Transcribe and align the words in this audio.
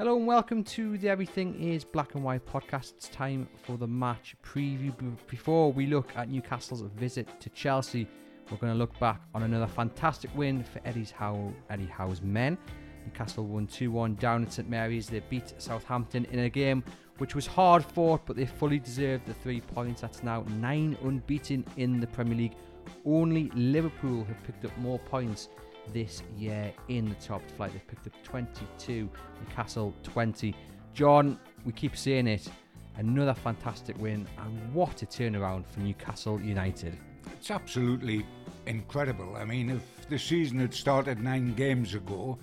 Hello 0.00 0.16
and 0.16 0.26
welcome 0.26 0.64
to 0.64 0.96
the 0.96 1.10
Everything 1.10 1.54
is 1.60 1.84
Black 1.84 2.14
and 2.14 2.24
White 2.24 2.46
podcast. 2.46 2.94
It's 2.94 3.10
time 3.10 3.46
for 3.62 3.76
the 3.76 3.86
match 3.86 4.34
preview. 4.42 4.94
Before 5.26 5.74
we 5.74 5.84
look 5.84 6.16
at 6.16 6.30
Newcastle's 6.30 6.80
visit 6.96 7.28
to 7.38 7.50
Chelsea, 7.50 8.08
we're 8.50 8.56
going 8.56 8.72
to 8.72 8.78
look 8.78 8.98
back 8.98 9.20
on 9.34 9.42
another 9.42 9.66
fantastic 9.66 10.34
win 10.34 10.64
for 10.64 10.80
Eddie's 10.86 11.10
Howe, 11.10 11.52
Eddie 11.68 11.84
Howe's 11.84 12.22
men. 12.22 12.56
Newcastle 13.04 13.44
won 13.44 13.66
2 13.66 13.90
1 13.90 14.14
down 14.14 14.42
at 14.42 14.54
St 14.54 14.70
Mary's. 14.70 15.06
They 15.06 15.20
beat 15.28 15.52
Southampton 15.58 16.24
in 16.30 16.38
a 16.38 16.48
game 16.48 16.82
which 17.18 17.34
was 17.34 17.46
hard 17.46 17.84
fought, 17.84 18.24
but 18.24 18.36
they 18.36 18.46
fully 18.46 18.78
deserved 18.78 19.26
the 19.26 19.34
three 19.34 19.60
points. 19.60 20.00
That's 20.00 20.22
now 20.22 20.46
nine 20.60 20.96
unbeaten 21.02 21.62
in 21.76 22.00
the 22.00 22.06
Premier 22.06 22.38
League. 22.38 22.56
Only 23.04 23.50
Liverpool 23.54 24.24
have 24.24 24.42
picked 24.44 24.64
up 24.64 24.74
more 24.78 24.98
points 24.98 25.50
this 25.92 26.22
year 26.36 26.72
in 26.88 27.08
the 27.08 27.14
top 27.16 27.42
flight. 27.56 27.72
They've 27.72 27.86
picked 27.86 28.06
up 28.06 28.22
22, 28.22 29.08
Newcastle 29.40 29.94
20. 30.02 30.54
John, 30.94 31.38
we 31.64 31.72
keep 31.72 31.96
seeing 31.96 32.26
it, 32.26 32.48
another 32.96 33.34
fantastic 33.34 33.98
win, 33.98 34.26
and 34.38 34.74
what 34.74 35.02
a 35.02 35.06
turnaround 35.06 35.66
for 35.66 35.80
Newcastle 35.80 36.40
United. 36.40 36.96
It's 37.32 37.50
absolutely 37.50 38.26
incredible. 38.66 39.36
I 39.36 39.44
mean, 39.44 39.70
if 39.70 40.08
the 40.08 40.18
season 40.18 40.58
had 40.58 40.74
started 40.74 41.22
nine 41.22 41.54
games 41.54 41.94
ago, 41.94 42.38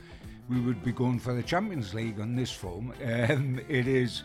we 0.50 0.60
would 0.62 0.84
be 0.84 0.92
going 0.92 1.20
for 1.20 1.34
the 1.34 1.44
Champions 1.44 1.94
League 1.94 2.20
on 2.20 2.36
this 2.36 2.52
form. 2.52 2.94
Um, 3.04 3.60
it 3.68 3.88
is 3.88 4.24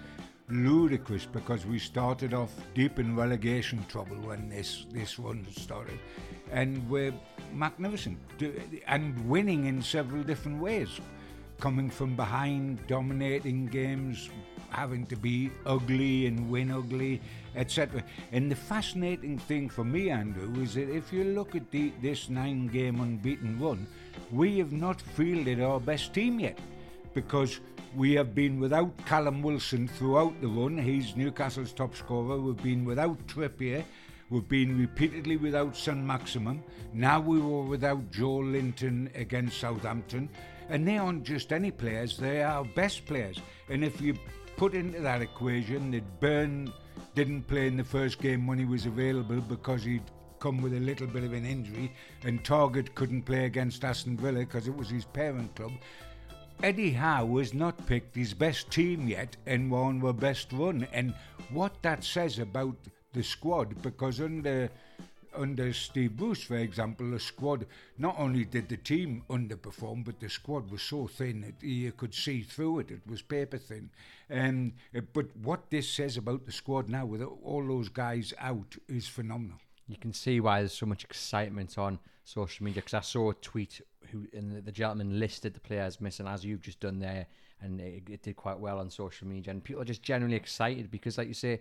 ludicrous 0.48 1.25
because 1.25 1.65
we 1.65 1.79
started 1.79 2.34
off 2.34 2.53
deep 2.75 2.98
in 2.98 3.17
relegation 3.17 3.84
trouble 3.89 4.17
when 4.17 4.48
this 4.48 4.87
this 4.91 5.19
run 5.19 5.47
started, 5.51 5.98
and 6.51 6.89
we're 6.91 7.15
magnificent 7.55 8.19
and 8.87 9.29
winning 9.29 9.66
in 9.66 9.83
several 9.83 10.23
different 10.23 10.61
ways, 10.61 11.01
coming 11.61 11.91
from 11.91 12.17
behind, 12.17 12.84
dominating 12.86 13.67
games, 13.67 14.31
having 14.70 15.06
to 15.06 15.17
be 15.17 15.50
ugly 15.67 16.27
and 16.27 16.50
win 16.50 16.70
ugly, 16.70 17.20
etc. 17.55 18.03
And 18.33 18.50
the 18.50 18.56
fascinating 18.56 19.39
thing 19.39 19.69
for 19.69 19.84
me, 19.84 20.11
Andrew, 20.11 20.62
is 20.62 20.75
that 20.75 20.89
if 20.89 21.12
you 21.12 21.25
look 21.25 21.55
at 21.55 21.70
the, 21.70 21.92
this 22.00 22.28
nine-game 22.31 23.00
unbeaten 23.00 23.61
run, 23.61 23.87
we 24.31 24.59
have 24.59 24.72
not 24.72 25.00
fielded 25.00 25.61
our 25.61 25.78
best 25.78 26.14
team 26.14 26.41
yet, 26.41 26.59
because 27.14 27.61
we 27.94 28.14
have 28.14 28.34
been 28.34 28.59
without 28.59 28.97
Callum 29.05 29.42
Wilson 29.42 29.87
throughout 29.87 30.41
the 30.41 30.48
run. 30.48 30.78
He's 30.78 31.14
Newcastle's 31.14 31.75
top 31.75 31.94
scorer. 31.94 32.41
We've 32.41 32.62
been 32.62 32.87
without 32.87 33.19
Trippier. 33.27 33.84
We've 34.33 34.48
been 34.48 34.80
repeatedly 34.80 35.36
without 35.36 35.77
Saint-Maximin. 35.77 36.64
Now 36.94 37.20
we 37.20 37.38
were 37.38 37.64
without 37.64 38.11
Joelinton 38.11 39.14
against 39.14 39.61
Southampton. 39.61 40.30
And 40.70 40.88
they 40.88 40.97
aren't 40.97 41.25
just 41.25 41.52
any 41.52 41.70
players, 41.70 42.16
they 42.16 42.42
are 42.42 42.64
best 42.64 43.05
players. 43.05 43.38
And 43.69 43.84
if 43.84 44.00
you 44.00 44.14
put 44.56 44.72
into 44.72 45.00
that 45.00 45.20
equation 45.20 45.91
that 45.91 46.19
Burn 46.19 46.72
didn't 47.14 47.42
play 47.42 47.66
in 47.66 47.77
the 47.77 47.84
first 47.84 48.22
game 48.22 48.47
when 48.47 48.58
he 48.58 48.64
was 48.64 48.86
available 48.86 49.42
because 49.42 49.84
he'd 49.84 50.10
come 50.38 50.62
with 50.62 50.72
a 50.72 50.80
little 50.80 51.06
bit 51.06 51.25
of 51.25 51.34
an 51.34 51.44
injury, 51.44 51.92
and 52.25 52.42
Targett 52.42 52.94
couldn't 52.94 53.25
play 53.25 53.44
against 53.44 53.84
Aston 53.84 54.16
Villa 54.16 54.41
because 54.41 54.66
it 54.66 54.75
was 54.75 54.88
his 54.88 55.05
parent 55.05 55.55
club. 55.55 55.72
Eddie 56.62 56.92
Howe 56.92 57.36
has 57.36 57.53
not 57.53 57.86
picked 57.86 58.16
his 58.16 58.33
best 58.33 58.70
team 58.70 59.08
yet 59.08 59.36
and 59.44 59.70
won 59.70 60.00
the 60.00 60.14
best 60.14 60.50
run. 60.55 60.88
And 60.91 61.12
what 61.50 61.83
that 61.83 62.03
says 62.03 62.38
about 62.38 62.77
the 63.13 63.23
squad, 63.23 63.81
because 63.83 64.21
under 64.21 64.71
under 65.35 65.73
Steve 65.73 66.17
Bruce, 66.17 66.43
for 66.43 66.57
example, 66.57 67.11
the 67.11 67.21
squad 67.21 67.67
not 67.99 68.17
only 68.19 68.45
did 68.45 68.69
the 68.69 68.77
team 68.77 69.23
underperform, 69.31 70.05
but 70.05 70.21
the 70.21 70.29
squad 70.29 70.71
was 70.71 70.83
so 70.83 71.07
thin 71.07 71.41
that 71.41 71.67
you 71.67 71.93
could 71.93 72.15
see 72.15 72.43
through 72.43 72.81
it. 72.81 72.91
It 72.91 73.01
was 73.07 73.23
paper 73.23 73.59
thin. 73.59 73.91
Um, 74.31 74.75
but 75.13 75.35
what 75.37 75.71
this 75.71 75.89
says 75.91 76.17
about 76.17 76.47
the 76.47 76.53
squad 76.53 76.89
now, 76.89 77.06
with 77.06 77.22
all 77.22 77.67
those 77.67 77.89
guys 77.89 78.34
out, 78.39 78.77
is 78.89 79.09
phenomenal. 79.09 79.59
You 79.89 79.97
can 79.97 80.12
see 80.12 80.41
why 80.41 80.61
there's 80.61 80.72
so 80.72 80.87
much 80.87 81.05
excitement 81.05 81.77
on 81.77 81.99
social 82.25 82.65
media 82.65 82.83
because 82.83 82.95
I 82.95 83.01
saw 83.01 83.31
a 83.31 83.34
tweet 83.34 83.81
who 84.11 84.27
and 84.33 84.65
the, 84.65 84.72
gentleman 84.72 85.19
listed 85.19 85.55
the 85.55 85.61
players 85.61 86.01
missing 86.01 86.27
as 86.27 86.45
you've 86.45 86.62
just 86.62 86.81
done 86.81 86.99
there, 86.99 87.27
and 87.61 87.81
it, 87.81 88.03
it, 88.09 88.22
did 88.22 88.37
quite 88.37 88.59
well 88.59 88.78
on 88.78 88.91
social 88.91 89.27
media. 89.27 89.51
And 89.51 89.62
people 89.62 89.83
are 89.83 89.87
just 89.87 90.03
generally 90.03 90.37
excited 90.37 90.91
because, 90.91 91.19
like 91.19 91.28
you 91.28 91.34
say, 91.34 91.61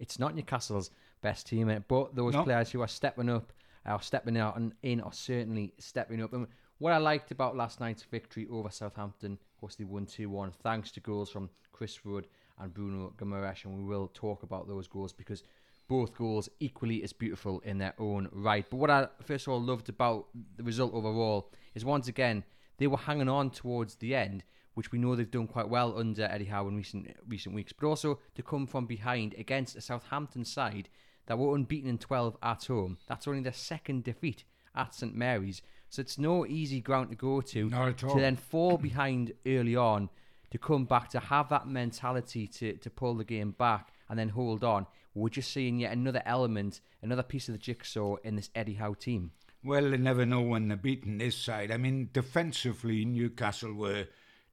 it's 0.00 0.18
not 0.18 0.34
Newcastle's 0.34 0.90
best 1.22 1.46
team, 1.46 1.68
eh? 1.70 1.78
but 1.86 2.14
those 2.16 2.34
nope. 2.34 2.44
players 2.44 2.70
who 2.70 2.80
are 2.80 2.88
stepping 2.88 3.28
up, 3.28 3.52
are 3.86 4.02
stepping 4.02 4.36
out 4.36 4.56
and 4.56 4.72
in, 4.82 5.00
are 5.00 5.12
certainly 5.12 5.72
stepping 5.78 6.22
up. 6.22 6.32
And 6.32 6.48
what 6.78 6.92
I 6.92 6.96
liked 6.96 7.30
about 7.30 7.56
last 7.56 7.78
night's 7.78 8.02
victory 8.02 8.48
over 8.50 8.70
Southampton, 8.70 9.32
of 9.32 9.60
course, 9.60 9.76
they 9.76 9.84
won 9.84 10.06
2 10.06 10.28
1 10.28 10.52
thanks 10.62 10.90
to 10.92 11.00
goals 11.00 11.30
from 11.30 11.50
Chris 11.72 12.04
Wood 12.04 12.26
and 12.58 12.74
Bruno 12.74 13.12
Guimaraes, 13.16 13.64
and 13.64 13.76
we 13.76 13.84
will 13.84 14.10
talk 14.12 14.42
about 14.42 14.66
those 14.66 14.88
goals 14.88 15.12
because 15.12 15.42
both 15.88 16.16
goals 16.16 16.48
equally 16.60 17.02
as 17.02 17.12
beautiful 17.12 17.60
in 17.60 17.78
their 17.78 17.94
own 17.98 18.28
right. 18.32 18.64
But 18.70 18.76
what 18.76 18.90
I 18.90 19.08
first 19.24 19.46
of 19.46 19.52
all 19.52 19.60
loved 19.60 19.88
about 19.88 20.26
the 20.56 20.62
result 20.62 20.94
overall 20.94 21.50
is 21.74 21.84
once 21.84 22.08
again 22.08 22.44
they 22.78 22.86
were 22.86 22.96
hanging 22.96 23.28
on 23.28 23.50
towards 23.50 23.96
the 23.96 24.14
end, 24.14 24.44
which 24.80 24.92
we 24.92 24.98
know 24.98 25.14
they've 25.14 25.30
done 25.30 25.46
quite 25.46 25.68
well 25.68 25.98
under 25.98 26.22
Eddie 26.22 26.46
Howe 26.46 26.66
in 26.66 26.74
recent 26.74 27.14
recent 27.28 27.54
weeks. 27.54 27.70
But 27.70 27.86
also 27.86 28.18
to 28.34 28.42
come 28.42 28.66
from 28.66 28.86
behind 28.86 29.34
against 29.36 29.76
a 29.76 29.82
Southampton 29.82 30.42
side 30.42 30.88
that 31.26 31.36
were 31.36 31.54
unbeaten 31.54 31.90
in 31.90 31.98
12 31.98 32.38
at 32.42 32.64
home. 32.64 32.96
That's 33.06 33.28
only 33.28 33.42
their 33.42 33.52
second 33.52 34.04
defeat 34.04 34.44
at 34.74 34.94
St 34.94 35.14
Mary's, 35.14 35.60
so 35.90 36.00
it's 36.00 36.16
no 36.16 36.46
easy 36.46 36.80
ground 36.80 37.10
to 37.10 37.14
go 37.14 37.42
to. 37.42 37.68
Not 37.68 37.88
at 37.88 38.04
all. 38.04 38.14
To 38.14 38.20
then 38.22 38.36
fall 38.36 38.78
behind 38.78 39.34
early 39.46 39.76
on, 39.76 40.08
to 40.50 40.56
come 40.56 40.86
back, 40.86 41.10
to 41.10 41.20
have 41.20 41.50
that 41.50 41.68
mentality 41.68 42.46
to 42.46 42.72
to 42.78 42.88
pull 42.88 43.16
the 43.16 43.24
game 43.24 43.50
back 43.50 43.92
and 44.08 44.18
then 44.18 44.30
hold 44.30 44.64
on. 44.64 44.86
We're 45.14 45.28
just 45.28 45.52
seeing 45.52 45.78
yet 45.80 45.92
another 45.92 46.22
element, 46.24 46.80
another 47.02 47.22
piece 47.22 47.50
of 47.50 47.52
the 47.52 47.58
jigsaw 47.58 48.16
in 48.24 48.36
this 48.36 48.48
Eddie 48.54 48.76
Howe 48.76 48.94
team. 48.94 49.32
Well, 49.62 49.90
they 49.90 49.98
never 49.98 50.24
know 50.24 50.40
when 50.40 50.68
they're 50.68 50.78
beating 50.78 51.18
this 51.18 51.36
side. 51.36 51.70
I 51.70 51.76
mean, 51.76 52.08
defensively, 52.14 53.04
Newcastle 53.04 53.74
were 53.74 54.06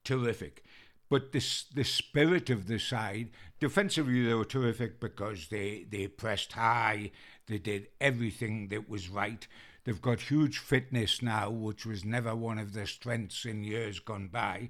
terrific. 0.07 0.63
But 1.09 1.31
this 1.31 1.66
the 1.73 1.84
spirit 1.84 2.50
of 2.50 2.68
the 2.68 2.79
side, 2.79 3.29
defensively 3.59 4.25
they 4.25 4.34
were 4.34 4.45
terrific 4.45 5.00
because 5.00 5.47
they, 5.50 5.85
they 5.90 6.07
pressed 6.07 6.53
high, 6.53 7.12
they 7.47 7.57
did 7.57 7.88
everything 8.00 8.69
that 8.69 8.90
was 8.90 9.09
right. 9.09 9.47
They've 9.84 10.01
got 10.01 10.19
huge 10.19 10.57
fitness 10.57 11.22
now, 11.22 11.50
which 11.50 11.85
was 11.85 12.03
never 12.03 12.35
one 12.35 12.59
of 12.59 12.73
their 12.73 12.88
strengths 12.88 13.45
in 13.45 13.63
years 13.63 14.00
gone 14.00 14.28
by. 14.28 14.69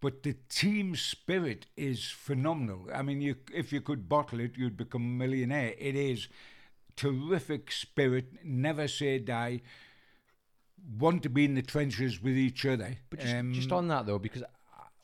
But 0.00 0.22
the 0.22 0.36
team 0.48 0.96
spirit 0.96 1.66
is 1.76 2.10
phenomenal. 2.10 2.88
I 2.94 3.02
mean, 3.02 3.20
you, 3.20 3.36
if 3.54 3.72
you 3.72 3.80
could 3.80 4.08
bottle 4.08 4.40
it, 4.40 4.56
you'd 4.56 4.76
become 4.76 5.02
a 5.02 5.18
millionaire. 5.24 5.74
It 5.78 5.96
is 5.96 6.28
terrific 6.96 7.72
spirit, 7.72 8.26
never 8.42 8.88
say 8.88 9.18
die, 9.18 9.60
want 10.98 11.22
to 11.22 11.28
be 11.28 11.44
in 11.44 11.54
the 11.54 11.62
trenches 11.62 12.22
with 12.22 12.36
each 12.36 12.64
other. 12.66 12.96
But 13.10 13.20
just, 13.20 13.34
um, 13.34 13.52
just 13.52 13.72
on 13.72 13.88
that 13.88 14.06
though, 14.06 14.18
because 14.18 14.44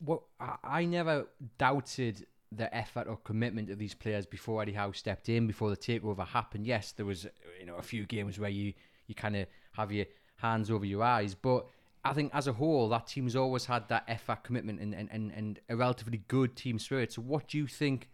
What 0.02 0.22
I, 0.64 0.84
never 0.84 1.26
doubted 1.58 2.26
the 2.52 2.74
effort 2.74 3.06
or 3.06 3.16
commitment 3.18 3.70
of 3.70 3.78
these 3.78 3.94
players 3.94 4.26
before 4.26 4.62
Eddie 4.62 4.72
Howe 4.72 4.92
stepped 4.92 5.28
in, 5.28 5.46
before 5.46 5.70
the 5.70 5.76
takeover 5.76 6.26
happened. 6.26 6.66
Yes, 6.66 6.92
there 6.92 7.06
was 7.06 7.26
you 7.58 7.66
know 7.66 7.76
a 7.76 7.82
few 7.82 8.06
games 8.06 8.38
where 8.38 8.50
you 8.50 8.72
you 9.06 9.14
kind 9.14 9.36
of 9.36 9.46
have 9.72 9.92
your 9.92 10.06
hands 10.36 10.70
over 10.70 10.84
your 10.84 11.02
eyes, 11.02 11.34
but 11.34 11.66
I 12.02 12.14
think 12.14 12.34
as 12.34 12.46
a 12.46 12.52
whole, 12.54 12.88
that 12.88 13.08
team's 13.08 13.36
always 13.36 13.66
had 13.66 13.88
that 13.88 14.04
effort, 14.08 14.42
commitment, 14.42 14.80
and, 14.80 14.94
and, 14.94 15.32
and, 15.32 15.60
a 15.68 15.76
relatively 15.76 16.22
good 16.28 16.56
team 16.56 16.78
spirit. 16.78 17.12
So, 17.12 17.20
what 17.20 17.48
do 17.48 17.58
you 17.58 17.66
think 17.66 18.08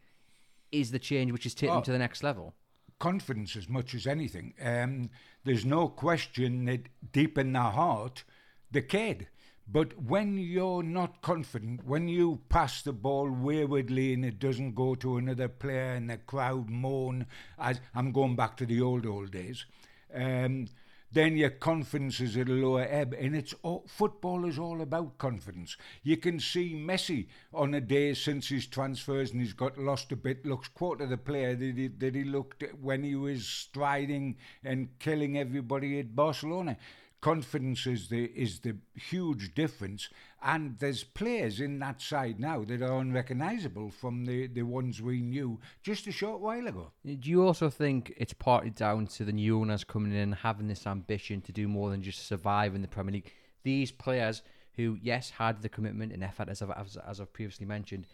is 0.73 0.91
the 0.91 0.99
change 0.99 1.31
which 1.31 1.47
is 1.47 1.55
taking 1.55 1.75
them 1.75 1.85
to 1.85 1.93
the 1.93 1.99
next 1.99 2.25
level? 2.25 2.55
confidence 2.99 3.57
as 3.57 3.69
much 3.69 3.95
as 3.95 4.07
anything. 4.07 4.55
Um, 4.63 5.11
there's 5.45 5.65
no 5.65 5.89
question 5.89 6.65
that 6.67 6.89
deep 7.13 7.39
in 7.39 7.53
their 7.53 7.63
heart, 7.63 8.25
they 8.71 8.83
cared. 8.83 9.29
But 9.69 10.01
when 10.01 10.39
you're 10.39 10.85
not 10.85 11.23
confident, 11.23 11.85
when 11.85 12.09
you 12.09 12.41
pass 12.49 12.83
the 12.83 12.93
ball 12.93 13.29
waywardly 13.31 14.13
and 14.13 14.25
it 14.25 14.39
doesn't 14.39 14.75
go 14.75 14.95
to 14.97 15.17
another 15.17 15.49
player 15.49 15.95
and 15.95 16.09
the 16.09 16.19
crowd 16.19 16.71
moan, 16.71 17.27
as 17.59 17.81
I'm 17.95 18.13
going 18.13 18.37
back 18.37 18.57
to 18.59 18.67
the 18.67 18.81
old 18.81 19.07
old 19.07 19.33
days, 19.33 19.67
um, 20.15 20.69
then 21.13 21.37
your 21.37 21.51
confidence 21.51 22.21
is 22.21 22.37
at 22.37 22.49
a 22.49 22.53
lower 22.53 22.87
ebb. 22.89 23.15
And 23.19 23.35
it's 23.35 23.55
all, 23.63 23.85
football 23.89 24.45
is 24.45 24.59
all 24.59 24.83
about 24.83 25.19
confidence. 25.19 25.77
You 26.03 26.17
can 26.17 26.39
see 26.39 26.75
Messi 26.75 27.27
on 27.53 27.75
a 27.75 27.81
day 27.81 28.15
since 28.15 28.49
his 28.49 28.67
transfers 28.67 29.33
and 29.33 29.41
he's 29.41 29.53
got 29.53 29.79
lost 29.79 30.13
a 30.13 30.17
bit, 30.17 30.47
looks 30.47 30.69
quarter 30.69 31.07
the 31.07 31.17
player 31.17 31.57
that 31.57 31.77
he, 31.77 31.89
that 31.89 32.15
he 32.15 32.25
looked 32.25 32.63
when 32.81 33.03
he 33.03 33.17
was 33.17 33.47
striding 33.47 34.37
and 34.63 34.97
killing 34.99 35.39
everybody 35.39 35.99
at 35.99 36.15
Barcelona 36.15 36.77
confidence 37.21 37.87
is 37.87 38.09
the 38.09 38.27
is 38.35 38.61
the 38.61 38.77
huge 38.95 39.55
difference 39.55 40.09
and 40.43 40.79
there's 40.79 41.03
players 41.03 41.61
in 41.61 41.79
that 41.81 42.01
side 42.01 42.39
now 42.39 42.63
that 42.63 42.83
are 42.83 43.01
unrecognisable 43.01 43.91
from 43.91 44.25
the, 44.25 44.47
the 44.47 44.63
ones 44.63 45.03
we 45.03 45.21
knew 45.21 45.59
just 45.83 46.07
a 46.07 46.13
short 46.13 46.41
while 46.41 46.67
ago. 46.69 46.93
Do 47.05 47.29
you 47.31 47.43
also 47.45 47.69
think 47.69 48.15
it's 48.17 48.33
partly 48.33 48.71
down 48.71 49.09
to 49.09 49.25
the 49.25 49.33
new 49.33 49.59
owners 49.61 49.83
coming 49.83 50.13
in 50.13 50.19
and 50.19 50.35
having 50.35 50.69
this 50.69 50.87
ambition 50.87 51.41
to 51.43 51.53
do 51.53 51.67
more 51.67 51.91
than 51.91 52.03
just 52.03 52.27
survive 52.27 52.75
in 52.77 52.83
the 52.83 52.89
Premier 52.89 53.15
League? 53.15 53.33
These 53.65 53.91
players 53.91 54.43
who, 54.77 54.99
yes, 55.03 55.31
had 55.31 55.63
the 55.63 55.69
commitment 55.69 56.13
and 56.13 56.23
effort, 56.23 56.49
as 56.49 56.63
I've, 56.63 56.71
as, 56.71 56.97
as 56.97 57.21
I've 57.21 57.33
previously 57.33 57.67
mentioned, 57.67 58.07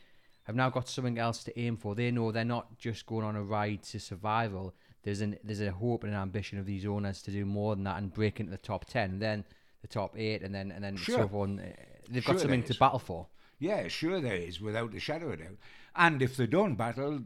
have 0.45 0.57
now 0.57 0.71
got 0.71 0.89
something 0.89 1.19
else 1.19 1.45
to 1.45 1.59
aim 1.59 1.77
for. 1.77 1.95
They 1.95 2.11
know 2.11 2.33
they're 2.33 2.45
not 2.45 2.79
just 2.79 3.05
going 3.07 3.27
on 3.27 3.37
a 3.37 3.43
ride 3.43 3.83
to 3.85 4.01
survival. 4.01 4.75
There's 5.03 5.21
an 5.21 5.39
there's 5.43 5.61
a 5.61 5.73
hope 5.73 6.05
and 6.05 6.13
an 6.13 6.21
ambition 6.21 6.59
of 6.59 6.67
these 6.67 6.87
owners 6.87 7.23
to 7.23 7.31
do 7.31 7.45
more 7.45 7.75
than 7.75 7.85
that 7.85 7.99
and 7.99 8.13
break 8.13 8.39
into 8.41 8.51
the 8.53 8.59
top 8.59 8.85
ten, 8.85 9.19
then 9.19 9.45
the 9.81 9.89
top 9.89 10.17
eight, 10.17 10.43
and 10.43 10.55
then 10.55 10.71
and 10.71 10.83
then 10.85 10.97
Sure. 10.97 11.19
so 11.19 11.29
forth. 11.29 11.51
Uh, 11.59 11.63
They've 12.09 12.23
Sure 12.23 12.35
got 12.35 12.41
something 12.41 12.63
to 12.65 12.75
battle 12.75 12.99
for. 12.99 13.27
Yeah, 13.59 13.87
sure 13.89 14.21
there 14.21 14.35
is, 14.37 14.61
without 14.61 14.93
a 14.95 15.01
shadow 15.01 15.27
of 15.29 15.33
a 15.35 15.37
doubt. 15.45 15.57
And 15.95 16.21
if 16.21 16.37
they 16.37 16.47
don't 16.49 16.75
battle, 16.75 17.21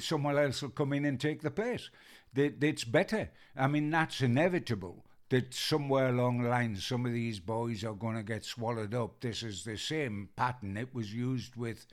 someone 0.00 0.36
else 0.36 0.60
will 0.62 0.70
come 0.70 0.92
in 0.92 1.04
and 1.04 1.20
take 1.20 1.40
the 1.42 1.50
place. 1.52 1.88
It's 2.34 2.84
better. 2.84 3.30
I 3.56 3.68
mean, 3.68 3.90
that's 3.90 4.20
inevitable. 4.20 5.04
That 5.28 5.54
somewhere 5.54 6.08
along 6.08 6.42
the 6.42 6.48
line, 6.50 6.76
some 6.76 7.06
of 7.06 7.12
these 7.12 7.38
boys 7.40 7.84
are 7.84 7.94
going 7.94 8.16
to 8.16 8.22
get 8.22 8.44
swallowed 8.44 8.92
up. 8.94 9.20
This 9.20 9.42
is 9.42 9.64
the 9.64 9.76
same 9.78 10.28
pattern 10.36 10.74
that 10.74 10.92
was 10.94 11.14
used 11.14 11.54
with 11.56 11.86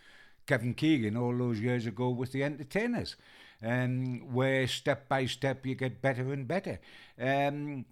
Kevin 0.47 0.73
Keegan 0.73 1.15
all 1.15 1.38
those 1.38 1.59
years 1.59 1.85
ago 1.85 2.09
with 2.09 2.31
the 2.31 2.44
entertainers, 2.44 3.15
um, 3.63 4.33
where 4.33 4.67
step 4.67 5.07
by 5.09 5.25
step 5.25 5.65
you 5.65 5.75
get 5.75 6.01
better 6.01 6.31
and 6.33 6.47
better. 6.47 6.79
Um, 7.19 7.85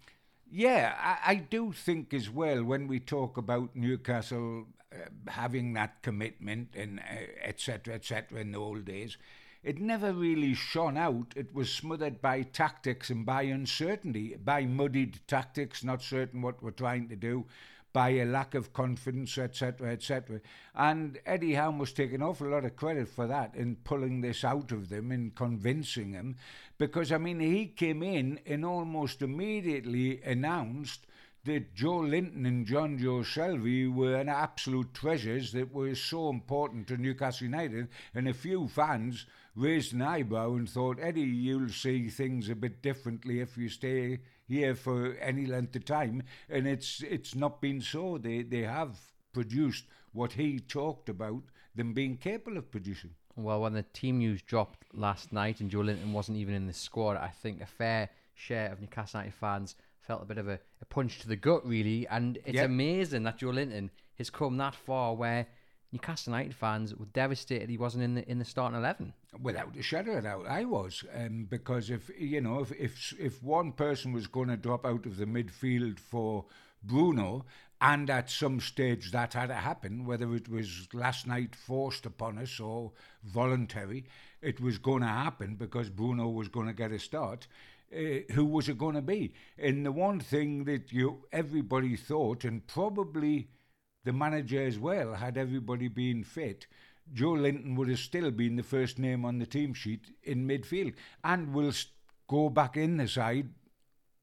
yeah, 0.49 0.95
I, 0.99 1.31
I 1.31 1.35
do 1.35 1.73
think 1.73 2.13
as 2.13 2.29
well 2.29 2.63
when 2.63 2.87
we 2.87 2.99
talk 2.99 3.37
about 3.37 3.75
Newcastle 3.75 4.67
uh, 4.93 5.09
having 5.27 5.73
that 5.73 6.01
commitment 6.01 6.69
and 6.75 7.01
etc. 7.43 7.93
Uh, 7.93 7.97
etc. 7.97 8.35
Et 8.37 8.41
in 8.41 8.51
the 8.51 8.57
old 8.57 8.85
days, 8.85 9.17
it 9.63 9.79
never 9.79 10.13
really 10.13 10.53
shone 10.53 10.95
out. 10.95 11.33
It 11.35 11.53
was 11.53 11.73
smothered 11.73 12.21
by 12.21 12.43
tactics 12.43 13.09
and 13.09 13.25
by 13.25 13.43
uncertainty, 13.43 14.37
by 14.37 14.65
muddied 14.65 15.19
tactics, 15.27 15.83
not 15.83 16.01
certain 16.01 16.41
what 16.41 16.63
we're 16.63 16.71
trying 16.71 17.09
to 17.09 17.17
do, 17.17 17.45
by 17.93 18.09
a 18.09 18.25
lack 18.25 18.53
of 18.53 18.73
confidence, 18.73 19.37
etc., 19.37 19.91
etc. 19.91 20.41
And 20.75 21.19
Eddie 21.25 21.55
Howe 21.55 21.71
must 21.71 21.95
take 21.95 22.13
an 22.13 22.21
awful 22.21 22.49
lot 22.49 22.65
of 22.65 22.75
credit 22.75 23.07
for 23.07 23.27
that 23.27 23.55
in 23.55 23.77
pulling 23.77 24.21
this 24.21 24.43
out 24.43 24.71
of 24.71 24.89
them 24.89 25.11
and 25.11 25.33
convincing 25.33 26.11
them, 26.11 26.35
because 26.77 27.11
I 27.11 27.17
mean 27.17 27.39
he 27.39 27.65
came 27.65 28.03
in 28.03 28.39
and 28.45 28.63
almost 28.63 29.21
immediately 29.21 30.21
announced 30.21 31.07
that 31.45 31.73
Joelinton 31.73 32.45
and 32.45 32.67
Jonjo 32.67 33.23
Shelvey 33.23 33.91
were 33.91 34.15
an 34.15 34.27
absolute 34.27 34.93
treasures 34.93 35.53
that 35.53 35.73
were 35.73 35.95
so 35.95 36.29
important 36.29 36.87
to 36.87 36.97
Newcastle 36.97 37.45
United, 37.45 37.87
and 38.13 38.27
a 38.27 38.33
few 38.33 38.67
fans 38.67 39.25
raised 39.55 39.93
an 39.93 40.01
eyebrow 40.01 40.55
and 40.55 40.69
thought, 40.69 40.99
Eddie, 41.01 41.21
you'll 41.21 41.69
see 41.69 42.09
things 42.09 42.49
a 42.49 42.55
bit 42.55 42.81
differently 42.81 43.39
if 43.39 43.57
you 43.57 43.69
stay 43.69 44.19
here 44.47 44.75
for 44.75 45.15
any 45.15 45.45
length 45.45 45.75
of 45.75 45.85
time. 45.85 46.23
And 46.49 46.67
it's 46.67 47.01
it's 47.03 47.35
not 47.35 47.61
been 47.61 47.81
so. 47.81 48.17
They 48.17 48.43
they 48.43 48.61
have 48.63 48.97
produced 49.33 49.85
what 50.13 50.33
he 50.33 50.59
talked 50.59 51.09
about 51.09 51.43
them 51.75 51.93
being 51.93 52.17
capable 52.17 52.57
of 52.57 52.71
producing. 52.71 53.11
Well, 53.35 53.61
when 53.61 53.73
the 53.73 53.83
team 53.83 54.17
news 54.17 54.41
dropped 54.41 54.83
last 54.93 55.31
night 55.31 55.61
and 55.61 55.69
Joelinton 55.69 56.11
wasn't 56.11 56.39
even 56.39 56.55
in 56.55 56.65
the 56.65 56.73
squad, 56.73 57.17
I 57.17 57.27
think 57.27 57.61
a 57.61 57.67
fair 57.67 58.09
share 58.33 58.71
of 58.71 58.81
Newcastle 58.81 59.19
United 59.19 59.35
fans 59.37 59.75
felt 59.99 60.23
a 60.23 60.25
bit 60.25 60.39
of 60.39 60.47
a, 60.47 60.59
a 60.81 60.85
punch 60.85 61.19
to 61.19 61.27
the 61.27 61.35
gut, 61.35 61.63
really. 61.63 62.07
And 62.07 62.37
it's 62.45 62.55
Yep. 62.55 62.65
amazing 62.65 63.23
that 63.23 63.39
Joelinton 63.39 63.91
has 64.17 64.31
come 64.31 64.57
that 64.57 64.73
far 64.73 65.13
where 65.13 65.45
Newcastle 65.91 66.33
United 66.33 66.53
fans 66.53 66.93
were 66.95 67.05
devastated 67.05 67.69
he 67.69 67.77
wasn't 67.77 68.03
in 68.03 68.15
the 68.15 68.29
in 68.29 68.39
the 68.39 68.45
starting 68.45 68.77
eleven. 68.77 69.13
Without 69.41 69.75
a 69.77 69.81
shadow 69.81 70.17
of 70.17 70.23
doubt, 70.23 70.45
I 70.47 70.65
was 70.65 71.03
um, 71.15 71.45
because 71.49 71.89
if 71.89 72.09
you 72.19 72.41
know 72.41 72.59
if 72.59 72.71
if 72.73 73.13
if 73.19 73.43
one 73.43 73.71
person 73.71 74.11
was 74.11 74.27
going 74.27 74.49
to 74.49 74.57
drop 74.57 74.85
out 74.85 75.05
of 75.05 75.17
the 75.17 75.25
midfield 75.25 75.99
for 75.99 76.45
Bruno, 76.83 77.45
and 77.79 78.09
at 78.09 78.29
some 78.29 78.59
stage 78.59 79.11
that 79.11 79.33
had 79.33 79.47
to 79.47 79.55
happen, 79.55 80.05
whether 80.05 80.33
it 80.35 80.49
was 80.49 80.87
last 80.93 81.27
night 81.27 81.55
forced 81.55 82.05
upon 82.05 82.37
us 82.37 82.59
or 82.59 82.91
voluntary, 83.23 84.05
it 84.41 84.59
was 84.59 84.77
going 84.77 85.01
to 85.01 85.07
happen 85.07 85.55
because 85.55 85.89
Bruno 85.89 86.27
was 86.27 86.49
going 86.49 86.67
to 86.67 86.73
get 86.73 86.91
a 86.91 86.99
start. 86.99 87.47
Uh, 87.95 88.19
who 88.33 88.43
was 88.43 88.67
it 88.67 88.77
going 88.77 88.95
to 88.95 89.01
be? 89.01 89.33
And 89.57 89.85
the 89.85 89.93
one 89.93 90.19
thing 90.19 90.65
that 90.65 90.91
you 90.91 91.23
everybody 91.31 91.95
thought, 91.95 92.43
and 92.43 92.67
probably 92.67 93.47
the 94.07 94.13
manager 94.13 94.65
as 94.65 94.79
well, 94.79 95.13
had 95.13 95.37
everybody 95.37 95.89
been 95.89 96.23
fit, 96.23 96.65
Joelinton 97.13 97.75
would 97.75 97.89
have 97.89 97.99
still 97.99 98.31
been 98.31 98.55
the 98.55 98.63
first 98.63 98.97
name 98.97 99.25
on 99.25 99.37
the 99.37 99.45
team 99.45 99.73
sheet 99.73 100.15
in 100.23 100.47
midfield 100.47 100.93
and 101.25 101.53
will 101.53 101.73
go 102.29 102.49
back 102.49 102.77
in 102.77 102.95
the 102.95 103.07
side. 103.07 103.49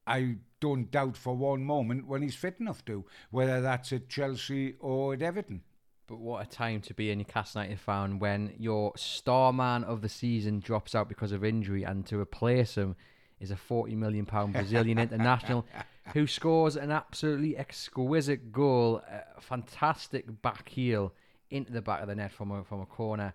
I 0.07 0.37
don't 0.59 0.89
doubt 0.89 1.15
for 1.15 1.35
one 1.35 1.63
moment 1.63 2.07
when 2.07 2.23
he's 2.23 2.35
fit 2.35 2.55
enough 2.59 2.83
to, 2.85 3.05
whether 3.29 3.61
that's 3.61 3.93
at 3.93 4.09
Chelsea 4.09 4.73
or 4.79 5.13
at 5.13 5.21
Everton. 5.21 5.61
But 6.07 6.17
what 6.17 6.45
a 6.45 6.49
time 6.49 6.81
to 6.81 6.93
be 6.95 7.11
a 7.11 7.15
Newcastle 7.15 7.61
United 7.61 7.79
fan 7.79 8.17
when 8.17 8.53
your 8.57 8.91
star 8.95 9.53
man 9.53 9.83
of 9.83 10.01
the 10.01 10.09
season 10.09 10.61
drops 10.61 10.95
out 10.95 11.09
because 11.09 11.31
of 11.31 11.43
injury, 11.43 11.83
and 11.83 12.05
to 12.07 12.19
replace 12.19 12.75
him 12.75 12.95
is 13.39 13.51
a 13.51 13.55
forty 13.55 13.95
million 13.95 14.25
pound 14.25 14.53
Brazilian 14.53 14.97
international 15.05 15.65
who 16.13 16.27
scores 16.27 16.75
an 16.75 16.91
absolutely 16.91 17.57
exquisite 17.57 18.51
goal, 18.51 19.01
a 19.37 19.41
fantastic 19.41 20.41
back 20.41 20.69
heel 20.69 21.13
into 21.49 21.71
the 21.71 21.81
back 21.81 22.01
of 22.01 22.07
the 22.07 22.15
net 22.15 22.31
from 22.31 22.51
a 22.51 22.63
from 22.63 22.81
a 22.81 22.85
corner. 22.85 23.33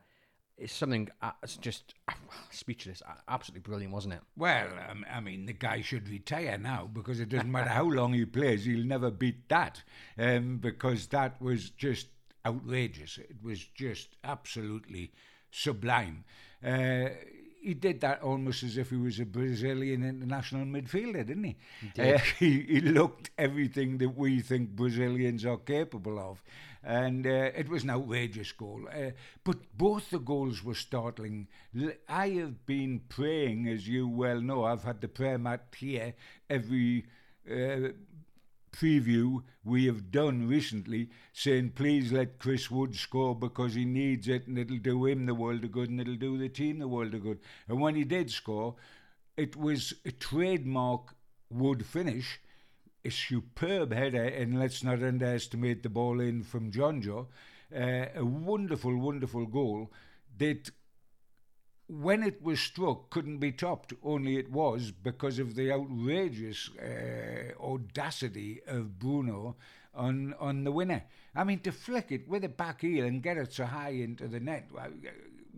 It's 0.56 0.74
something. 0.74 1.08
uh, 1.22 1.30
It's 1.42 1.56
just 1.56 1.94
uh, 2.06 2.12
speechless. 2.50 3.02
Absolutely 3.28 3.62
brilliant, 3.62 3.94
wasn't 3.94 4.14
it? 4.14 4.20
Well, 4.36 4.68
um, 4.90 5.06
I 5.10 5.20
mean, 5.20 5.46
the 5.46 5.54
guy 5.54 5.80
should 5.80 6.06
retire 6.08 6.58
now 6.58 6.88
because 6.92 7.18
it 7.18 7.30
doesn't 7.30 7.50
matter 7.50 7.70
how 7.70 7.84
long 7.84 8.12
he 8.12 8.26
plays, 8.26 8.66
he'll 8.66 8.84
never 8.84 9.10
beat 9.10 9.48
that. 9.48 9.82
Um, 10.18 10.58
because 10.58 11.06
that 11.08 11.40
was 11.40 11.70
just 11.70 12.08
outrageous. 12.44 13.16
It 13.16 13.36
was 13.42 13.64
just 13.74 14.16
absolutely 14.22 15.12
sublime. 15.50 16.24
Uh, 16.62 17.08
he 17.60 17.74
did 17.74 18.00
that 18.00 18.22
almost 18.22 18.62
as 18.62 18.76
if 18.76 18.90
he 18.90 18.96
was 18.96 19.20
a 19.20 19.24
Brazilian 19.24 20.02
international 20.02 20.64
midfielder, 20.64 21.26
didn't 21.26 21.44
he? 21.44 21.56
did. 21.94 22.14
Uh, 22.14 22.18
he, 22.38 22.62
he 22.62 22.80
looked 22.80 23.30
everything 23.38 23.98
that 23.98 24.16
we 24.16 24.40
think 24.40 24.70
Brazilians 24.70 25.44
are 25.44 25.58
capable 25.58 26.18
of. 26.18 26.42
And 26.82 27.26
uh, 27.26 27.50
it 27.54 27.68
was 27.68 27.82
an 27.82 27.90
outrageous 27.90 28.52
goal. 28.52 28.88
Uh, 28.90 29.10
but 29.44 29.58
both 29.76 30.10
the 30.10 30.18
goals 30.18 30.64
were 30.64 30.74
startling. 30.74 31.48
I 32.08 32.30
have 32.30 32.64
been 32.64 33.02
praying, 33.08 33.68
as 33.68 33.86
you 33.86 34.08
well 34.08 34.40
know, 34.40 34.64
I've 34.64 34.84
had 34.84 35.00
the 35.02 35.08
prayer 35.08 35.38
mat 35.38 35.74
here 35.76 36.14
every 36.48 37.04
uh, 37.50 37.90
preview 38.72 39.42
we 39.64 39.86
have 39.86 40.10
done 40.10 40.48
recently 40.48 41.10
saying 41.32 41.72
please 41.74 42.12
let 42.12 42.38
Chris 42.38 42.70
Wood 42.70 42.94
score 42.96 43.34
because 43.34 43.74
he 43.74 43.84
needs 43.84 44.28
it 44.28 44.46
and 44.46 44.58
it'll 44.58 44.78
do 44.78 45.06
him 45.06 45.26
the 45.26 45.34
world 45.34 45.64
of 45.64 45.72
good 45.72 45.90
and 45.90 46.00
it'll 46.00 46.16
do 46.16 46.38
the 46.38 46.48
team 46.48 46.78
the 46.78 46.88
world 46.88 47.14
of 47.14 47.22
good. 47.22 47.40
And 47.68 47.80
when 47.80 47.94
he 47.94 48.04
did 48.04 48.30
score, 48.30 48.76
it 49.36 49.56
was 49.56 49.94
a 50.04 50.10
trademark 50.10 51.14
Wood 51.50 51.84
finish, 51.84 52.40
a 53.04 53.10
superb 53.10 53.92
header, 53.92 54.24
and 54.24 54.58
let's 54.58 54.84
not 54.84 55.02
underestimate 55.02 55.82
the 55.82 55.88
ball 55.88 56.20
in 56.20 56.42
from 56.44 56.70
Jonjo. 56.70 57.26
Uh, 57.74 58.06
a 58.14 58.24
wonderful, 58.24 58.96
wonderful 58.96 59.46
goal 59.46 59.90
that 60.38 60.70
when 61.90 62.22
it 62.22 62.40
was 62.42 62.60
struck, 62.60 63.10
couldn't 63.10 63.38
be 63.38 63.50
topped. 63.52 63.92
Only 64.02 64.36
it 64.36 64.50
was 64.50 64.92
because 64.92 65.38
of 65.38 65.54
the 65.56 65.72
outrageous 65.72 66.70
uh, 66.78 67.52
audacity 67.60 68.60
of 68.66 68.98
Bruno 68.98 69.56
on 69.94 70.34
on 70.38 70.64
the 70.64 70.70
winner. 70.70 71.02
I 71.34 71.44
mean, 71.44 71.60
to 71.60 71.72
flick 71.72 72.12
it 72.12 72.28
with 72.28 72.44
a 72.44 72.48
back 72.48 72.82
heel 72.82 73.04
and 73.04 73.22
get 73.22 73.36
it 73.36 73.52
so 73.52 73.64
high 73.66 73.90
into 73.90 74.28
the 74.28 74.38
net 74.40 74.68
uh, 74.78 74.88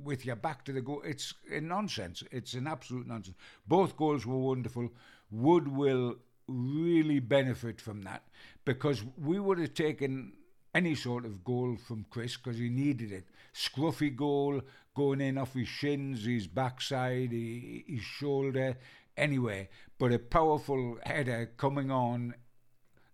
with 0.02 0.24
your 0.24 0.36
back 0.36 0.64
to 0.64 0.72
the 0.72 0.80
goal, 0.80 1.02
it's 1.04 1.34
nonsense. 1.50 2.24
It's 2.30 2.54
an 2.54 2.66
absolute 2.66 3.06
nonsense. 3.06 3.36
Both 3.66 3.96
goals 3.96 4.24
were 4.24 4.38
wonderful. 4.38 4.90
Wood 5.30 5.68
will 5.68 6.16
really 6.48 7.20
benefit 7.20 7.80
from 7.80 8.02
that 8.02 8.24
because 8.64 9.04
we 9.16 9.38
would 9.38 9.58
have 9.58 9.74
taken 9.74 10.32
any 10.74 10.94
sort 10.94 11.24
of 11.24 11.44
goal 11.44 11.76
from 11.76 12.06
Chris 12.10 12.36
because 12.36 12.58
he 12.58 12.68
needed 12.68 13.12
it. 13.12 13.26
Scruffy 13.54 14.14
goal 14.14 14.62
going 14.94 15.20
in 15.20 15.38
off 15.38 15.54
his 15.54 15.68
shins, 15.68 16.24
his 16.24 16.46
backside, 16.46 17.32
his 17.32 18.02
shoulder, 18.02 18.76
anyway. 19.16 19.68
But 19.98 20.12
a 20.12 20.18
powerful 20.18 20.98
header 21.04 21.52
coming 21.56 21.90
on 21.90 22.34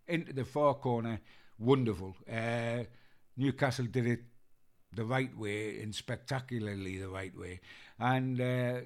into 0.07 0.33
the 0.33 0.45
far 0.45 0.75
corner, 0.75 1.21
wonderful. 1.59 2.17
Uh, 2.31 2.85
Newcastle 3.37 3.87
did 3.87 4.07
it 4.07 4.21
the 4.93 5.05
right 5.05 5.37
way 5.37 5.81
and 5.83 5.95
spectacularly 5.95 6.99
the 6.99 7.09
right 7.09 7.37
way. 7.37 7.61
And 7.99 8.41
uh, 8.41 8.81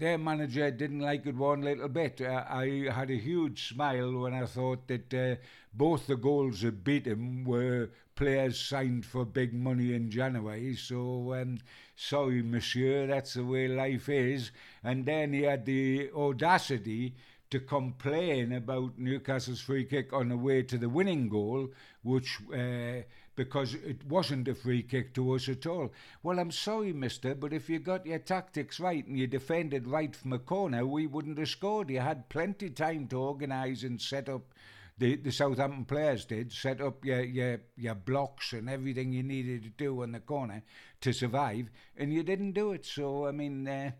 their 0.00 0.16
manager 0.18 0.70
didn't 0.70 1.00
like 1.00 1.26
it 1.26 1.36
one 1.36 1.60
little 1.60 1.88
bit. 1.88 2.20
Uh, 2.22 2.44
I 2.48 2.88
had 2.90 3.10
a 3.10 3.16
huge 3.16 3.68
smile 3.68 4.12
when 4.18 4.32
I 4.32 4.46
thought 4.46 4.88
that 4.88 5.12
uh, 5.14 5.36
both 5.74 6.06
the 6.06 6.16
goals 6.16 6.62
that 6.62 6.82
beat 6.82 7.06
him 7.06 7.44
were 7.44 7.90
players 8.16 8.58
signed 8.58 9.04
for 9.04 9.24
big 9.26 9.52
money 9.52 9.94
in 9.94 10.10
January. 10.10 10.74
So, 10.74 11.34
um, 11.34 11.58
sorry, 11.96 12.42
monsieur, 12.42 13.06
that's 13.06 13.34
the 13.34 13.44
way 13.44 13.68
life 13.68 14.08
is. 14.08 14.50
And 14.82 15.04
then 15.04 15.34
he 15.34 15.42
had 15.42 15.66
the 15.66 16.10
audacity 16.16 17.14
to 17.50 17.60
complain 17.60 18.52
about 18.52 18.98
Newcastle's 18.98 19.60
free 19.60 19.84
kick 19.84 20.12
on 20.14 20.30
the 20.30 20.36
way 20.36 20.62
to 20.62 20.78
the 20.78 20.88
winning 20.88 21.28
goal, 21.28 21.68
which 22.02 22.38
uh, 22.54 23.02
because 23.40 23.72
it 23.72 24.04
wasn't 24.04 24.48
a 24.48 24.54
free 24.54 24.82
kick 24.82 25.14
to 25.14 25.32
us 25.32 25.48
at 25.48 25.66
all. 25.66 25.90
Well, 26.22 26.38
I'm 26.38 26.50
sorry, 26.50 26.92
mister, 26.92 27.34
but 27.34 27.54
if 27.54 27.70
you 27.70 27.78
got 27.78 28.04
your 28.04 28.18
tactics 28.18 28.78
right 28.78 29.06
and 29.06 29.18
you 29.18 29.26
defended 29.26 29.88
right 29.88 30.14
from 30.14 30.34
a 30.34 30.38
corner, 30.38 30.84
we 30.84 31.06
wouldn't 31.06 31.38
have 31.38 31.48
scored. 31.48 31.88
You 31.88 32.00
had 32.00 32.28
plenty 32.28 32.68
time 32.68 33.06
to 33.08 33.16
organise 33.16 33.82
and 33.82 33.98
set 33.98 34.28
up. 34.28 34.52
The, 34.98 35.16
the 35.16 35.32
Southampton 35.32 35.86
players 35.86 36.26
did 36.26 36.52
set 36.52 36.82
up 36.82 37.02
your, 37.02 37.22
your 37.22 37.62
your 37.78 37.94
blocks 37.94 38.52
and 38.52 38.68
everything 38.68 39.10
you 39.14 39.22
needed 39.22 39.62
to 39.62 39.70
do 39.70 40.02
on 40.02 40.12
the 40.12 40.20
corner 40.20 40.62
to 41.00 41.14
survive, 41.14 41.70
and 41.96 42.12
you 42.12 42.22
didn't 42.22 42.52
do 42.52 42.72
it. 42.72 42.84
So 42.84 43.26
I 43.26 43.32
mean, 43.32 43.66
uh, 43.66 43.92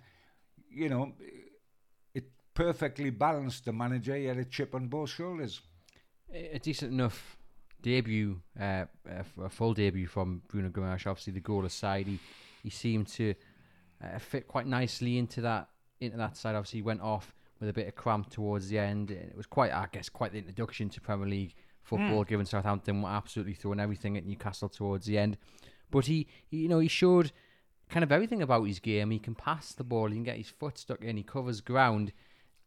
you 0.71 0.91
know, 0.91 1.15
it 2.13 2.29
perfectly 2.53 3.09
balanced, 3.09 3.65
the 3.65 3.73
manager. 3.73 4.15
He 4.15 4.27
had 4.27 4.37
a 4.37 4.45
chip 4.45 4.75
on 4.75 4.89
both 4.89 5.09
shoulders. 5.09 5.63
A 6.31 6.59
decent 6.59 6.93
enough 6.93 7.39
debut, 7.83 8.41
uh, 8.61 8.85
a 9.43 9.49
full 9.49 9.75
debut 9.75 10.07
from 10.07 10.43
Bruno 10.49 10.69
Guimaraes. 10.69 11.07
Obviously, 11.07 11.33
the 11.33 11.41
goal 11.41 11.65
aside, 11.65 12.07
he, 12.07 12.19
he 12.63 12.71
seemed 12.71 13.09
to 13.09 13.35
uh, 14.03 14.19
fit 14.19 14.49
quite 14.49 14.67
nicely 14.67 15.19
into 15.19 15.41
that 15.43 15.69
into 16.01 16.17
that 16.17 16.37
side. 16.37 16.55
Obviously, 16.55 16.79
he 16.79 16.83
went 16.83 17.03
off 17.03 17.35
with 17.61 17.69
a 17.69 17.73
bit 17.73 17.87
of 17.87 17.95
cramp 17.95 18.31
towards 18.31 18.69
the 18.69 18.79
end. 18.79 19.11
It 19.11 19.37
was 19.37 19.47
quite, 19.47 19.73
I 19.73 19.87
guess, 19.93 20.09
quite 20.09 20.33
the 20.33 20.39
introduction 20.39 20.89
to 20.91 21.01
Premier 21.01 21.29
League 21.29 21.55
football, 21.83 22.25
mm. 22.25 22.29
given 22.29 22.47
Southampton 22.47 23.03
were 23.03 23.11
absolutely 23.11 23.55
throwing 23.55 23.81
everything 23.81 24.17
at 24.17 24.25
Newcastle 24.25 24.69
towards 24.71 25.07
the 25.07 25.19
end. 25.19 25.37
But 25.91 26.07
he, 26.07 26.27
he, 26.47 26.59
you 26.59 26.69
know, 26.69 26.79
he 26.79 26.89
showed 26.89 27.33
kind 27.91 28.03
of 28.03 28.13
everything 28.13 28.41
about 28.41 28.63
his 28.65 28.79
game. 28.79 29.11
He 29.11 29.19
can 29.19 29.35
pass 29.35 29.73
the 29.73 29.85
ball, 29.85 30.09
he 30.09 30.15
can 30.15 30.25
get 30.25 30.37
his 30.37 30.49
foot 30.49 30.79
stuck 30.79 31.03
in, 31.03 31.17
he 31.17 31.23
covers 31.23 31.61
ground 31.61 32.13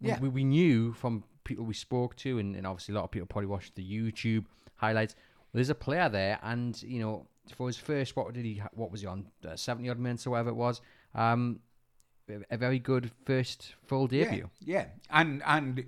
yeah. 0.03 0.19
we, 0.19 0.29
we 0.29 0.43
knew 0.43 0.93
from 0.93 1.23
people 1.43 1.65
we 1.65 1.73
spoke 1.73 2.15
to, 2.17 2.39
and, 2.39 2.55
and 2.55 2.67
obviously 2.67 2.93
a 2.93 2.97
lot 2.97 3.05
of 3.05 3.11
people 3.11 3.27
probably 3.27 3.47
watched 3.47 3.75
the 3.75 3.83
YouTube 3.83 4.45
highlights. 4.83 5.15
Well, 5.15 5.59
there's 5.59 5.69
a 5.69 5.75
player 5.75 6.09
there, 6.09 6.39
and 6.43 6.81
you 6.83 6.99
know, 6.99 7.27
for 7.55 7.67
his 7.67 7.77
first, 7.77 8.15
what 8.15 8.33
did 8.33 8.45
he? 8.45 8.61
What 8.73 8.91
was 8.91 9.01
he 9.01 9.07
on? 9.07 9.25
Uh, 9.47 9.55
Seventy 9.55 9.89
odd 9.89 9.99
minutes 9.99 10.27
or 10.27 10.31
whatever 10.31 10.49
it 10.49 10.55
was. 10.55 10.81
Um, 11.15 11.59
a 12.49 12.57
very 12.57 12.79
good 12.79 13.11
first 13.25 13.75
full 13.85 14.07
debut. 14.07 14.49
Yeah, 14.59 14.75
yeah. 14.75 14.85
and 15.09 15.41
and 15.45 15.85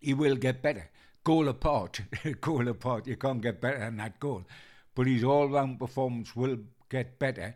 he 0.00 0.14
will 0.14 0.36
get 0.36 0.62
better. 0.62 0.90
Goal 1.24 1.48
apart, 1.48 2.00
goal 2.40 2.68
apart. 2.68 3.06
You 3.06 3.16
can't 3.16 3.42
get 3.42 3.60
better 3.60 3.80
than 3.80 3.96
that 3.96 4.18
goal, 4.20 4.44
but 4.94 5.06
his 5.06 5.24
all-round 5.24 5.78
performance 5.78 6.34
will 6.34 6.58
get 6.88 7.18
better 7.18 7.54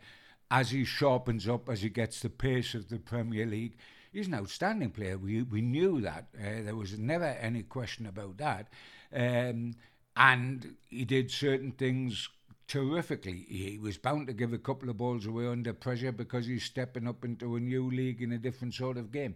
as 0.51 0.71
he 0.71 0.85
sharpens 0.85 1.49
up, 1.49 1.69
as 1.71 1.81
he 1.81 1.89
gets 1.89 2.21
the 2.21 2.29
pace 2.29 2.75
of 2.75 2.89
the 2.89 2.99
Premier 2.99 3.47
League 3.47 3.77
he's 4.13 4.29
an 4.29 4.35
outstanding 4.35 4.91
player. 4.91 5.19
We 5.19 5.43
we 5.43 5.61
knew 5.61 6.01
that. 6.03 6.27
Uh, 6.39 6.63
there 6.65 6.77
was 6.77 6.99
never 6.99 7.25
any 7.25 7.63
question 7.63 8.07
about 8.07 8.37
that. 8.39 8.69
Um, 9.15 9.75
and 10.17 10.75
he 10.89 11.05
did 11.05 11.31
certain 11.31 11.73
things 11.73 12.29
terrifically. 12.69 13.47
He 13.49 13.79
was 13.79 13.99
bound 13.99 14.27
to 14.29 14.33
give 14.33 14.53
a 14.53 14.59
couple 14.59 14.89
of 14.91 14.97
balls 14.97 15.27
away 15.27 15.47
under 15.47 15.73
pressure 15.73 16.13
because 16.13 16.47
he's 16.47 16.65
stepping 16.65 17.09
up 17.09 17.25
into 17.25 17.57
a 17.57 17.61
new 17.61 17.91
league 17.91 18.23
in 18.23 18.33
a 18.33 18.39
different 18.39 18.75
sort 18.75 18.97
of 18.97 19.13
game. 19.13 19.35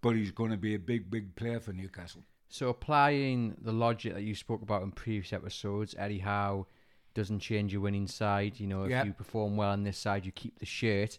But 0.00 0.16
he's 0.16 0.32
going 0.32 0.50
to 0.50 0.56
be 0.56 0.74
a 0.74 0.78
big, 0.78 1.10
big 1.10 1.36
player 1.36 1.60
for 1.60 1.72
Newcastle. 1.72 2.22
So 2.48 2.68
applying 2.68 3.56
the 3.62 3.72
logic 3.72 4.14
that 4.14 4.22
you 4.22 4.34
spoke 4.34 4.62
about 4.62 4.82
in 4.82 4.90
previous 4.90 5.32
episodes, 5.32 5.94
Eddie 5.96 6.18
Howe 6.18 6.66
doesn't 7.14 7.40
change 7.40 7.72
your 7.72 7.82
winning 7.82 8.08
side. 8.08 8.58
You 8.58 8.66
know, 8.66 8.84
if 8.84 8.90
yep. 8.90 9.06
you 9.06 9.12
perform 9.12 9.56
well 9.56 9.70
on 9.70 9.84
this 9.84 9.98
side, 9.98 10.26
you 10.26 10.32
keep 10.32 10.58
the 10.58 10.66
shirt 10.66 11.18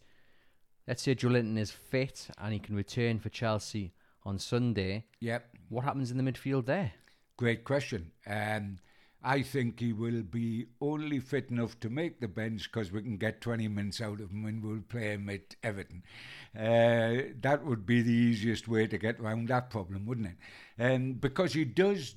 let's 0.88 1.01
say 1.01 1.15
Joelinton 1.15 1.57
is 1.57 1.72
fit 1.72 2.27
and 2.38 2.53
he 2.53 2.60
can 2.60 2.75
return 2.75 3.19
for 3.19 3.29
Chelsea 3.29 3.93
on 4.24 4.39
Sunday. 4.39 5.05
Yep. 5.19 5.45
What 5.69 5.86
happens 5.86 6.12
in 6.12 6.17
the 6.17 6.31
midfield 6.31 6.65
there? 6.65 6.93
Great 7.38 7.63
question. 7.63 8.12
Um, 8.27 8.79
I 9.24 9.42
think 9.42 9.80
he 9.80 9.94
will 9.94 10.22
be 10.22 10.68
only 10.82 11.20
fit 11.20 11.50
enough 11.50 11.80
to 11.80 11.89
make 11.89 12.20
the 12.20 12.27
bench 12.27 12.70
because 12.72 12.92
we 12.92 13.01
can 13.01 13.15
get 13.15 13.39
20 13.39 13.70
minutes 13.70 14.01
out 14.01 14.20
of 14.20 14.32
him 14.32 14.46
and 14.46 14.62
we'll 14.62 14.82
play 14.82 15.13
him 15.13 15.30
at 15.30 15.56
Everton. 15.63 16.03
Uh, 16.58 17.32
that 17.39 17.62
would 17.63 17.86
be 17.86 18.01
the 18.01 18.12
easiest 18.12 18.68
way 18.68 18.86
to 18.86 18.98
get 18.98 19.20
around 19.20 19.48
that 19.48 19.70
problem, 19.70 20.06
wouldn't 20.06 20.27
it? 20.27 20.38
And 20.77 21.22
because 21.22 21.53
he 21.53 21.63
does 21.63 22.15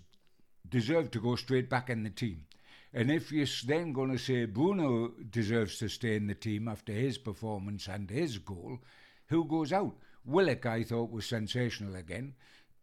deserve 0.69 1.13
to 1.13 1.21
go 1.21 1.37
straight 1.37 1.71
back 1.71 1.91
in 1.91 2.03
the 2.03 2.11
team. 2.11 2.45
And 2.93 3.11
if 3.11 3.31
you're 3.31 3.47
then 3.67 3.93
going 3.93 4.11
to 4.11 4.19
say 4.19 4.47
Bruno 4.47 5.13
deserves 5.31 5.79
to 5.79 5.89
stay 5.89 6.17
in 6.17 6.27
the 6.27 6.35
team 6.35 6.67
after 6.67 6.93
his 6.93 7.19
performance 7.19 7.87
and 7.87 8.11
his 8.11 8.39
goal, 8.39 8.79
who 9.27 9.45
goes 9.45 9.73
out? 9.73 9.95
Willock, 10.25 10.67
I 10.67 10.83
thought, 10.83 11.13
was 11.13 11.27
sensational 11.27 11.95
again. 11.95 12.35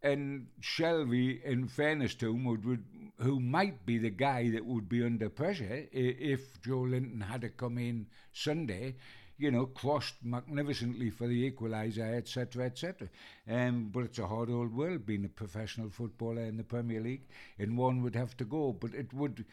And 0.04 0.48
Shelvey, 0.60 1.42
in 1.42 1.66
fairness 1.66 2.14
to 2.16 2.30
him, 2.30 2.44
would, 2.44 2.64
would, 2.64 2.84
who 3.18 3.40
might 3.40 3.86
be 3.86 3.98
the 3.98 4.10
guy 4.10 4.50
that 4.50 4.64
would 4.64 4.88
be 4.88 5.02
under 5.02 5.30
pressure 5.30 5.88
if 5.92 6.60
Joelinton 6.62 7.22
had 7.22 7.40
to 7.40 7.48
come 7.48 7.78
in 7.78 8.06
Sunday, 8.32 8.96
you 9.38 9.50
know, 9.50 9.66
crossed 9.66 10.22
magnificently 10.22 11.10
for 11.10 11.26
the 11.26 11.50
equaliser, 11.50 12.16
etc., 12.18 12.66
etc. 12.66 13.08
Um, 13.48 13.88
but 13.90 14.04
it's 14.04 14.18
a 14.18 14.26
hard 14.26 14.50
old 14.50 14.74
world 14.76 15.06
being 15.06 15.24
a 15.24 15.28
professional 15.28 15.90
footballer 15.90 16.42
in 16.42 16.58
the 16.58 16.64
Premier 16.64 17.00
League, 17.00 17.26
and 17.58 17.78
one 17.78 18.02
would 18.02 18.14
have 18.14 18.36
to 18.36 18.44
go. 18.44 18.72
But 18.72 18.94
it 18.94 19.12
would 19.14 19.44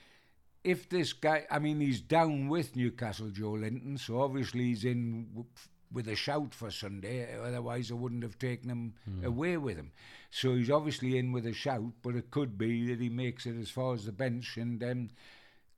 if 0.64 0.90
this 0.90 1.14
guy, 1.14 1.46
I 1.50 1.60
mean, 1.60 1.80
he's 1.80 2.02
down 2.02 2.48
with 2.48 2.76
Newcastle, 2.76 3.30
Joelinton, 3.30 4.00
so 4.00 4.22
obviously 4.22 4.66
he's 4.66 4.86
in 4.86 5.46
with 5.92 6.08
a 6.08 6.16
shout 6.16 6.54
for 6.54 6.72
Sunday. 6.72 7.28
Otherwise, 7.40 7.92
I 7.92 7.96
wouldn't 7.96 8.24
have 8.24 8.40
taken 8.40 8.70
him 8.70 8.94
mm. 9.10 9.26
away 9.26 9.58
with 9.58 9.78
him. 9.78 9.92
So 10.30 10.56
he's 10.56 10.72
obviously 10.72 11.18
in 11.18 11.32
with 11.32 11.46
a 11.46 11.54
shout, 11.54 11.92
but 12.02 12.16
it 12.16 12.32
could 12.32 12.58
be 12.58 12.88
that 12.88 13.02
he 13.02 13.10
makes 13.10 13.46
it 13.46 13.60
as 13.60 13.70
far 13.70 13.94
as 13.94 14.06
the 14.06 14.12
bench 14.12 14.58
and 14.58 14.82
um, 14.84 15.10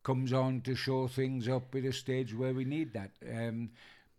comes 0.03 0.33
on 0.33 0.61
to 0.61 0.75
show 0.75 1.07
things 1.07 1.47
up 1.47 1.73
at 1.75 1.85
a 1.85 1.93
stage 1.93 2.35
where 2.35 2.53
we 2.53 2.65
need 2.65 2.93
that. 2.93 3.11
Um, 3.27 3.71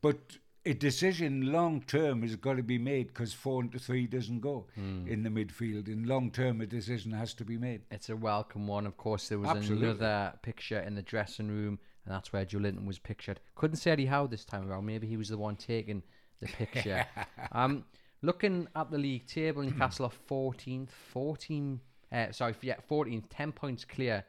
but 0.03 0.19
a 0.67 0.73
decision 0.73 1.53
long 1.53 1.83
term 1.83 2.23
has 2.23 2.37
got 2.37 2.57
to 2.57 2.63
be 2.63 2.79
made 2.79 3.09
because 3.09 3.33
four 3.33 3.63
into 3.63 3.79
three 3.79 4.07
doesn't 4.07 4.41
go 4.41 4.67
mm. 4.79 5.07
in 5.07 5.23
the 5.23 5.29
midfield. 5.29 5.89
In 5.89 6.05
long 6.05 6.31
term, 6.31 6.61
a 6.61 6.67
decision 6.67 7.13
has 7.13 7.35
to 7.35 7.45
be 7.45 7.59
made. 7.59 7.83
It's 7.91 8.09
a 8.09 8.17
welcome 8.17 8.67
one. 8.67 8.87
Of 8.87 8.97
course, 8.97 9.29
there 9.29 9.39
was 9.39 9.51
Absolutely. 9.51 9.89
another 9.89 10.33
picture 10.43 10.81
in 10.81 10.95
the 10.95 11.03
dressing 11.03 11.49
room, 11.49 11.79
and 12.05 12.15
that's 12.15 12.33
where 12.33 12.45
Joelinton 12.45 12.87
was 12.87 12.99
pictured. 12.99 13.41
Couldn't 13.55 13.77
say 13.77 13.93
Eddie 13.93 14.07
Howe 14.07 14.27
this 14.27 14.45
time 14.45 14.71
around. 14.71 14.87
Maybe 14.87 15.07
he 15.07 15.17
was 15.17 15.29
the 15.29 15.39
one 15.39 15.57
taking 15.57 16.03
the 16.41 16.47
picture. 16.49 17.07
um, 17.53 17.85
looking 18.23 18.69
at 18.77 18.91
the 18.91 18.99
league 18.99 19.27
table, 19.27 19.63
Newcastle 19.63 20.07
are 20.07 20.13
14th, 20.31 20.91
14, 20.91 21.81
uh, 22.13 22.33
sorry, 22.33 22.55
yeah, 22.61 22.77
14th, 22.91 23.25
10 23.31 23.53
points 23.53 23.85
clear 23.85 24.25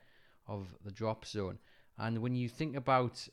of 0.48 0.74
the 0.84 0.91
drop 0.91 1.25
zone. 1.25 1.60
And 1.98 2.20
when 2.20 2.36
you 2.36 2.50
think 2.50 2.75
about 2.75 3.27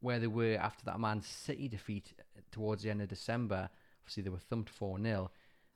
where 0.00 0.18
they 0.18 0.26
were 0.26 0.56
after 0.56 0.84
that 0.86 1.00
Man 1.00 1.22
City 1.22 1.68
defeat 1.68 2.12
towards 2.50 2.82
the 2.82 2.90
end 2.90 3.02
of 3.02 3.08
December, 3.08 3.70
obviously 4.02 4.22
they 4.22 4.30
were 4.30 4.38
thumped 4.38 4.70
4 4.70 5.00
0. 5.00 5.30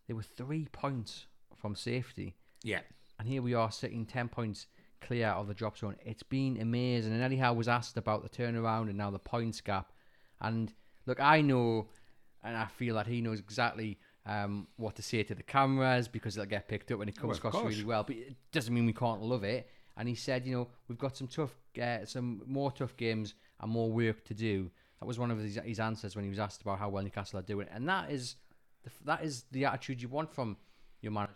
They 0.06 0.14
were 0.14 0.22
three 0.22 0.66
points 0.72 1.26
from 1.56 1.74
safety. 1.74 2.34
Yeah. 2.62 2.80
And 3.18 3.28
here 3.28 3.42
we 3.42 3.54
are 3.54 3.70
sitting 3.70 4.04
10 4.04 4.28
points 4.28 4.66
clear 5.06 5.28
of 5.28 5.48
the 5.48 5.54
drop 5.54 5.76
zone. 5.76 5.96
It's 6.04 6.22
been 6.22 6.60
amazing. 6.60 7.12
And 7.12 7.22
Eddie 7.22 7.36
Howe 7.36 7.52
was 7.52 7.68
asked 7.68 7.96
about 7.96 8.22
the 8.22 8.28
turnaround 8.28 8.88
and 8.88 8.96
now 8.96 9.10
the 9.10 9.18
points 9.18 9.60
gap. 9.60 9.92
And 10.40 10.72
look, 11.06 11.20
I 11.20 11.40
know 11.40 11.88
and 12.44 12.56
I 12.56 12.66
feel 12.66 12.96
that 12.96 13.06
he 13.06 13.20
knows 13.20 13.38
exactly 13.38 13.98
um, 14.26 14.66
what 14.76 14.96
to 14.96 15.02
say 15.02 15.22
to 15.22 15.34
the 15.34 15.42
cameras 15.42 16.08
because 16.08 16.36
it'll 16.36 16.48
get 16.48 16.68
picked 16.68 16.90
up 16.92 16.98
when 16.98 17.08
it 17.08 17.16
comes 17.16 17.42
well, 17.42 17.50
across 17.50 17.64
really 17.64 17.84
well. 17.84 18.04
But 18.04 18.16
it 18.16 18.34
doesn't 18.50 18.72
mean 18.72 18.86
we 18.86 18.92
can't 18.92 19.22
love 19.22 19.44
it. 19.44 19.68
And 19.96 20.08
he 20.08 20.14
said, 20.14 20.46
you 20.46 20.54
know, 20.54 20.68
we've 20.88 20.98
got 20.98 21.16
some 21.16 21.28
tough, 21.28 21.54
uh, 21.80 22.04
some 22.04 22.42
more 22.46 22.72
tough 22.72 22.96
games 22.96 23.34
and 23.60 23.70
more 23.70 23.90
work 23.90 24.24
to 24.24 24.34
do. 24.34 24.70
That 25.00 25.06
was 25.06 25.18
one 25.18 25.30
of 25.30 25.38
his, 25.38 25.58
his 25.64 25.80
answers 25.80 26.16
when 26.16 26.24
he 26.24 26.30
was 26.30 26.38
asked 26.38 26.62
about 26.62 26.78
how 26.78 26.88
well 26.88 27.02
Newcastle 27.02 27.38
are 27.38 27.42
doing, 27.42 27.66
and 27.72 27.88
that 27.88 28.10
is 28.10 28.36
the, 28.84 28.90
that 29.04 29.24
is 29.24 29.44
the 29.50 29.64
attitude 29.64 30.00
you 30.00 30.08
want 30.08 30.32
from. 30.32 30.56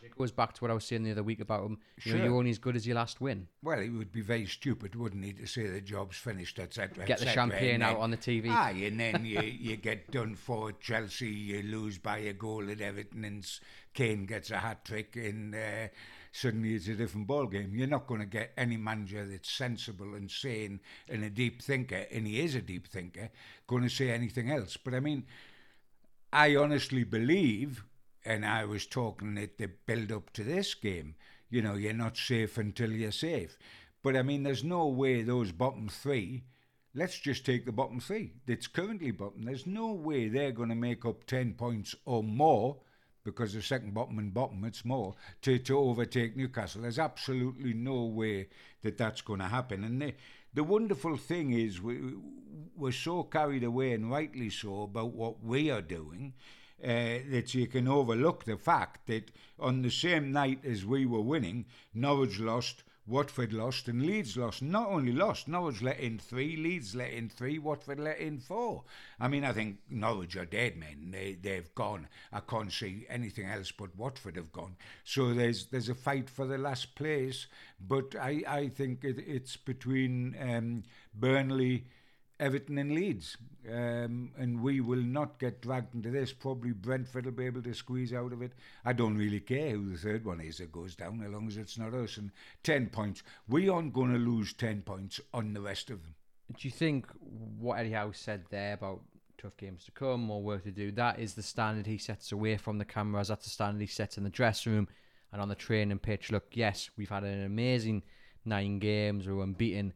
It 0.07 0.19
goes 0.19 0.33
back 0.33 0.53
to 0.55 0.61
what 0.61 0.71
I 0.71 0.75
was 0.75 0.85
saying 0.85 1.05
the 1.05 1.13
other 1.13 1.23
week 1.23 1.41
about 1.41 1.65
him. 1.65 1.79
You 2.03 2.11
sure. 2.11 2.19
know, 2.19 2.25
you're 2.25 2.37
only 2.37 2.51
as 2.51 2.59
good 2.59 2.77
as 2.77 2.87
your 2.87 2.97
last 2.97 3.21
win. 3.21 3.49
Well, 3.63 3.79
it 3.81 3.91
would 3.91 4.13
be 4.13 4.21
very 4.21 4.47
stupid, 4.47 4.95
wouldn't 4.95 5.25
he, 5.25 5.33
to 5.35 5.47
say 5.47 5.67
the 5.67 5.81
job's 5.81 6.17
finished, 6.17 6.59
etc. 6.59 7.07
Get 7.07 7.19
the 7.19 7.27
champagne 7.27 7.83
out 7.83 7.99
on 7.99 8.11
the 8.11 8.17
TV. 8.17 8.47
Ah, 8.51 8.69
and 8.69 9.01
then 9.01 9.25
you, 9.25 9.41
you 9.41 9.77
get 9.77 10.11
done 10.11 10.35
for 10.35 10.73
Chelsea, 10.73 11.29
you 11.29 11.63
lose 11.63 11.99
by 11.99 12.19
a 12.19 12.33
goal 12.33 12.71
at 12.71 12.81
Everton, 12.81 13.25
and 13.25 13.47
Kane 13.95 14.27
gets 14.27 14.51
a 14.51 14.59
hat 14.59 14.85
trick, 14.85 15.17
and 15.17 15.55
uh, 15.55 15.89
suddenly 16.33 16.75
it's 16.75 16.89
a 16.89 16.95
different 16.95 17.27
ball 17.27 17.47
game. 17.47 17.73
You're 17.75 17.87
not 17.87 18.07
going 18.07 18.21
to 18.21 18.27
get 18.27 18.53
any 18.57 18.77
manager 18.77 19.27
that's 19.27 19.51
sensible 19.51 20.15
and 20.15 20.31
sane 20.31 20.81
and 21.09 21.25
a 21.25 21.31
deep 21.31 21.63
thinker, 21.63 22.07
and 22.13 22.27
he 22.27 22.41
is 22.41 22.55
a 22.55 22.61
deep 22.61 22.87
thinker, 22.87 23.31
going 23.67 23.83
to 23.83 23.89
say 23.89 24.11
anything 24.11 24.51
else. 24.51 24.77
But 24.77 24.95
I 24.95 25.01
mean, 25.01 25.25
I 26.33 26.57
honestly 26.57 27.05
believe, 27.05 27.85
and 28.26 28.45
I 28.45 28.64
was 28.64 28.87
talking 28.87 29.38
at 29.38 29.56
the 29.56 29.68
build 29.87 30.11
up 30.12 30.33
to 30.35 30.45
this 30.45 30.75
game, 30.75 31.14
you 31.49 31.62
know, 31.62 31.75
you're 31.75 31.92
not 31.92 32.16
safe 32.16 32.59
until 32.59 32.90
you're 32.90 33.12
safe. 33.12 33.56
But 34.02 34.16
I 34.16 34.23
mean, 34.23 34.42
there's 34.42 34.64
no 34.64 34.87
way 34.88 35.23
those 35.23 35.52
bottom 35.52 35.88
three. 35.88 36.45
Let's 36.95 37.18
just 37.18 37.47
take 37.47 37.66
the 37.66 37.73
bottom 37.73 38.00
three 38.00 38.33
that's 38.47 38.66
currently 38.66 39.12
bottom. 39.12 39.45
There's 39.45 39.66
no 39.66 39.92
way 39.92 40.28
they're 40.28 40.52
going 40.52 40.71
to 40.71 40.75
make 40.75 41.04
up 41.04 41.25
10 41.26 41.54
points 41.54 41.95
or 42.04 42.23
more 42.23 42.78
because 43.25 43.52
the 43.52 43.62
second 43.62 43.92
bottom 43.92 44.18
and 44.18 44.33
bottom, 44.33 44.64
it's 44.64 44.85
more, 44.85 45.14
to, 45.42 45.59
to 45.59 45.78
overtake 45.78 46.37
Newcastle. 46.37 46.83
There's 46.83 46.99
absolutely 46.99 47.75
no 47.75 48.04
way 48.04 48.49
that 48.83 48.97
that's 48.97 49.21
going 49.21 49.40
to 49.40 49.47
happen. 49.47 49.83
And 49.83 50.00
the, 50.00 50.14
the 50.54 50.62
wonderful 50.64 51.16
thing 51.16 51.52
is 51.52 51.83
we, 51.83 52.14
we're 52.76 52.92
so 52.92 53.25
carried 53.25 53.64
away, 53.64 53.92
and 53.92 54.11
rightly 54.11 54.49
so, 54.49 54.85
about 54.85 55.12
what 55.12 55.42
we 55.42 55.71
are 55.71 55.83
doing. 55.83 56.35
Uh, 56.85 57.25
that 57.30 57.54
you 57.54 57.66
can 57.66 57.88
overlook 57.88 58.45
the 58.45 58.56
fact 58.59 59.06
that 59.06 59.30
on 59.59 59.80
the 59.80 59.90
same 59.90 60.30
night 60.30 60.62
as 60.62 60.85
we 60.85 61.06
were 61.06 61.23
winning, 61.23 61.64
Norwich 61.95 62.38
lost, 62.38 62.83
Watford 63.06 63.52
lost 63.52 63.88
and 63.88 64.02
Leeds 64.02 64.37
lost. 64.37 64.62
Not 64.62 64.88
only 64.88 65.12
lost, 65.12 65.47
Norwich 65.47 65.80
let 65.80 66.00
in 66.00 66.18
three, 66.18 66.56
Leeds 66.56 66.95
let 66.95 67.12
in 67.12 67.28
three, 67.28 67.59
Watford 67.59 68.00
let 68.00 68.18
in 68.18 68.40
four. 68.40 68.83
I 69.21 69.28
mean, 69.28 69.45
I 69.45 69.52
think 69.52 69.78
Norwich 69.88 70.37
are 70.37 70.45
dead 70.45 70.76
men. 70.76 71.12
They 71.12 71.35
they've 71.40 71.75
gone. 71.75 72.09
I 72.33 72.40
can't 72.40 72.73
see 72.73 73.06
anything 73.09 73.47
else 73.47 73.71
but 73.71 73.97
Watford 73.97 74.37
have 74.37 74.52
gone. 74.52 74.76
So 75.04 75.33
there's 75.33 75.66
there's 75.66 75.88
a 75.88 75.95
fight 75.95 76.28
for 76.28 76.47
the 76.47 76.59
last 76.59 76.95
place, 76.97 77.47
but 77.80 78.14
I 78.16 78.42
I 78.47 78.68
think 78.68 79.04
it, 79.04 79.18
it's 79.26 79.56
between 79.56 80.37
um, 80.40 80.83
Burnley. 81.14 81.87
Everton 82.38 82.76
and 82.76 82.93
Leeds, 82.93 83.37
um, 83.71 84.31
and 84.37 84.61
we 84.61 84.81
will 84.81 85.00
not 85.00 85.38
get 85.38 85.62
dragged 85.62 85.95
into 85.95 86.11
this. 86.11 86.33
Probably 86.33 86.73
Brentford 86.73 87.25
will 87.25 87.33
be 87.33 87.47
able 87.47 87.62
to 87.62 87.73
squeeze 87.73 88.12
out 88.12 88.33
of 88.33 88.43
it. 88.43 88.52
I 88.85 88.93
don't 88.93 89.16
really 89.16 89.40
care 89.40 89.71
who 89.71 89.93
the 89.93 89.99
third 89.99 90.25
one 90.25 90.40
is 90.40 90.59
that 90.59 90.71
goes 90.71 90.95
down, 90.95 91.23
as 91.23 91.31
long 91.33 91.49
as 91.49 91.57
it's 91.57 91.78
not 91.78 91.95
us. 91.95 92.19
And 92.19 92.31
ten 92.62 92.88
points, 92.88 93.23
we 93.49 93.69
aren't 93.71 93.95
going 93.95 94.12
to 94.12 94.19
lose 94.19 94.52
ten 94.52 94.83
points 94.83 95.19
on 95.33 95.55
the 95.55 95.62
rest 95.62 95.88
of 95.90 96.02
them. 96.02 96.14
Do 96.49 96.69
you 96.69 96.73
think 96.73 97.07
what 97.59 97.78
Eddie 97.78 97.93
Howe 97.93 98.12
said 98.12 98.45
there 98.50 98.75
about 98.75 99.00
tough 99.38 99.57
games 99.57 99.85
to 99.85 99.90
come, 99.93 100.21
more 100.21 100.43
work 100.43 100.64
to 100.64 100.71
do, 100.71 100.93
that 100.93 101.19
is 101.19 101.35
the 101.35 101.43
standard 101.43 101.87
he 101.87 101.99
sets 101.99 102.33
away 102.33 102.57
from 102.57 102.78
the 102.78 102.85
cameras? 102.85 103.28
That's 103.28 103.45
the 103.45 103.50
standard 103.50 103.81
he 103.81 103.87
sets 103.87 104.19
in 104.19 104.25
the 104.25 104.31
dressing 104.31 104.73
room 104.73 104.88
and 105.33 105.40
on 105.40 105.49
the 105.49 105.55
training 105.55 105.99
pitch. 105.99 106.31
Look, 106.31 106.49
yes, 106.52 106.90
we've 106.97 107.09
had 107.09 107.25
an 107.25 107.45
amazing 107.45 108.02
nine 108.45 108.78
games, 108.78 109.26
we 109.26 109.33
were 109.33 109.43
unbeaten 109.43 109.95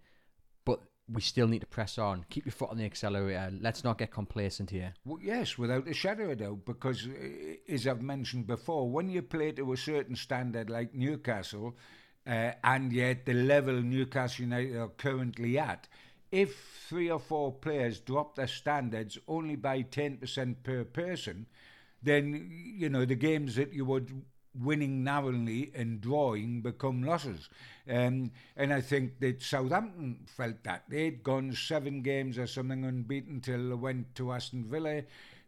we 1.13 1.21
still 1.21 1.49
need 1.49 1.61
to 1.61 1.67
press 1.67 1.99
on. 1.99 2.25
Keep 2.31 2.47
your 2.47 2.53
foot 2.53 2.71
on 2.71 2.79
the 2.79 2.85
accelerator. 2.85 3.53
Let's 3.61 3.85
not 3.85 3.99
get 3.99 4.11
complacent 4.11 4.71
here. 4.71 4.95
Well, 5.05 5.19
yes, 5.23 5.59
without 5.59 5.89
a 5.89 5.95
shadow 5.95 6.31
of 6.31 6.39
doubt, 6.39 6.65
because 6.65 7.07
uh, 7.07 7.73
as 7.73 7.87
I've 7.87 8.03
mentioned 8.03 8.47
before, 8.47 8.89
when 8.89 9.09
you 9.09 9.23
play 9.23 9.53
to 9.53 9.73
a 9.73 9.77
certain 9.77 10.17
standard 10.17 10.71
like 10.71 10.95
Newcastle, 10.95 11.77
uh, 12.27 12.53
and 12.63 12.93
yet 12.93 13.27
the 13.27 13.35
level 13.35 13.81
Newcastle 13.83 14.45
United 14.45 14.77
are 14.77 14.89
currently 14.89 15.59
at, 15.59 15.89
if 16.31 16.85
three 16.89 17.11
or 17.11 17.19
four 17.19 17.53
players 17.53 18.01
drop 18.01 18.37
their 18.37 18.47
standards 18.47 19.19
only 19.27 19.57
by 19.57 19.83
10% 19.83 20.57
per 20.63 20.85
person, 20.85 21.47
then, 22.03 22.49
you 22.51 22.89
know, 22.89 23.05
the 23.05 23.15
games 23.15 23.57
that 23.57 23.73
you 23.73 23.85
would 23.85 24.23
winning 24.55 25.05
narrowly 25.05 25.71
and 25.75 26.01
drawing 26.01 26.61
become 26.61 27.03
losses. 27.03 27.49
Um, 27.89 28.33
and 28.57 28.73
I 28.73 28.81
think 28.81 29.21
that 29.21 29.43
Southampton 29.43 30.27
felt 30.27 30.63
that. 30.65 30.85
They'd 30.89 31.23
gone 31.23 31.53
seven 31.53 32.03
games 32.03 32.39
or 32.39 32.47
something 32.47 32.85
unbeaten 32.85 33.41
till 33.41 33.69
they 33.69 33.75
went 33.75 34.15
to 34.17 34.33
Aston 34.33 34.65
Villa. 34.65 35.03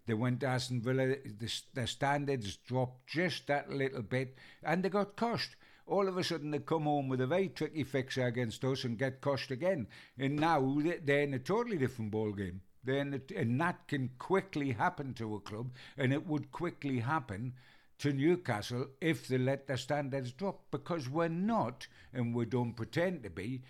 They 0.07 0.15
went 0.15 0.41
to 0.41 0.47
Aston 0.47 0.81
Villa, 0.81 1.15
the, 1.25 1.53
their 1.75 1.87
standards 1.87 2.57
dropped 2.57 3.07
just 3.07 3.47
that 3.47 3.71
little 3.71 4.03
bit, 4.03 4.37
and 4.63 4.83
they 4.83 4.89
got 4.89 5.17
crushed. 5.17 5.55
All 5.87 6.09
of 6.09 6.17
a 6.17 6.25
sudden, 6.25 6.51
they 6.51 6.59
come 6.59 6.85
home 6.85 7.09
with 7.09 7.21
a 7.21 7.27
very 7.27 7.49
tricky 7.49 7.85
fixture 7.85 8.27
against 8.27 8.65
us 8.65 8.85
and 8.85 8.99
get 8.99 9.21
crushed 9.21 9.51
again. 9.51 9.87
And 10.19 10.37
now 10.37 10.77
they're 11.05 11.23
in 11.23 11.35
a 11.35 11.39
totally 11.39 11.77
different 11.77 12.11
ball 12.11 12.33
game. 12.33 12.63
Then 12.85 13.23
and 13.37 13.61
that 13.61 13.87
can 13.87 14.11
quickly 14.19 14.73
happen 14.73 15.15
to 15.15 15.37
a 15.37 15.41
club, 15.41 15.71
and 15.97 16.13
it 16.13 16.27
would 16.27 16.51
quickly 16.51 16.99
happen 16.99 17.55
to 18.03 18.13
Newcastle 18.13 18.89
if 19.01 19.29
they 19.29 19.39
let 19.39 19.69
their 19.69 19.77
standards 19.77 20.33
drop 20.33 20.61
because 20.73 21.09
we're 21.09 21.29
not, 21.29 21.87
and 22.13 22.35
we 22.35 22.45
don't 22.45 22.75
pretend 22.75 23.23
to 23.23 23.31
be, 23.31 23.63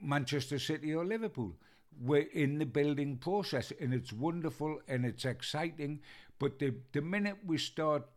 Manchester 0.00 0.58
City 0.58 0.94
or 0.94 1.04
Liverpool. 1.04 1.52
We're 2.00 2.28
in 2.32 2.58
the 2.58 2.64
building 2.64 3.18
process 3.18 3.74
and 3.78 3.92
it's 3.92 4.10
wonderful 4.10 4.80
and 4.88 5.04
it's 5.04 5.26
exciting. 5.26 6.00
But 6.38 6.58
the, 6.58 6.74
the 6.92 7.02
minute 7.02 7.36
we 7.44 7.58
start 7.58 8.08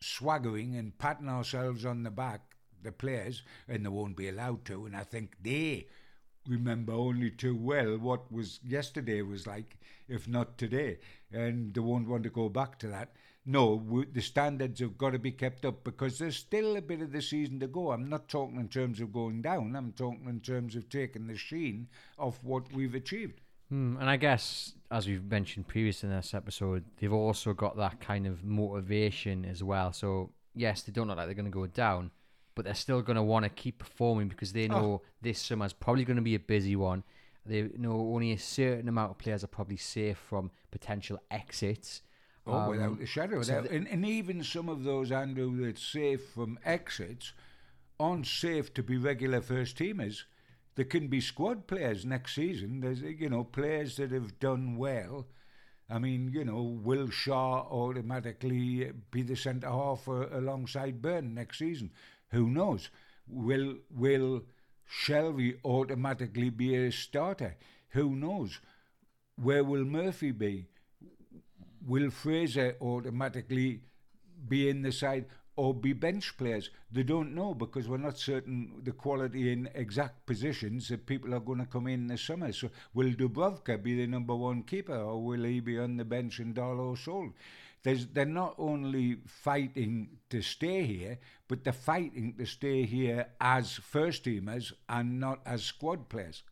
swaggering 0.00 0.74
and 0.74 0.98
patting 0.98 1.28
ourselves 1.28 1.84
on 1.84 2.02
the 2.02 2.10
back, 2.10 2.40
the 2.82 2.90
players, 2.90 3.42
and 3.68 3.84
they 3.84 3.90
won't 3.90 4.16
be 4.16 4.28
allowed 4.28 4.64
to, 4.64 4.86
and 4.86 4.96
I 4.96 5.04
think 5.04 5.36
they 5.40 5.86
remember 6.48 6.92
only 6.92 7.30
too 7.30 7.54
well 7.54 7.98
what 7.98 8.32
was 8.32 8.58
yesterday 8.66 9.22
was 9.22 9.46
like, 9.46 9.78
if 10.08 10.26
not 10.26 10.58
today, 10.58 10.98
and 11.32 11.74
they 11.74 11.80
won't 11.80 12.08
want 12.08 12.24
to 12.24 12.30
go 12.30 12.48
back 12.48 12.78
to 12.80 12.88
that 12.88 13.10
no, 13.50 14.04
the 14.12 14.20
standards 14.20 14.80
have 14.80 14.98
got 14.98 15.12
to 15.12 15.18
be 15.18 15.30
kept 15.30 15.64
up 15.64 15.82
because 15.82 16.18
there's 16.18 16.36
still 16.36 16.76
a 16.76 16.82
bit 16.82 17.00
of 17.00 17.12
the 17.12 17.22
season 17.22 17.58
to 17.60 17.66
go. 17.66 17.92
I'm 17.92 18.10
not 18.10 18.28
talking 18.28 18.60
in 18.60 18.68
terms 18.68 19.00
of 19.00 19.10
going 19.10 19.40
down, 19.40 19.74
I'm 19.74 19.92
talking 19.92 20.26
in 20.28 20.40
terms 20.40 20.76
of 20.76 20.90
taking 20.90 21.26
the 21.26 21.36
sheen 21.36 21.88
off 22.18 22.38
what 22.42 22.70
we've 22.74 22.94
achieved. 22.94 23.40
Mm, 23.72 24.00
and 24.00 24.10
I 24.10 24.18
guess, 24.18 24.74
as 24.90 25.06
we've 25.06 25.24
mentioned 25.24 25.66
previously 25.66 26.10
in 26.10 26.14
this 26.14 26.34
episode, 26.34 26.84
they've 26.98 27.10
also 27.10 27.54
got 27.54 27.78
that 27.78 28.00
kind 28.00 28.26
of 28.26 28.44
motivation 28.44 29.46
as 29.46 29.64
well. 29.64 29.94
So, 29.94 30.30
yes, 30.54 30.82
they 30.82 30.92
don't 30.92 31.08
look 31.08 31.16
like 31.16 31.26
they're 31.26 31.34
going 31.34 31.46
to 31.46 31.50
go 31.50 31.66
down, 31.66 32.10
but 32.58 32.64
they're 32.64 32.74
still 32.74 33.02
going 33.02 33.14
to 33.14 33.22
want 33.22 33.44
to 33.44 33.48
keep 33.50 33.78
performing 33.78 34.26
because 34.26 34.52
they 34.52 34.66
know 34.66 35.00
oh. 35.00 35.02
this 35.22 35.40
summer's 35.40 35.72
probably 35.72 36.04
going 36.04 36.16
to 36.16 36.22
be 36.22 36.34
a 36.34 36.40
busy 36.40 36.74
one. 36.74 37.04
They 37.46 37.70
know 37.76 37.92
only 37.92 38.32
a 38.32 38.38
certain 38.38 38.88
amount 38.88 39.12
of 39.12 39.18
players 39.18 39.44
are 39.44 39.46
probably 39.46 39.76
safe 39.76 40.18
from 40.18 40.50
potential 40.72 41.20
exits. 41.30 42.02
Oh, 42.48 42.54
um, 42.54 42.70
without 42.70 43.00
a 43.00 43.06
shadow 43.06 43.38
of 43.38 43.44
so 43.44 43.62
doubt. 43.62 43.70
And, 43.70 43.86
and 43.86 44.04
even 44.04 44.42
some 44.42 44.68
of 44.68 44.82
those, 44.82 45.12
Andrew, 45.12 45.64
that's 45.64 45.86
safe 45.86 46.30
from 46.30 46.58
exits 46.64 47.32
aren't 48.00 48.26
safe 48.26 48.74
to 48.74 48.82
be 48.82 48.96
regular 48.96 49.40
first 49.40 49.78
teamers. 49.78 50.24
There 50.74 50.84
can 50.84 51.06
be 51.06 51.20
squad 51.20 51.68
players 51.68 52.04
next 52.04 52.34
season. 52.34 52.80
There's, 52.80 53.02
you 53.02 53.30
know, 53.30 53.44
players 53.44 53.98
that 53.98 54.10
have 54.10 54.40
done 54.40 54.76
well. 54.76 55.28
I 55.88 56.00
mean, 56.00 56.32
you 56.34 56.44
know, 56.44 56.62
will 56.62 57.06
Schär 57.06 57.70
automatically 57.70 58.90
be 59.12 59.22
the 59.22 59.36
centre 59.36 59.70
half 59.70 60.08
alongside 60.08 61.00
Burn 61.00 61.34
next 61.34 61.58
season? 61.58 61.92
Who 62.30 62.48
knows? 62.50 62.90
Will 63.26 63.76
will 63.90 64.44
Shelvey 64.90 65.58
automatically 65.64 66.50
be 66.50 66.74
a 66.74 66.90
starter? 66.90 67.56
Who 67.90 68.16
knows? 68.16 68.60
Where 69.36 69.64
will 69.64 69.84
Murphy 69.84 70.32
be? 70.32 70.68
will 71.86 72.10
Fraser 72.10 72.76
automatically 72.80 73.80
be 74.48 74.68
in 74.68 74.82
the 74.82 74.92
side 74.92 75.26
or 75.56 75.74
be 75.74 75.92
bench 75.92 76.36
players? 76.36 76.70
They 76.90 77.02
don't 77.02 77.34
know 77.34 77.54
because 77.54 77.88
we're 77.88 77.98
not 77.98 78.18
certain 78.18 78.80
the 78.84 78.92
quality 78.92 79.52
in 79.52 79.68
exact 79.74 80.26
positions 80.26 80.88
that 80.88 81.06
people 81.06 81.34
are 81.34 81.40
going 81.40 81.58
to 81.58 81.66
come 81.66 81.86
in 81.86 82.06
this 82.06 82.22
summer. 82.22 82.52
So 82.52 82.70
will 82.94 83.10
Dubravka 83.12 83.82
be 83.82 83.96
the 83.96 84.06
number 84.06 84.34
one 84.34 84.62
keeper 84.62 84.94
or 84.96 85.22
will 85.22 85.44
he 85.44 85.60
be 85.60 85.78
on 85.78 85.96
the 85.96 86.04
bench 86.04 86.38
and 86.38 86.54
Darlow 86.54 86.96
sold? 86.96 87.32
There's, 87.84 88.06
they're 88.06 88.24
not 88.24 88.54
only 88.58 89.18
fighting 89.26 90.18
to 90.30 90.42
stay 90.42 90.84
here, 90.84 91.18
but 91.46 91.64
they're 91.64 91.72
fighting 91.72 92.34
to 92.38 92.44
stay 92.44 92.84
here 92.84 93.26
as 93.40 93.72
first 93.72 94.24
teamers 94.24 94.72
and 94.88 95.20
not 95.20 95.40
as 95.46 95.62
squad 95.62 96.08
players. 96.08 96.42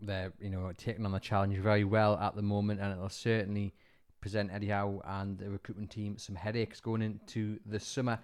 They're, 0.00 0.32
you 0.40 0.50
know, 0.50 0.72
taking 0.76 1.04
on 1.04 1.12
the 1.12 1.20
challenge 1.20 1.56
very 1.58 1.84
well 1.84 2.16
at 2.16 2.36
the 2.36 2.42
moment, 2.42 2.80
and 2.80 2.92
it'll 2.92 3.08
certainly 3.08 3.74
present 4.20 4.50
Eddie 4.52 4.68
Howe 4.68 5.02
and 5.04 5.38
the 5.38 5.50
recruitment 5.50 5.90
team 5.90 6.16
some 6.16 6.36
headaches 6.36 6.80
going 6.80 7.02
into 7.02 7.58
the 7.66 7.80
summer. 7.80 8.18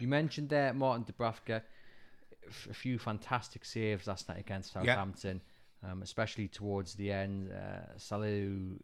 You 0.00 0.08
mentioned 0.08 0.48
there 0.48 0.74
Martin 0.74 1.04
Dubravka, 1.04 1.62
a 2.70 2.74
few 2.74 2.98
fantastic 2.98 3.64
saves 3.64 4.06
last 4.06 4.28
night 4.28 4.40
against 4.40 4.72
Southampton, 4.72 5.40
yeah. 5.82 5.92
um, 5.92 6.02
especially 6.02 6.48
towards 6.48 6.94
the 6.94 7.10
end. 7.10 7.50
Uh, 7.52 7.96
Salisu 7.96 8.76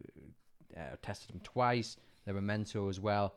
uh, 0.77 0.81
tested 1.03 1.33
him 1.33 1.41
twice. 1.43 1.97
There 2.25 2.35
were 2.35 2.41
Mento 2.41 2.89
as 2.89 3.01
well. 3.01 3.35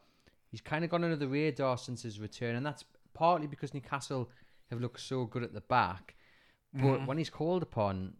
He's 0.49 0.61
kind 0.61 0.83
of 0.83 0.91
gone 0.91 1.03
under 1.03 1.15
the 1.15 1.27
radar 1.27 1.77
since 1.77 2.03
his 2.03 2.19
return, 2.19 2.55
and 2.55 2.65
that's 2.65 2.85
partly 3.13 3.47
because 3.47 3.73
Newcastle 3.73 4.29
have 4.69 4.81
looked 4.81 4.99
so 4.99 5.25
good 5.25 5.43
at 5.43 5.53
the 5.53 5.61
back. 5.61 6.15
But 6.73 6.81
mm-hmm. 6.81 7.05
when 7.05 7.17
he's 7.17 7.29
called 7.29 7.63
upon, 7.63 8.13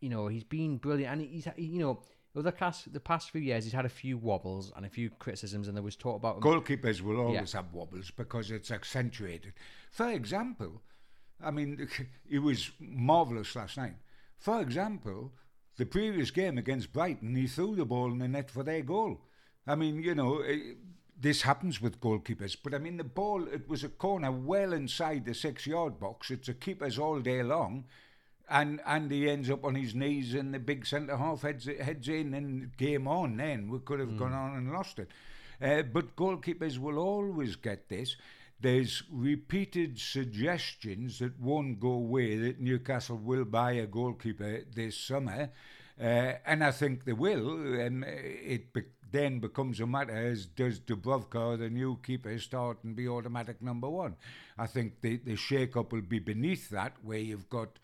you 0.00 0.08
know, 0.08 0.26
he's 0.26 0.44
been 0.44 0.78
brilliant, 0.78 1.12
and 1.12 1.30
he's 1.30 1.46
you 1.56 1.80
know 1.80 2.02
over 2.34 2.42
the 2.42 2.52
past 2.52 2.92
the 2.92 3.00
past 3.00 3.30
few 3.30 3.40
years, 3.40 3.64
he's 3.64 3.72
had 3.72 3.84
a 3.84 3.90
few 3.90 4.16
wobbles 4.16 4.72
and 4.76 4.86
a 4.86 4.88
few 4.88 5.10
criticisms, 5.10 5.68
and 5.68 5.76
there 5.76 5.82
was 5.82 5.96
talk 5.96 6.16
about 6.16 6.40
goalkeepers 6.40 7.00
will 7.00 7.20
always 7.20 7.54
yeah. 7.54 7.60
have 7.60 7.72
wobbles 7.72 8.10
because 8.10 8.50
it's 8.50 8.70
accentuated. 8.70 9.52
For 9.90 10.08
example, 10.10 10.82
I 11.42 11.50
mean, 11.50 11.88
he 12.28 12.38
was 12.38 12.70
marvelous 12.80 13.54
last 13.54 13.76
night. 13.76 13.94
For 14.38 14.60
example, 14.60 15.32
the 15.76 15.86
previous 15.86 16.30
game 16.30 16.58
against 16.58 16.92
Brighton, 16.92 17.36
he 17.36 17.46
threw 17.46 17.76
the 17.76 17.84
ball 17.84 18.10
in 18.10 18.18
the 18.18 18.28
net 18.28 18.50
for 18.50 18.62
their 18.62 18.82
goal. 18.82 19.20
I 19.66 19.74
mean, 19.74 20.02
you 20.02 20.14
know, 20.14 20.40
eh, 20.40 20.74
this 21.18 21.42
happens 21.42 21.80
with 21.80 22.00
goalkeepers, 22.00 22.56
but 22.62 22.74
I 22.74 22.78
mean, 22.78 22.96
the 22.96 23.04
ball, 23.04 23.46
it 23.46 23.68
was 23.68 23.84
a 23.84 23.88
corner 23.88 24.32
well 24.32 24.72
inside 24.72 25.24
the 25.24 25.34
six 25.34 25.66
yard 25.66 26.00
box. 26.00 26.30
It's 26.30 26.48
a 26.48 26.54
keeper's 26.54 26.98
all 26.98 27.20
day 27.20 27.42
long 27.42 27.84
and 28.50 28.80
and 28.86 29.10
he 29.10 29.30
ends 29.30 29.48
up 29.50 29.64
on 29.64 29.74
his 29.74 29.94
knees 29.94 30.34
and 30.34 30.52
the 30.52 30.58
big 30.58 30.84
centre 30.84 31.16
half 31.16 31.42
heads 31.42 31.68
heads 31.80 32.08
in 32.08 32.34
and 32.34 32.76
game 32.76 33.06
on 33.06 33.36
then 33.36 33.70
we 33.70 33.78
could 33.78 34.00
have 34.00 34.10
mm. 34.10 34.18
gone 34.18 34.32
on 34.32 34.56
and 34.56 34.72
lost 34.72 34.98
it 34.98 35.08
Uh, 35.62 35.82
but 35.82 36.16
goalkeepers 36.16 36.78
will 36.78 36.98
always 36.98 37.54
get 37.56 37.88
this. 37.88 38.16
There's 38.60 39.04
repeated 39.10 39.98
suggestions 39.98 41.18
that 41.20 41.38
won't 41.38 41.78
go 41.78 41.92
away 41.92 42.36
that 42.36 42.60
Newcastle 42.60 43.16
will 43.16 43.44
buy 43.44 43.72
a 43.72 43.86
goalkeeper 43.86 44.64
this 44.74 44.96
summer. 44.96 45.50
Uh, 46.00 46.32
and 46.44 46.64
I 46.64 46.72
think 46.72 47.04
they 47.04 47.12
will. 47.12 47.80
And 47.80 48.04
it 48.04 48.72
be- 48.72 48.90
then 49.12 49.38
becomes 49.38 49.80
a 49.80 49.86
matter 49.86 50.14
as 50.14 50.46
does 50.46 50.80
Dubravka, 50.80 51.58
the 51.58 51.70
new 51.70 51.98
keeper, 52.02 52.38
start 52.38 52.78
and 52.82 52.96
be 52.96 53.06
automatic 53.08 53.62
number 53.62 53.88
one? 53.88 54.16
I 54.58 54.66
think 54.66 55.00
the, 55.00 55.18
the 55.18 55.36
shake 55.36 55.76
up 55.76 55.92
will 55.92 56.02
be 56.02 56.18
beneath 56.18 56.70
that, 56.70 56.94
where 57.02 57.18
you've 57.18 57.48
got 57.48 57.78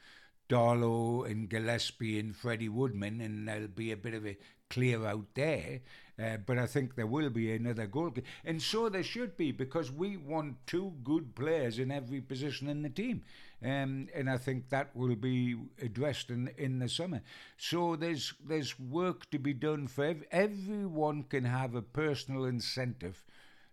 Darlow 0.48 1.30
and 1.30 1.48
Gillespie 1.48 2.18
and 2.18 2.34
Freddie 2.34 2.68
Woodman, 2.68 3.20
and 3.20 3.46
there'll 3.46 3.68
be 3.68 3.92
a 3.92 3.96
bit 3.96 4.14
of 4.14 4.26
a 4.26 4.36
clear 4.70 5.06
out 5.06 5.26
there. 5.34 5.80
Uh, 6.18 6.36
but 6.38 6.58
I 6.58 6.66
think 6.66 6.94
there 6.94 7.06
will 7.06 7.30
be 7.30 7.52
another 7.52 7.86
goalkeeper. 7.86 8.26
And 8.44 8.60
so 8.60 8.88
there 8.88 9.04
should 9.04 9.36
be, 9.36 9.52
because 9.52 9.92
we 9.92 10.16
want 10.16 10.66
two 10.66 10.94
good 11.04 11.34
players 11.34 11.78
in 11.78 11.92
every 11.92 12.20
position 12.20 12.68
in 12.68 12.82
the 12.82 12.88
team. 12.88 13.22
Um, 13.64 14.06
and 14.14 14.30
I 14.30 14.36
think 14.36 14.68
that 14.68 14.94
will 14.94 15.16
be 15.16 15.56
addressed 15.82 16.30
in, 16.30 16.50
in 16.56 16.78
the 16.78 16.88
summer. 16.88 17.22
So 17.56 17.96
there's 17.96 18.32
there's 18.46 18.78
work 18.78 19.28
to 19.30 19.38
be 19.38 19.52
done 19.52 19.88
for 19.88 20.04
ev- 20.04 20.24
everyone 20.30 21.24
can 21.24 21.44
have 21.44 21.74
a 21.74 21.82
personal 21.82 22.44
incentive 22.44 23.24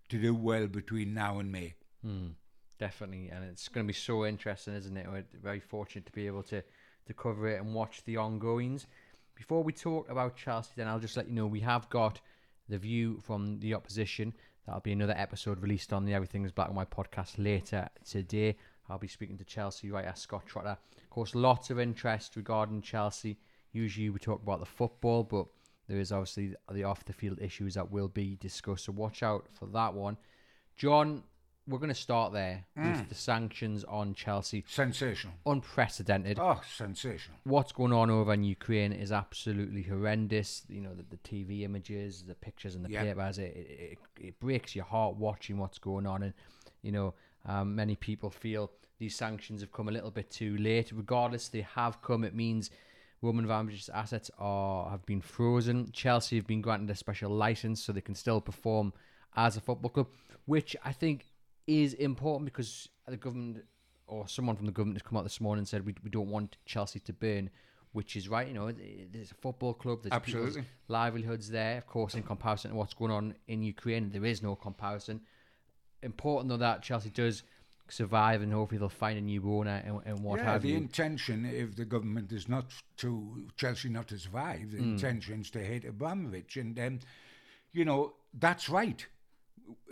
to 0.10 0.18
do 0.18 0.34
well 0.34 0.66
between 0.68 1.14
now 1.14 1.38
and 1.40 1.52
May. 1.52 1.76
Hmm, 2.02 2.30
definitely, 2.80 3.30
and 3.30 3.44
it's 3.44 3.68
going 3.68 3.86
to 3.86 3.88
be 3.88 3.98
so 3.98 4.26
interesting, 4.26 4.74
isn't 4.74 4.98
it? 4.98 5.06
We're 5.08 5.26
very 5.40 5.60
fortunate 5.60 6.08
to 6.08 6.12
be 6.12 6.26
able 6.26 6.44
to 6.44 6.64
to 7.06 7.14
cover 7.14 7.48
it 7.48 7.62
and 7.62 7.74
watch 7.74 8.04
the 8.06 8.18
ongoings. 8.18 8.88
Before 9.36 9.64
we 9.64 9.74
talk 9.74 10.10
about 10.10 10.36
Chelsea, 10.36 10.72
then 10.76 10.88
I'll 10.88 11.00
just 11.00 11.18
let 11.18 11.28
you 11.28 11.34
know 11.34 11.46
we 11.46 11.60
have 11.60 11.88
got 11.90 12.22
the 12.70 12.80
view 12.80 13.20
from 13.22 13.60
the 13.60 13.76
opposition. 13.76 14.34
That'll 14.66 14.82
be 14.82 14.94
another 14.94 15.14
episode 15.16 15.62
released 15.62 15.94
on 15.94 16.06
the 16.06 16.14
Everything's 16.14 16.52
Black 16.52 16.70
and 16.70 16.76
White 16.76 16.90
podcast 16.90 17.34
later 17.38 17.88
today. 18.04 18.56
I'll 18.90 18.98
be 18.98 19.08
speaking 19.08 19.38
to 19.38 19.44
Chelsea 19.44 19.90
writer 19.92 20.14
Scott 20.16 20.46
Trotter. 20.46 20.78
Of 20.98 21.10
course, 21.10 21.36
lots 21.36 21.70
of 21.70 21.80
interest 21.80 22.36
regarding 22.36 22.82
Chelsea. 22.82 23.38
Usually 23.72 24.10
we 24.10 24.20
talk 24.20 24.42
about 24.42 24.60
the 24.60 24.66
football, 24.66 25.24
but 25.24 25.48
there 25.88 26.00
is 26.00 26.12
obviously 26.12 26.56
the 26.72 26.84
off 26.84 27.06
the 27.06 27.14
field 27.14 27.40
issues 27.42 27.76
that 27.76 27.92
will 27.92 28.08
be 28.08 28.38
discussed. 28.40 28.86
So 28.86 28.92
watch 28.92 29.24
out 29.24 29.46
for 29.54 29.66
that 29.68 29.94
one. 29.94 30.18
John, 30.76 31.24
we're 31.68 31.80
going 31.80 31.90
to 31.90 31.96
start 31.96 32.32
there 32.32 32.64
mm. 32.78 32.92
with 32.92 33.10
the 33.10 33.16
sanctions 33.16 33.84
on 33.86 34.14
Chelsea. 34.14 34.64
Sensational. 34.68 35.34
Unprecedented. 35.46 36.38
Oh, 36.40 36.62
sensational. 36.76 37.38
What's 37.44 37.72
going 37.72 37.92
on 37.92 38.12
over 38.12 38.34
in 38.34 38.44
Ukraine 38.44 38.92
is 38.92 39.12
absolutely 39.12 39.82
horrendous. 39.82 40.64
You 40.70 40.82
know, 40.82 40.94
the, 40.94 41.04
the 41.10 41.18
TV 41.18 41.64
images, 41.64 42.24
the 42.24 42.36
pictures 42.36 42.76
in 42.76 42.84
the 42.84 42.90
Yeah. 42.90 43.04
papers, 43.04 43.40
it, 43.40 43.56
it, 43.56 43.98
it 44.20 44.40
breaks 44.40 44.76
your 44.76 44.86
heart 44.86 45.16
watching 45.16 45.58
what's 45.58 45.80
going 45.80 46.06
on. 46.06 46.24
And, 46.24 46.34
you 46.84 46.92
know, 46.92 47.16
um, 47.46 47.76
many 47.76 47.96
people 47.96 48.30
feel 48.30 48.72
these 48.98 49.16
sanctions 49.16 49.62
have 49.62 49.72
come 49.72 49.90
a 49.90 49.92
little 49.92 50.12
bit 50.12 50.30
too 50.32 50.58
late. 50.58 50.92
Regardless, 50.94 51.50
they 51.50 51.62
have 51.62 52.02
come. 52.02 52.24
It 52.24 52.34
means 52.34 52.70
Roman 53.22 53.46
Abramovich's 53.46 53.90
assets 53.90 54.32
are 54.38 54.90
have 54.90 55.06
been 55.06 55.22
frozen. 55.22 55.92
Chelsea 55.92 56.36
have 56.38 56.48
been 56.48 56.62
granted 56.62 56.90
a 56.90 56.96
special 56.96 57.32
license 57.32 57.84
so 57.84 57.92
they 57.92 58.02
can 58.02 58.16
still 58.16 58.42
perform 58.42 58.94
as 59.36 59.58
a 59.58 59.62
football 59.62 59.90
club, 59.90 60.08
which 60.46 60.76
I 60.84 60.92
think 60.94 61.26
is 61.68 61.94
important 61.94 62.46
because 62.46 62.90
the 63.08 63.18
government 63.18 63.64
or 64.08 64.28
someone 64.28 64.56
from 64.56 64.68
the 64.68 64.72
government 64.72 64.98
has 64.98 65.08
come 65.08 65.18
out 65.18 65.24
this 65.24 65.42
morning 65.42 65.62
and 65.62 65.68
said 65.68 65.86
we, 65.86 65.96
we 66.04 66.10
don't 66.10 66.30
want 66.30 66.58
Chelsea 66.66 67.00
to 67.00 67.14
burn, 67.14 67.50
which 67.92 68.16
is 68.16 68.30
right. 68.30 68.48
You 68.48 68.54
know, 68.54 68.72
there's 68.72 69.32
a 69.32 69.36
football 69.36 69.74
club, 69.74 70.04
there's 70.04 70.14
Absolutely. 70.14 70.64
livelihoods 70.88 71.50
there. 71.50 71.78
Of 71.78 71.88
course, 71.88 72.14
in 72.16 72.24
comparison 72.24 72.72
to 72.72 72.78
what's 72.78 72.94
going 72.94 73.12
on 73.12 73.36
in 73.48 73.64
Ukraine, 73.64 74.12
there 74.12 74.26
is 74.26 74.44
no 74.44 74.56
comparison. 74.56 75.22
Important 76.04 76.50
though 76.50 76.58
that 76.58 76.84
Chelsea 76.84 77.10
does 77.10 77.44
survive 77.88 78.42
and 78.42 78.52
hopefully 78.52 78.80
they'll 78.80 78.90
find 78.90 79.18
a 79.18 79.22
new 79.22 79.42
owner 79.46 79.82
and, 79.86 80.02
and 80.06 80.24
what 80.24 80.40
yeah, 80.40 80.54
have 80.54 80.62
the 80.64 80.70
you. 80.70 80.78
intention, 80.78 81.46
if 81.46 81.76
the 81.76 81.86
government 81.86 82.32
is 82.32 82.50
not 82.50 82.66
to 82.98 83.48
Chelsea 83.58 83.90
not 83.90 84.08
to 84.08 84.18
survive, 84.18 84.72
the 84.72 84.78
intention 84.78 85.42
is 85.42 85.50
to 85.52 85.60
hit 85.60 85.86
Abramovich, 85.86 86.58
and 86.58 86.78
um, 86.80 87.00
you 87.72 87.86
know 87.86 88.14
that's 88.34 88.70
right. 88.70 89.06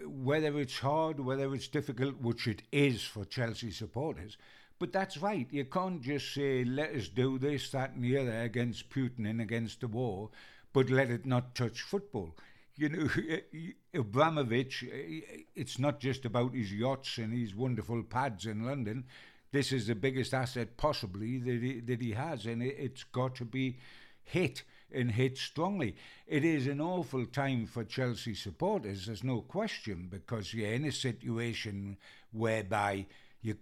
Whether 0.05 0.59
it's 0.59 0.79
hard, 0.79 1.19
whether 1.19 1.53
it's 1.53 1.67
difficult, 1.67 2.21
which 2.21 2.47
it 2.47 2.61
is 2.71 3.03
for 3.03 3.25
Chelsea 3.25 3.71
supporters, 3.71 4.37
but 4.79 4.91
that's 4.91 5.17
right. 5.17 5.47
You 5.51 5.65
can't 5.65 6.01
just 6.01 6.33
say 6.33 6.63
let 6.63 6.95
us 6.95 7.07
do 7.07 7.37
this, 7.37 7.71
that, 7.71 7.93
and 7.93 8.03
the 8.03 8.17
other 8.17 8.41
against 8.41 8.89
Putin 8.89 9.29
and 9.29 9.41
against 9.41 9.81
the 9.81 9.87
war, 9.87 10.29
but 10.73 10.89
let 10.89 11.09
it 11.09 11.25
not 11.25 11.55
touch 11.55 11.81
football. 11.81 12.35
You 12.75 12.89
know, 12.89 13.07
eh, 13.29 13.71
Abramovich, 13.93 14.83
eh, 14.83 15.21
eh, 15.31 15.37
it's 15.55 15.77
not 15.79 15.99
just 15.99 16.25
about 16.25 16.55
his 16.55 16.73
yachts 16.73 17.17
and 17.17 17.33
his 17.33 17.55
wonderful 17.55 18.03
pads 18.03 18.45
in 18.45 18.65
London. 18.65 19.05
This 19.51 19.71
is 19.71 19.87
the 19.87 19.95
biggest 19.95 20.33
asset 20.33 20.77
possibly 20.77 21.37
that 21.37 21.61
he, 21.61 21.79
that 21.81 22.01
he 22.01 22.11
has, 22.11 22.45
and 22.45 22.63
it, 22.63 22.75
it's 22.79 23.03
got 23.03 23.35
to 23.35 23.45
be 23.45 23.77
hit 24.23 24.63
and 24.91 25.11
hit 25.11 25.37
strongly. 25.37 25.95
It 26.27 26.43
is 26.43 26.67
an 26.67 26.81
awful 26.81 27.25
time 27.25 27.67
for 27.67 27.83
Chelsea 27.83 28.33
supporters, 28.33 29.05
there's 29.05 29.23
no 29.23 29.41
question, 29.41 30.07
because 30.09 30.53
you're 30.53 30.73
in 30.73 30.85
a 30.85 30.91
situation 30.91 31.97
whereby 32.31 33.05
you 33.41 33.57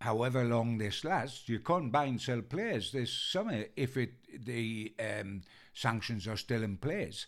however 0.00 0.44
long 0.44 0.76
this 0.76 1.04
lasts, 1.04 1.48
you 1.48 1.58
can't 1.58 1.90
buy 1.90 2.04
and 2.04 2.20
sell 2.20 2.42
players 2.42 2.92
this 2.92 3.12
summer 3.12 3.64
if 3.76 3.96
it 3.96 4.12
the 4.44 4.94
um, 5.00 5.40
sanctions 5.72 6.28
are 6.28 6.36
still 6.36 6.62
in 6.62 6.76
place. 6.76 7.26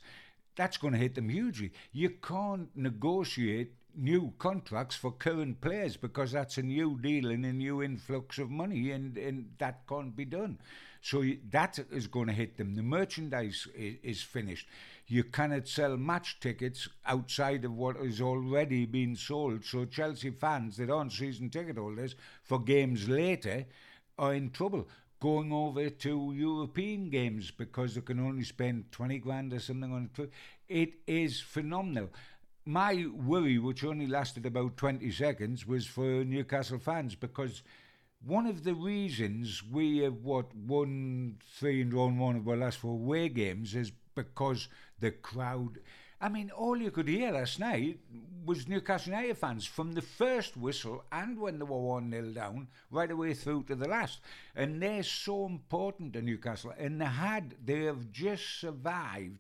That's 0.59 0.77
going 0.77 0.92
to 0.92 0.99
hit 0.99 1.14
them 1.14 1.29
hugely. 1.29 1.71
You 1.92 2.11
can't 2.11 2.68
negotiate 2.77 3.75
new 3.94 4.33
contracts 4.40 4.97
for 4.97 5.12
current 5.12 5.61
players 5.61 5.97
because 5.97 6.33
that's 6.33 6.59
a 6.59 6.62
new 6.62 6.99
deal 7.01 7.31
and 7.31 7.47
a 7.47 7.53
new 7.53 7.81
influx 7.81 8.38
of 8.38 8.51
money, 8.51 8.90
and, 8.90 9.16
and 9.16 9.51
that 9.59 9.87
can't 9.88 10.16
be 10.16 10.25
done. 10.25 10.59
So 11.01 11.23
that 11.51 11.79
is 11.92 12.09
going 12.09 12.27
to 12.27 12.33
hit 12.33 12.57
them. 12.57 12.75
The 12.75 12.83
merchandise 12.83 13.68
is, 13.77 13.97
is 14.03 14.23
finished. 14.23 14.66
You 15.07 15.23
cannot 15.23 15.68
sell 15.68 15.97
match 15.97 16.40
tickets 16.40 16.88
outside 17.07 17.64
of 17.64 17.75
what 17.75 17.97
has 17.97 18.21
already 18.21 18.85
been 18.85 19.14
sold. 19.14 19.64
So 19.64 19.85
Chelsea 19.85 20.31
fans 20.31 20.77
that 20.79 20.90
aren't 20.90 21.12
season 21.12 21.51
ticket 21.51 21.79
holders 21.79 22.16
for 22.42 22.61
games 22.61 23.09
later 23.09 23.64
are 24.18 24.35
in 24.35 24.51
trouble 24.51 24.88
going 25.20 25.52
over 25.52 25.90
to 25.90 26.33
European 26.35 27.11
games 27.11 27.50
because 27.50 27.94
they 27.94 28.00
can 28.00 28.20
only 28.20 28.44
spend 28.44 28.92
20 28.92 29.18
grand 29.18 29.52
or 29.52 29.59
something 29.59 29.92
on 29.92 30.09
a 30.12 30.14
trip. 30.14 30.33
It 30.68 30.94
is 31.07 31.40
phenomenal. 31.40 32.11
My 32.64 33.07
worry, 33.14 33.59
which 33.59 33.85
only 33.85 34.07
lasted 34.07 34.46
about 34.46 34.76
20 34.76 35.11
seconds, 35.11 35.66
was 35.66 35.87
for 35.87 36.24
Newcastle 36.24 36.78
fans 36.78 37.14
because 37.14 37.62
one 38.24 38.46
of 38.46 38.64
the 38.64 38.74
reasons 38.74 39.62
we 39.62 39.98
have 39.98 40.24
what 40.24 40.54
won 40.54 41.38
three 41.59 41.83
and 41.83 41.90
drawn 41.90 42.18
one 42.18 42.37
of 42.37 42.48
our 42.48 42.57
last 42.57 42.78
four 42.78 42.92
away 42.92 43.28
games 43.28 43.74
is 43.74 43.92
because 44.14 44.68
the 44.98 45.11
crowd. 45.11 45.78
I 46.20 46.28
mean, 46.28 46.50
all 46.50 46.76
you 46.76 46.90
could 46.90 47.07
hear 47.07 47.31
last 47.31 47.61
night 47.61 48.00
was 48.44 48.66
Newcastle 48.66 49.12
United 49.12 49.38
fans 49.38 49.64
from 49.64 49.92
the 49.92 50.02
first 50.02 50.57
whistle 50.57 51.04
and 51.12 51.38
when 51.38 51.59
they 51.59 51.64
were 51.64 51.78
1 51.78 52.11
0 52.11 52.22
down, 52.33 52.68
right 52.90 53.11
away 53.11 53.35
through 53.35 53.62
to 53.64 53.76
the 53.76 53.87
last. 53.87 54.20
And 54.57 54.83
they're 54.83 55.04
so 55.04 55.46
important 55.46 56.14
to 56.14 56.22
Newcastle. 56.22 56.72
And 56.76 57.00
they 57.00 57.04
had, 57.04 57.54
they 57.64 57.85
have 57.85 58.11
just 58.11 58.61
survived 58.61 59.38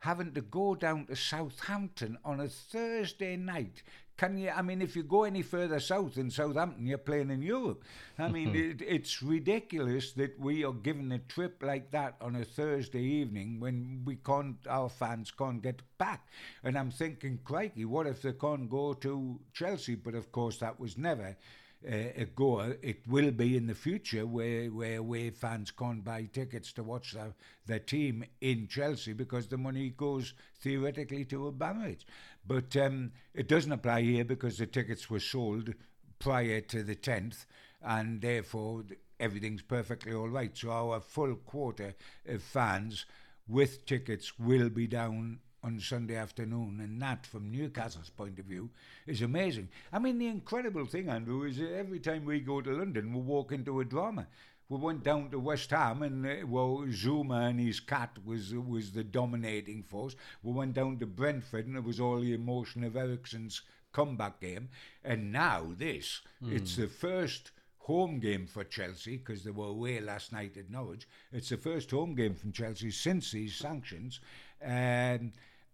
having 0.00 0.32
to 0.32 0.40
go 0.40 0.74
down 0.74 1.06
to 1.06 1.16
Southampton 1.16 2.16
on 2.24 2.40
a 2.40 2.48
Thursday 2.48 3.36
night. 3.36 3.82
Can 4.20 4.36
you? 4.36 4.50
I 4.50 4.60
mean, 4.60 4.82
if 4.82 4.96
you 4.96 5.02
go 5.02 5.24
any 5.24 5.40
further 5.40 5.80
south 5.80 6.18
in 6.18 6.30
Southampton, 6.30 6.86
you're 6.86 6.98
playing 6.98 7.30
in 7.30 7.40
Europe. 7.40 7.82
I 8.18 8.28
mean, 8.28 8.54
it, 8.54 8.82
it's 8.86 9.22
ridiculous 9.22 10.12
that 10.12 10.38
we 10.38 10.62
are 10.62 10.74
given 10.74 11.10
a 11.12 11.20
trip 11.20 11.62
like 11.62 11.90
that 11.92 12.16
on 12.20 12.36
a 12.36 12.44
Thursday 12.44 13.00
evening 13.00 13.60
when 13.60 14.02
we 14.04 14.16
can't, 14.16 14.58
our 14.68 14.90
fans 14.90 15.30
can't 15.30 15.62
get 15.62 15.80
back. 15.96 16.28
And 16.62 16.76
I'm 16.76 16.90
thinking, 16.90 17.38
crikey, 17.44 17.86
what 17.86 18.06
if 18.06 18.20
they 18.20 18.34
can't 18.34 18.68
go 18.68 18.92
to 18.92 19.40
Chelsea? 19.54 19.94
But 19.94 20.14
of 20.14 20.30
course, 20.30 20.58
that 20.58 20.78
was 20.78 20.98
never 20.98 21.34
uh, 21.82 22.12
a 22.14 22.26
goer. 22.36 22.76
It 22.82 23.08
will 23.08 23.30
be 23.30 23.56
in 23.56 23.66
the 23.66 23.74
future 23.74 24.26
where 24.26 24.66
where 24.66 24.98
away 24.98 25.30
fans 25.30 25.70
can't 25.70 26.04
buy 26.04 26.28
tickets 26.30 26.72
to 26.74 26.82
watch 26.82 27.12
their, 27.12 27.32
their 27.66 27.78
team 27.78 28.24
in 28.42 28.68
Chelsea 28.68 29.14
because 29.14 29.48
the 29.48 29.56
money 29.56 29.94
goes 29.96 30.34
theoretically 30.60 31.24
to 31.26 31.46
a 31.46 31.48
Abramovich. 31.48 32.04
But 32.46 32.76
um, 32.76 33.12
it 33.34 33.48
doesn't 33.48 33.72
apply 33.72 34.02
here 34.02 34.24
because 34.24 34.58
the 34.58 34.66
tickets 34.66 35.08
were 35.08 35.20
sold 35.20 35.74
prior 36.18 36.60
to 36.60 36.82
the 36.82 36.96
10th 36.96 37.46
and 37.82 38.20
therefore 38.20 38.84
everything's 39.18 39.62
perfectly 39.62 40.12
all 40.12 40.28
right. 40.28 40.56
So 40.56 40.70
our 40.70 41.00
full 41.00 41.34
quota 41.36 41.94
of 42.26 42.42
fans 42.42 43.06
with 43.48 43.86
tickets 43.86 44.38
will 44.38 44.68
be 44.68 44.86
down 44.86 45.40
on 45.62 45.78
Sunday 45.78 46.16
afternoon, 46.16 46.80
and 46.80 47.02
that, 47.02 47.26
from 47.26 47.50
Newcastle's 47.50 48.08
point 48.08 48.38
of 48.38 48.46
view, 48.46 48.70
is 49.06 49.20
amazing. 49.20 49.68
I 49.92 49.98
mean, 49.98 50.18
the 50.18 50.28
incredible 50.28 50.86
thing, 50.86 51.08
Andrew, 51.08 51.42
is 51.44 51.58
that 51.58 51.76
every 51.76 52.00
time 52.00 52.24
we 52.24 52.40
go 52.40 52.62
to 52.62 52.70
London, 52.70 53.12
we 53.12 53.20
walk 53.20 53.52
into 53.52 53.80
a 53.80 53.84
drama. 53.84 54.26
We 54.70 54.78
went 54.78 55.02
down 55.02 55.30
to 55.30 55.38
West 55.40 55.70
Ham, 55.72 56.02
and 56.02 56.24
uh, 56.24 56.46
well, 56.46 56.84
Zouma 56.88 57.50
and 57.50 57.60
his 57.60 57.80
cat 57.80 58.16
was 58.24 58.54
was 58.54 58.92
the 58.92 59.04
dominating 59.04 59.82
force. 59.82 60.14
We 60.44 60.52
went 60.52 60.74
down 60.74 60.98
to 61.00 61.06
Brentford, 61.06 61.66
and 61.66 61.76
it 61.76 61.84
was 61.84 62.00
all 62.00 62.20
the 62.20 62.32
emotion 62.32 62.84
of 62.84 62.96
Eriksen's 62.96 63.62
comeback 63.92 64.40
game. 64.40 64.68
And 65.04 65.32
now 65.32 65.72
this, 65.76 66.22
it's 66.46 66.76
the 66.76 66.86
first 66.86 67.50
home 67.78 68.20
game 68.20 68.46
for 68.46 68.62
Chelsea 68.62 69.16
because 69.16 69.42
they 69.42 69.50
were 69.50 69.66
away 69.66 70.00
last 70.00 70.32
night 70.32 70.56
at 70.56 70.70
Norwich. 70.70 71.08
It's 71.32 71.48
the 71.48 71.56
first 71.56 71.90
home 71.90 72.14
game 72.14 72.36
from 72.36 72.52
Chelsea 72.52 72.92
since 72.92 73.32
these 73.32 73.56
sanctions, 73.56 74.20
um, 74.64 75.32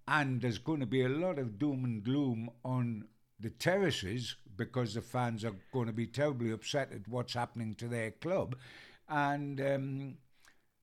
and 0.09 0.41
there's 0.41 0.59
going 0.59 0.81
to 0.81 0.87
be 0.87 1.05
a 1.05 1.11
lot 1.11 1.39
of 1.39 1.59
doom 1.59 1.85
and 1.85 2.03
gloom 2.03 2.49
on 2.65 3.05
the 3.39 3.51
terraces 3.51 4.37
because 4.57 4.95
the 4.95 5.03
fans 5.03 5.45
are 5.45 5.55
going 5.73 5.87
to 5.87 5.93
be 5.93 6.07
terribly 6.07 6.51
upset 6.53 6.93
at 6.93 7.07
what's 7.09 7.35
happening 7.35 7.75
to 7.75 7.89
their 7.89 8.11
club, 8.11 8.57
and. 9.09 9.61
Um, 9.61 10.16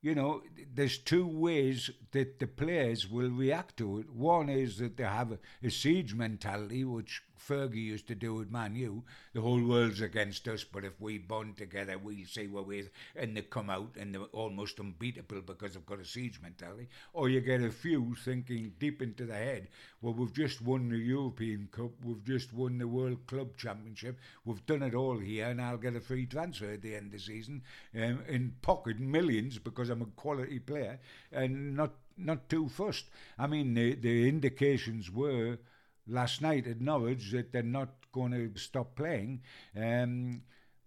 you 0.03 0.13
know, 0.13 0.41
there's 0.75 0.97
two 0.97 1.25
ways 1.25 1.89
that 2.12 2.38
the 2.38 2.45
players 2.45 3.09
will 3.09 3.29
react 3.29 3.77
to 3.77 3.99
it. 3.99 4.09
One 4.12 4.49
is 4.49 4.77
that 4.79 4.97
they 4.97 5.05
have 5.05 5.31
a, 5.31 5.39
a 5.63 5.71
siege 5.71 6.13
mentality, 6.13 6.83
which 6.83 7.23
Fergie 7.47 7.75
used 7.84 8.08
to 8.08 8.15
do 8.15 8.34
with 8.36 8.51
Man 8.51 8.75
U. 8.75 9.03
The 9.34 9.41
whole 9.41 9.63
world's 9.63 10.01
against 10.01 10.47
us, 10.47 10.63
but 10.63 10.84
if 10.86 10.99
we 10.99 11.17
bond 11.17 11.58
together, 11.58 11.97
we'll 11.97 12.25
see 12.25 12.47
where 12.47 12.63
we're. 12.63 12.89
and 13.15 13.36
they 13.36 13.41
come 13.41 13.69
out 13.69 13.95
and 13.99 14.13
they're 14.13 14.21
almost 14.34 14.79
unbeatable 14.79 15.41
because 15.41 15.73
they've 15.73 15.86
got 15.86 15.99
a 15.99 16.06
siege 16.06 16.39
mentality. 16.41 16.88
Or 17.13 17.29
you 17.29 17.41
get 17.41 17.62
a 17.62 17.71
few 17.71 18.15
thinking 18.15 18.73
deep 18.79 19.01
into 19.01 19.25
the 19.25 19.36
head, 19.36 19.67
well, 20.01 20.13
we've 20.13 20.34
just 20.34 20.62
won 20.62 20.89
the 20.89 20.97
European 20.97 21.67
Cup, 21.71 21.91
we've 22.03 22.23
just 22.23 22.53
won 22.53 22.77
the 22.77 22.88
World 22.88 23.25
Club 23.27 23.56
Championship, 23.58 24.19
we've 24.45 24.65
done 24.65 24.84
it 24.84 24.95
all 24.95 25.17
here, 25.17 25.47
and 25.47 25.62
I'll 25.62 25.77
get 25.77 25.95
a 25.95 26.01
free 26.01 26.25
transfer 26.25 26.71
at 26.71 26.82
the 26.82 26.95
end 26.95 27.08
of 27.08 27.12
the 27.13 27.19
season 27.19 27.63
um, 27.95 28.19
in 28.27 28.53
pocket 28.62 28.99
millions 28.99 29.58
because 29.60 29.89
I'm 29.89 30.01
a 30.01 30.06
quality 30.06 30.60
player 30.60 30.99
and 31.32 31.75
not 31.75 31.93
not 32.15 32.47
too 32.47 32.69
fussed. 32.69 33.06
I 33.39 33.47
mean, 33.47 33.73
the, 33.73 33.95
the 33.95 34.29
indications 34.29 35.10
were 35.10 35.58
last 36.07 36.41
night 36.41 36.67
at 36.67 36.81
Norwich 36.81 37.31
that 37.31 37.51
they're 37.51 37.63
not 37.63 37.89
going 38.11 38.31
to 38.31 38.59
stop 38.59 38.95
playing. 38.95 39.41
Um, 39.75 40.43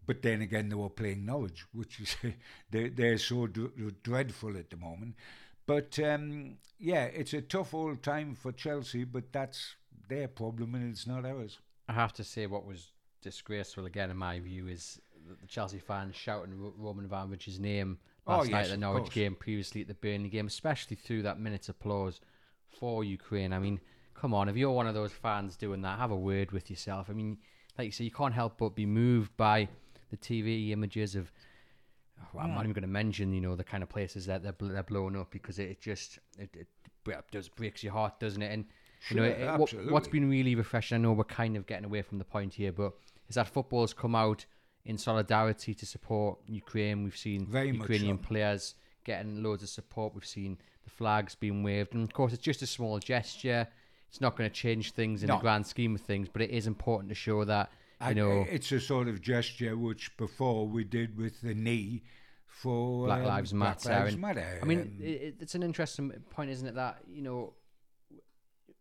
but 0.06 0.22
then 0.22 0.42
again, 0.42 0.68
they 0.68 0.76
were 0.76 0.88
playing 0.88 1.26
Norwich, 1.26 1.64
which 1.72 2.00
is 2.00 2.16
they're, 2.70 2.90
they're 2.90 3.18
so 3.18 3.46
d- 3.46 3.68
dreadful 4.02 4.56
at 4.56 4.70
the 4.70 4.76
moment. 4.76 5.14
But 5.66 5.98
um, 5.98 6.58
yeah, 6.78 7.04
it's 7.04 7.34
a 7.34 7.40
tough 7.42 7.74
old 7.74 8.02
time 8.02 8.34
for 8.34 8.52
Chelsea, 8.52 9.04
but 9.04 9.32
that's 9.32 9.74
their 10.08 10.28
problem 10.28 10.74
and 10.74 10.90
it's 10.92 11.06
not 11.06 11.24
ours. 11.24 11.58
I 11.88 11.92
have 11.92 12.12
to 12.14 12.24
say, 12.24 12.46
what 12.46 12.64
was 12.64 12.92
disgraceful 13.22 13.86
again, 13.86 14.10
in 14.10 14.16
my 14.16 14.38
view, 14.38 14.68
is 14.68 15.00
the 15.40 15.46
Chelsea 15.48 15.78
fans 15.80 16.14
shouting 16.14 16.60
Ro- 16.60 16.74
Roman 16.78 17.08
Abramovich's 17.08 17.58
name 17.58 17.98
Oh, 18.28 18.38
last 18.38 18.50
night 18.50 18.64
at 18.64 18.70
the 18.70 18.76
Norwich 18.76 19.10
game, 19.12 19.36
previously 19.36 19.82
at 19.82 19.88
the 19.88 19.94
Burnley 19.94 20.28
game, 20.28 20.48
especially 20.48 20.96
through 20.96 21.22
that 21.22 21.38
minute's 21.38 21.68
applause 21.68 22.20
for 22.68 23.04
Ukraine. 23.04 23.52
I 23.52 23.60
mean, 23.60 23.80
come 24.20 24.34
on, 24.34 24.48
if 24.48 24.56
you're 24.56 24.70
one 24.72 24.86
of 24.86 24.94
those 24.94 25.12
fans 25.12 25.56
doing 25.56 25.82
that, 25.82 25.98
have 25.98 26.10
a 26.10 26.16
word 26.16 26.52
with 26.52 26.70
yourself. 26.70 27.08
I 27.10 27.12
mean, 27.12 27.38
like 27.78 27.86
you 27.86 27.92
say, 27.92 28.04
you 28.04 28.10
can't 28.10 28.34
help 28.34 28.58
but 28.58 28.74
be 28.74 28.86
moved 28.86 29.36
by 29.36 29.68
the 30.10 30.16
TV 30.16 30.70
images 30.70 31.14
of. 31.14 31.30
well, 32.32 32.44
I'm 32.44 32.54
not 32.54 32.60
even 32.60 32.72
going 32.72 32.82
to 32.82 32.88
mention, 32.88 33.32
you 33.32 33.40
know, 33.40 33.56
the 33.56 33.64
kind 33.64 33.82
of 33.82 33.88
places 33.88 34.26
that 34.26 34.42
they're, 34.42 34.54
they're 34.58 34.82
blowing 34.82 35.16
up 35.16 35.30
because 35.30 35.58
it, 35.58 35.70
it 35.70 35.80
just 35.80 36.18
it, 36.38 36.50
it 36.56 36.66
does 37.30 37.48
breaks 37.48 37.82
your 37.84 37.92
heart, 37.92 38.18
doesn't 38.18 38.42
it? 38.42 38.52
And 38.52 38.64
you 39.10 39.16
know, 39.16 39.24
it, 39.24 39.38
it- 39.40 39.90
what's 39.90 40.08
been 40.08 40.28
really 40.28 40.54
refreshing. 40.54 40.96
I 40.96 40.98
know 40.98 41.12
we're 41.12 41.24
kind 41.24 41.56
of 41.56 41.66
getting 41.66 41.84
away 41.84 42.02
from 42.02 42.18
the 42.18 42.24
point 42.24 42.54
here, 42.54 42.72
but 42.72 42.94
is 43.28 43.34
that 43.34 43.48
football's 43.48 43.92
come 43.92 44.14
out 44.14 44.44
in 44.84 44.96
solidarity 44.96 45.74
to 45.74 45.84
support 45.84 46.38
Ukraine. 46.46 47.02
We've 47.04 47.16
seen 47.16 47.46
Very 47.46 47.72
Ukrainian 47.72 48.18
so. 48.18 48.28
players 48.28 48.74
getting 49.04 49.42
loads 49.42 49.62
of 49.62 49.68
support. 49.68 50.14
We've 50.14 50.24
seen 50.24 50.58
the 50.84 50.90
flags 50.90 51.34
being 51.34 51.62
waved, 51.62 51.94
and 51.94 52.04
of 52.04 52.12
course, 52.12 52.32
it's 52.32 52.42
just 52.42 52.62
a 52.62 52.66
small 52.66 52.98
gesture. 52.98 53.66
It's 54.08 54.20
not 54.20 54.36
going 54.36 54.48
to 54.48 54.54
change 54.54 54.92
things 54.92 55.22
in 55.22 55.28
No. 55.28 55.36
the 55.36 55.40
grand 55.42 55.66
scheme 55.66 55.94
of 55.94 56.00
things, 56.00 56.28
but 56.28 56.40
it 56.42 56.50
is 56.50 56.66
important 56.66 57.08
to 57.10 57.14
show 57.14 57.44
that 57.44 57.70
you 58.00 58.06
I- 58.08 58.12
know 58.14 58.46
it's 58.48 58.70
a 58.72 58.80
sort 58.80 59.08
of 59.08 59.20
gesture 59.20 59.76
which 59.76 60.16
before 60.16 60.66
we 60.66 60.84
did 60.84 61.16
with 61.16 61.40
the 61.42 61.54
knee 61.54 62.02
for 62.46 63.06
Black 63.06 63.20
um, 63.20 63.26
Lives 63.26 63.52
Black 63.52 63.84
Matter. 63.84 63.90
Lives 64.00 64.12
and- 64.14 64.22
Matter. 64.22 64.58
I 64.62 64.64
mean, 64.64 64.80
um, 64.80 64.96
it, 65.00 65.08
it- 65.08 65.34
it's 65.40 65.54
an 65.54 65.62
interesting 65.62 66.10
point, 66.30 66.50
isn't 66.50 66.66
it? 66.68 66.74
That 66.74 66.98
you 67.10 67.22
know, 67.22 67.54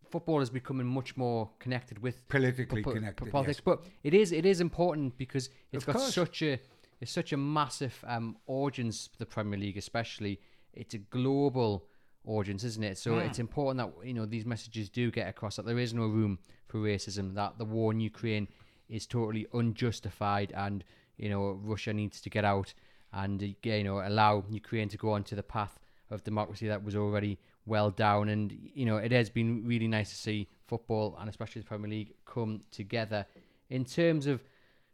football 0.10 0.42
is 0.42 0.50
becoming 0.50 0.88
much 0.88 1.18
more 1.18 1.50
connected 1.60 2.00
with 2.00 2.28
politically 2.30 2.84
po- 2.84 2.92
po- 2.92 2.96
connected. 2.96 3.32
politics, 3.32 3.58
yes. 3.58 3.64
but 3.66 3.86
it 4.04 4.14
is 4.14 4.32
it 4.32 4.46
is 4.46 4.62
important 4.62 5.18
because 5.18 5.50
it's 5.72 5.84
Of 5.84 5.88
got 5.94 5.96
course. 5.98 6.14
such 6.14 6.42
a 6.42 6.60
it's 7.02 7.12
such 7.12 7.34
a 7.34 7.38
massive 7.38 8.02
um, 8.08 8.38
audience, 8.48 9.10
the 9.18 9.26
Premier 9.26 9.60
League 9.60 9.78
especially. 9.78 10.40
It's 10.74 10.94
a 10.94 10.98
global 11.00 11.86
audience, 12.28 12.64
isn't 12.64 12.84
it? 12.84 12.98
So 12.98 13.14
Mm. 13.14 13.26
it's 13.28 13.40
important 13.40 13.78
that 13.98 14.08
you 14.08 14.14
know 14.14 14.26
these 14.26 14.46
messages 14.46 14.90
do 14.90 15.12
get 15.12 15.28
across 15.28 15.56
that 15.56 15.66
there 15.66 15.80
is 15.80 15.94
no 15.94 16.08
room 16.08 16.40
for 16.68 16.80
racism, 16.80 17.34
that 17.36 17.58
the 17.58 17.66
war 17.66 17.92
in 17.92 18.00
Ukraine 18.00 18.48
is 18.90 19.06
totally 19.08 19.48
unjustified, 19.54 20.52
and 20.56 20.84
you 21.18 21.30
know 21.30 21.52
Russia 21.64 21.94
needs 21.94 22.22
to 22.22 22.30
get 22.30 22.46
out 22.46 22.74
and 23.14 23.42
uh, 23.42 23.48
you 23.64 23.84
know 23.84 24.00
allow 24.06 24.44
Ukraine 24.50 24.90
to 24.90 24.98
go 24.98 25.12
onto 25.12 25.36
the 25.36 25.44
path 25.44 25.80
of 26.12 26.24
democracy 26.24 26.68
that 26.68 26.84
was 26.84 26.96
already 26.96 27.38
well 27.66 27.90
down. 27.90 28.30
And 28.30 28.52
you 28.74 28.86
know 28.86 28.98
it 28.98 29.12
has 29.12 29.30
been 29.30 29.66
really 29.66 29.88
nice 29.88 30.10
to 30.10 30.16
see 30.16 30.48
football 30.68 31.16
and 31.20 31.30
especially 31.30 31.62
the 31.62 31.68
Premier 31.68 31.90
League 31.90 32.14
come 32.26 32.62
together. 32.72 33.26
In 33.70 33.86
terms 33.86 34.28
of 34.28 34.44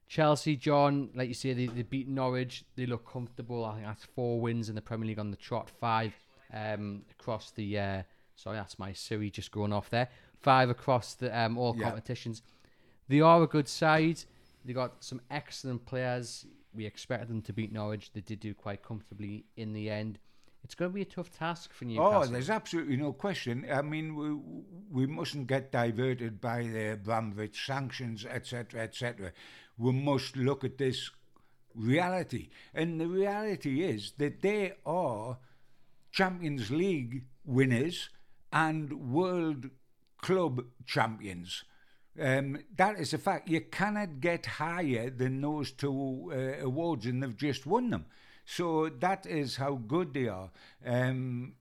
Chelsea, 0.07 0.57
John, 0.57 1.09
like 1.15 1.29
you 1.29 1.33
say, 1.33 1.53
they, 1.53 1.67
they 1.67 1.83
beat 1.83 2.07
Norwich. 2.07 2.65
They 2.75 2.85
look 2.85 3.09
comfortable. 3.09 3.63
I 3.65 3.75
think 3.75 3.85
that's 3.85 4.03
four 4.03 4.41
wins 4.41 4.67
in 4.67 4.75
the 4.75 4.81
Premier 4.81 5.07
League 5.07 5.19
on 5.19 5.31
the 5.31 5.37
trot. 5.37 5.69
Five 5.69 6.13
um, 6.53 7.03
across 7.11 7.51
the. 7.51 7.79
Uh, 7.79 8.03
sorry, 8.35 8.57
that's 8.57 8.79
my 8.79 8.93
Siri 8.93 9.29
just 9.29 9.51
going 9.51 9.73
off 9.73 9.89
there. 9.89 10.09
Five 10.41 10.69
across 10.69 11.13
the 11.13 11.37
um, 11.37 11.57
all 11.57 11.75
Yeah. 11.77 11.89
competitions. 11.89 12.41
They 13.07 13.21
are 13.21 13.43
a 13.43 13.47
good 13.47 13.67
side. 13.67 14.23
They 14.65 14.73
got 14.73 15.03
some 15.03 15.21
excellent 15.29 15.85
players. 15.85 16.45
We 16.73 16.85
expected 16.85 17.27
them 17.29 17.41
to 17.43 17.53
beat 17.53 17.71
Norwich. 17.71 18.11
They 18.13 18.21
did 18.21 18.39
do 18.39 18.53
quite 18.53 18.81
comfortably 18.83 19.45
in 19.57 19.73
the 19.73 19.89
end. 19.89 20.19
It's 20.63 20.75
going 20.75 20.91
to 20.91 20.95
be 20.95 21.01
a 21.01 21.05
tough 21.05 21.31
task 21.31 21.73
for 21.73 21.85
Newcastle. 21.85 22.21
Oh, 22.23 22.25
there's 22.27 22.49
absolutely 22.49 22.95
no 22.95 23.11
question. 23.13 23.65
I 23.71 23.81
mean, 23.81 24.15
we 24.15 24.33
we 24.91 25.05
mustn't 25.07 25.47
get 25.47 25.71
diverted 25.71 26.39
by 26.39 26.63
the 26.63 26.93
Abramovich 26.93 27.65
sanctions, 27.65 28.25
etc., 28.25 28.81
etc. 28.81 29.31
We 29.77 29.91
must 29.91 30.37
look 30.37 30.63
at 30.63 30.77
this 30.77 31.09
reality, 31.73 32.49
and 32.73 32.99
the 33.01 33.07
reality 33.07 33.83
is 33.83 34.13
that 34.19 34.41
they 34.41 34.73
are 34.85 35.37
Champions 36.11 36.71
League 36.71 37.23
winners 37.45 38.09
and 38.51 39.11
World 39.11 39.69
Club 40.21 40.65
champions. 40.85 41.63
Um, 42.19 42.59
that 42.75 42.99
is 42.99 43.13
a 43.13 43.17
fact. 43.17 43.49
You 43.49 43.61
cannot 43.61 44.19
get 44.19 44.45
higher 44.45 45.09
than 45.09 45.41
those 45.41 45.71
two 45.71 46.31
uh, 46.33 46.63
awards, 46.65 47.05
and 47.05 47.23
they've 47.23 47.35
just 47.35 47.65
won 47.65 47.89
them. 47.89 48.05
So 48.45 48.89
that 48.99 49.25
is 49.25 49.55
how 49.55 49.75
good 49.75 50.13
they 50.13 50.27
are. 50.27 50.51
Um, 50.85 51.53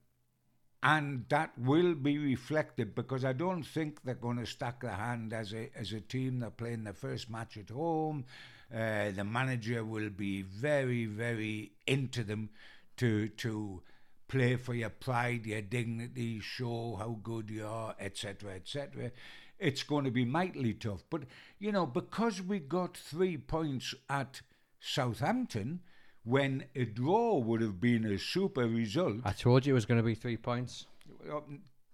and 0.83 1.25
that 1.29 1.51
will 1.57 1.93
be 1.93 2.17
reflected 2.17 2.95
because 2.95 3.23
I 3.23 3.33
don't 3.33 3.63
think 3.63 4.03
they're 4.03 4.15
going 4.15 4.37
to 4.37 4.45
stack 4.45 4.81
the 4.81 4.91
hand 4.91 5.31
as 5.31 5.53
a 5.53 5.69
as 5.75 5.93
a 5.93 6.01
team. 6.01 6.39
They're 6.39 6.49
playing 6.49 6.83
their 6.83 6.93
first 6.93 7.29
match 7.29 7.57
at 7.57 7.69
home. 7.69 8.25
Uh, 8.73 9.11
the 9.11 9.23
manager 9.23 9.83
will 9.85 10.09
be 10.09 10.41
very 10.41 11.05
very 11.05 11.71
into 11.85 12.23
them 12.23 12.49
to 12.97 13.29
to 13.29 13.83
play 14.31 14.55
for 14.55 14.73
your 14.73 14.89
pride, 14.89 15.45
your 15.45 15.61
dignity, 15.61 16.39
show 16.39 16.95
how 16.97 17.19
good 17.21 17.49
you 17.49 17.65
are, 17.65 17.93
etc., 17.99 18.53
etc. 18.55 19.11
It's 19.59 19.83
going 19.83 20.05
to 20.05 20.11
be 20.11 20.23
mightily 20.25 20.73
tough. 20.73 21.03
But 21.09 21.23
you 21.59 21.71
know, 21.71 21.85
because 21.85 22.41
we 22.41 22.59
got 22.59 22.95
three 22.95 23.37
points 23.37 23.93
at 24.09 24.41
Southampton, 24.79 25.81
when 26.23 26.63
a 26.75 26.85
draw 26.85 27.37
would 27.37 27.61
have 27.61 27.81
been 27.81 28.05
a 28.05 28.17
super 28.17 28.67
result. 28.67 29.17
I 29.25 29.33
told 29.33 29.65
you 29.65 29.73
it 29.73 29.79
was 29.81 29.85
going 29.85 29.99
to 29.99 30.03
be 30.03 30.15
three 30.15 30.37
points. 30.37 30.85
Uh, 31.29 31.41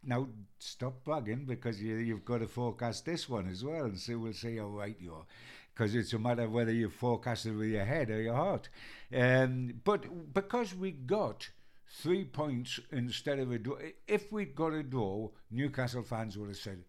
Now 0.03 0.27
stop 0.59 1.03
bragging 1.03 1.45
because 1.45 1.81
you, 1.81 1.95
you've 1.95 2.23
got 2.23 2.39
to 2.39 2.47
forecast 2.47 3.05
this 3.05 3.27
one 3.27 3.49
as 3.49 3.63
well, 3.63 3.85
and 3.85 3.99
see 3.99 4.15
we'll 4.15 4.33
see 4.33 4.57
how 4.57 4.67
right 4.67 4.95
you 4.99 5.13
are, 5.13 5.25
because 5.73 5.95
it's 5.95 6.13
a 6.13 6.19
matter 6.19 6.43
of 6.43 6.51
whether 6.51 6.71
you 6.71 6.89
forecast 6.89 7.47
it 7.47 7.51
with 7.51 7.69
your 7.69 7.85
head 7.85 8.09
or 8.09 8.21
your 8.21 8.35
heart. 8.35 8.69
Um, 9.13 9.81
but 9.83 10.33
because 10.33 10.75
we 10.75 10.91
got 10.91 11.49
three 11.89 12.25
points 12.25 12.79
instead 12.91 13.39
of 13.39 13.51
a 13.51 13.59
draw, 13.59 13.77
if 14.07 14.31
we'd 14.31 14.55
got 14.55 14.73
a 14.73 14.83
draw, 14.83 15.29
Newcastle 15.51 16.03
fans 16.03 16.37
would 16.37 16.49
have 16.49 16.57
said, 16.57 16.83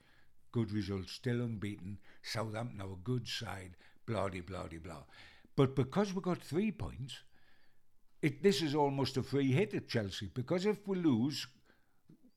"Good 0.53 0.73
result, 0.73 1.09
still 1.09 1.41
unbeaten. 1.41 1.99
Southampton 2.23 2.81
are 2.81 2.93
a 2.93 3.05
good 3.05 3.27
side." 3.27 3.77
Blah 4.07 4.29
de 4.29 4.41
blah 4.41 4.69
de 4.69 4.79
blah. 4.79 5.05
But 5.55 5.77
because 5.77 6.15
we 6.15 6.23
got 6.23 6.39
three 6.39 6.73
points, 6.73 7.23
it, 8.23 8.43
this 8.43 8.63
is 8.63 8.75
almost 8.75 9.17
a 9.17 9.23
free 9.23 9.53
hit 9.53 9.75
at 9.75 9.89
Chelsea 9.89 10.31
because 10.35 10.67
if 10.67 10.87
we 10.87 10.97
lose, 10.97 11.47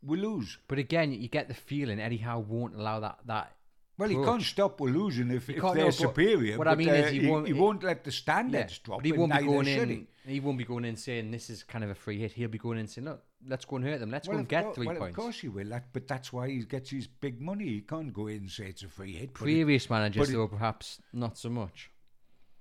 we 0.03 0.17
lose. 0.17 0.57
But 0.67 0.79
again, 0.79 1.13
you 1.13 1.27
get 1.27 1.47
the 1.47 1.53
feeling 1.53 1.99
Eddie 1.99 2.17
Howe 2.17 2.39
won't 2.39 2.75
allow 2.75 2.99
that 2.99 3.19
that 3.25 3.55
Well, 4.01 4.09
he 4.09 4.15
can't 4.15 4.41
stop 4.41 4.79
with 4.81 4.95
losing 4.95 5.29
if, 5.31 5.49
if 5.49 5.61
they're 5.61 5.75
no, 5.75 5.89
superior. 5.91 6.57
what 6.57 6.67
I 6.67 6.75
mean 6.75 6.89
uh, 6.89 6.93
is 6.93 7.11
he 7.11 7.19
he, 7.21 7.27
won't- 7.27 7.47
he 7.47 7.53
won't 7.53 7.83
let 7.83 8.03
the 8.03 8.11
standards 8.11 8.79
drop. 8.79 8.99
but 8.99 9.05
he 9.05 9.11
won't 9.11 9.31
be 9.37 9.45
going 9.45 9.67
in. 9.67 10.07
he. 10.25 10.39
Won't 10.39 10.57
be 10.57 10.65
going 10.65 10.85
in 10.85 10.95
saying 10.97 11.31
this 11.31 11.49
is 11.49 11.63
kind 11.63 11.83
of 11.83 11.89
a 11.91 11.95
free 11.95 12.19
hit. 12.19 12.31
He'll 12.31 12.49
be 12.49 12.57
going 12.57 12.77
in 12.79 12.87
saying, 12.87 13.05
"Look, 13.05 13.23
let's 13.47 13.65
go 13.65 13.75
and 13.77 13.85
hurt 13.85 13.99
them. 13.99 14.11
Let's 14.11 14.27
Well, 14.27 14.35
go 14.35 14.39
and 14.39 14.47
get 14.47 14.73
three 14.75 14.87
well, 14.87 14.95
points." 14.97 15.17
of 15.17 15.23
course 15.23 15.39
he 15.39 15.47
will. 15.49 15.69
That, 15.69 15.93
but 15.93 16.07
that's 16.07 16.33
why 16.33 16.49
he 16.49 16.59
gets 16.63 16.89
his 16.89 17.07
big 17.07 17.39
money. 17.41 17.65
He 17.65 17.81
can't 17.81 18.11
go 18.13 18.27
in 18.27 18.37
and 18.37 18.49
say 18.51 18.65
it's 18.65 18.83
a 18.83 18.87
free 18.87 19.13
hit. 19.13 19.33
But 19.33 19.41
it- 19.41 19.43
Previous 19.43 19.89
managers, 19.89 20.29
it- 20.29 20.33
though, 20.33 20.47
perhaps 20.47 20.99
not 21.13 21.37
so 21.37 21.49
much. 21.49 21.89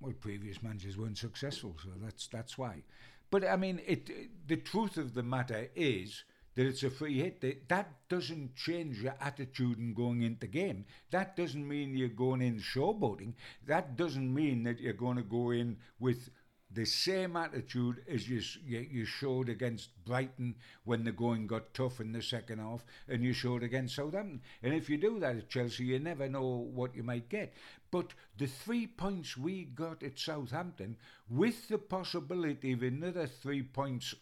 well, 0.00 0.12
previous 0.20 0.62
managers 0.62 0.96
weren't 0.98 1.18
successful, 1.18 1.76
so 1.83 1.88
that's 2.03 2.26
that's 2.29 2.57
why. 2.59 2.83
But 3.31 3.44
I 3.46 3.57
mean, 3.57 3.81
it. 3.87 4.11
The 4.46 4.57
truth 4.57 4.96
of 4.96 5.14
the 5.14 5.22
matter 5.22 5.68
is 5.74 6.24
that 6.54 6.66
it's 6.66 6.82
a 6.82 6.90
free 6.90 7.18
hit. 7.18 7.68
That, 7.68 7.86
doesn't 8.08 8.56
change 8.56 9.00
your 9.00 9.14
attitude 9.20 9.78
in 9.78 9.94
going 9.94 10.22
into 10.22 10.48
game. 10.48 10.84
That 11.12 11.36
doesn't 11.36 11.66
mean 11.66 11.96
you're 11.96 12.08
going 12.08 12.42
in 12.42 12.58
showboating. 12.58 13.34
That 13.68 13.96
doesn't 13.96 14.34
mean 14.34 14.64
that 14.64 14.80
you're 14.80 14.94
going 14.94 15.16
to 15.16 15.22
go 15.22 15.52
in 15.52 15.76
with 16.00 16.28
the 16.72 16.84
same 16.84 17.36
attitude 17.36 18.02
as 18.08 18.28
you 18.28 18.40
you 18.64 19.04
showed 19.04 19.48
against 19.48 19.90
Brighton 20.04 20.54
when 20.84 21.02
the 21.04 21.12
going 21.12 21.46
got 21.46 21.74
tough 21.74 22.00
in 22.00 22.12
the 22.12 22.22
second 22.22 22.60
half, 22.60 22.84
and 23.08 23.24
you 23.24 23.32
showed 23.32 23.62
against 23.62 23.96
Southampton. 23.96 24.40
And 24.62 24.74
if 24.74 24.88
you 24.88 24.96
do 24.96 25.18
that 25.18 25.36
at 25.36 25.48
Chelsea, 25.48 25.84
you 25.84 25.98
never 25.98 26.28
know 26.28 26.68
what 26.72 26.94
you 26.94 27.02
might 27.02 27.28
get. 27.28 27.54
But 27.90 28.14
the 28.38 28.46
three 28.46 28.86
points 28.86 29.36
we 29.36 29.64
got 29.64 30.02
at 30.04 30.18
Southampton, 30.18 30.96
with 31.28 31.68
the 31.68 31.78
possibility 31.78 32.72
of 32.72 32.82
another 32.82 33.26
three 33.26 33.62
points 33.62 34.14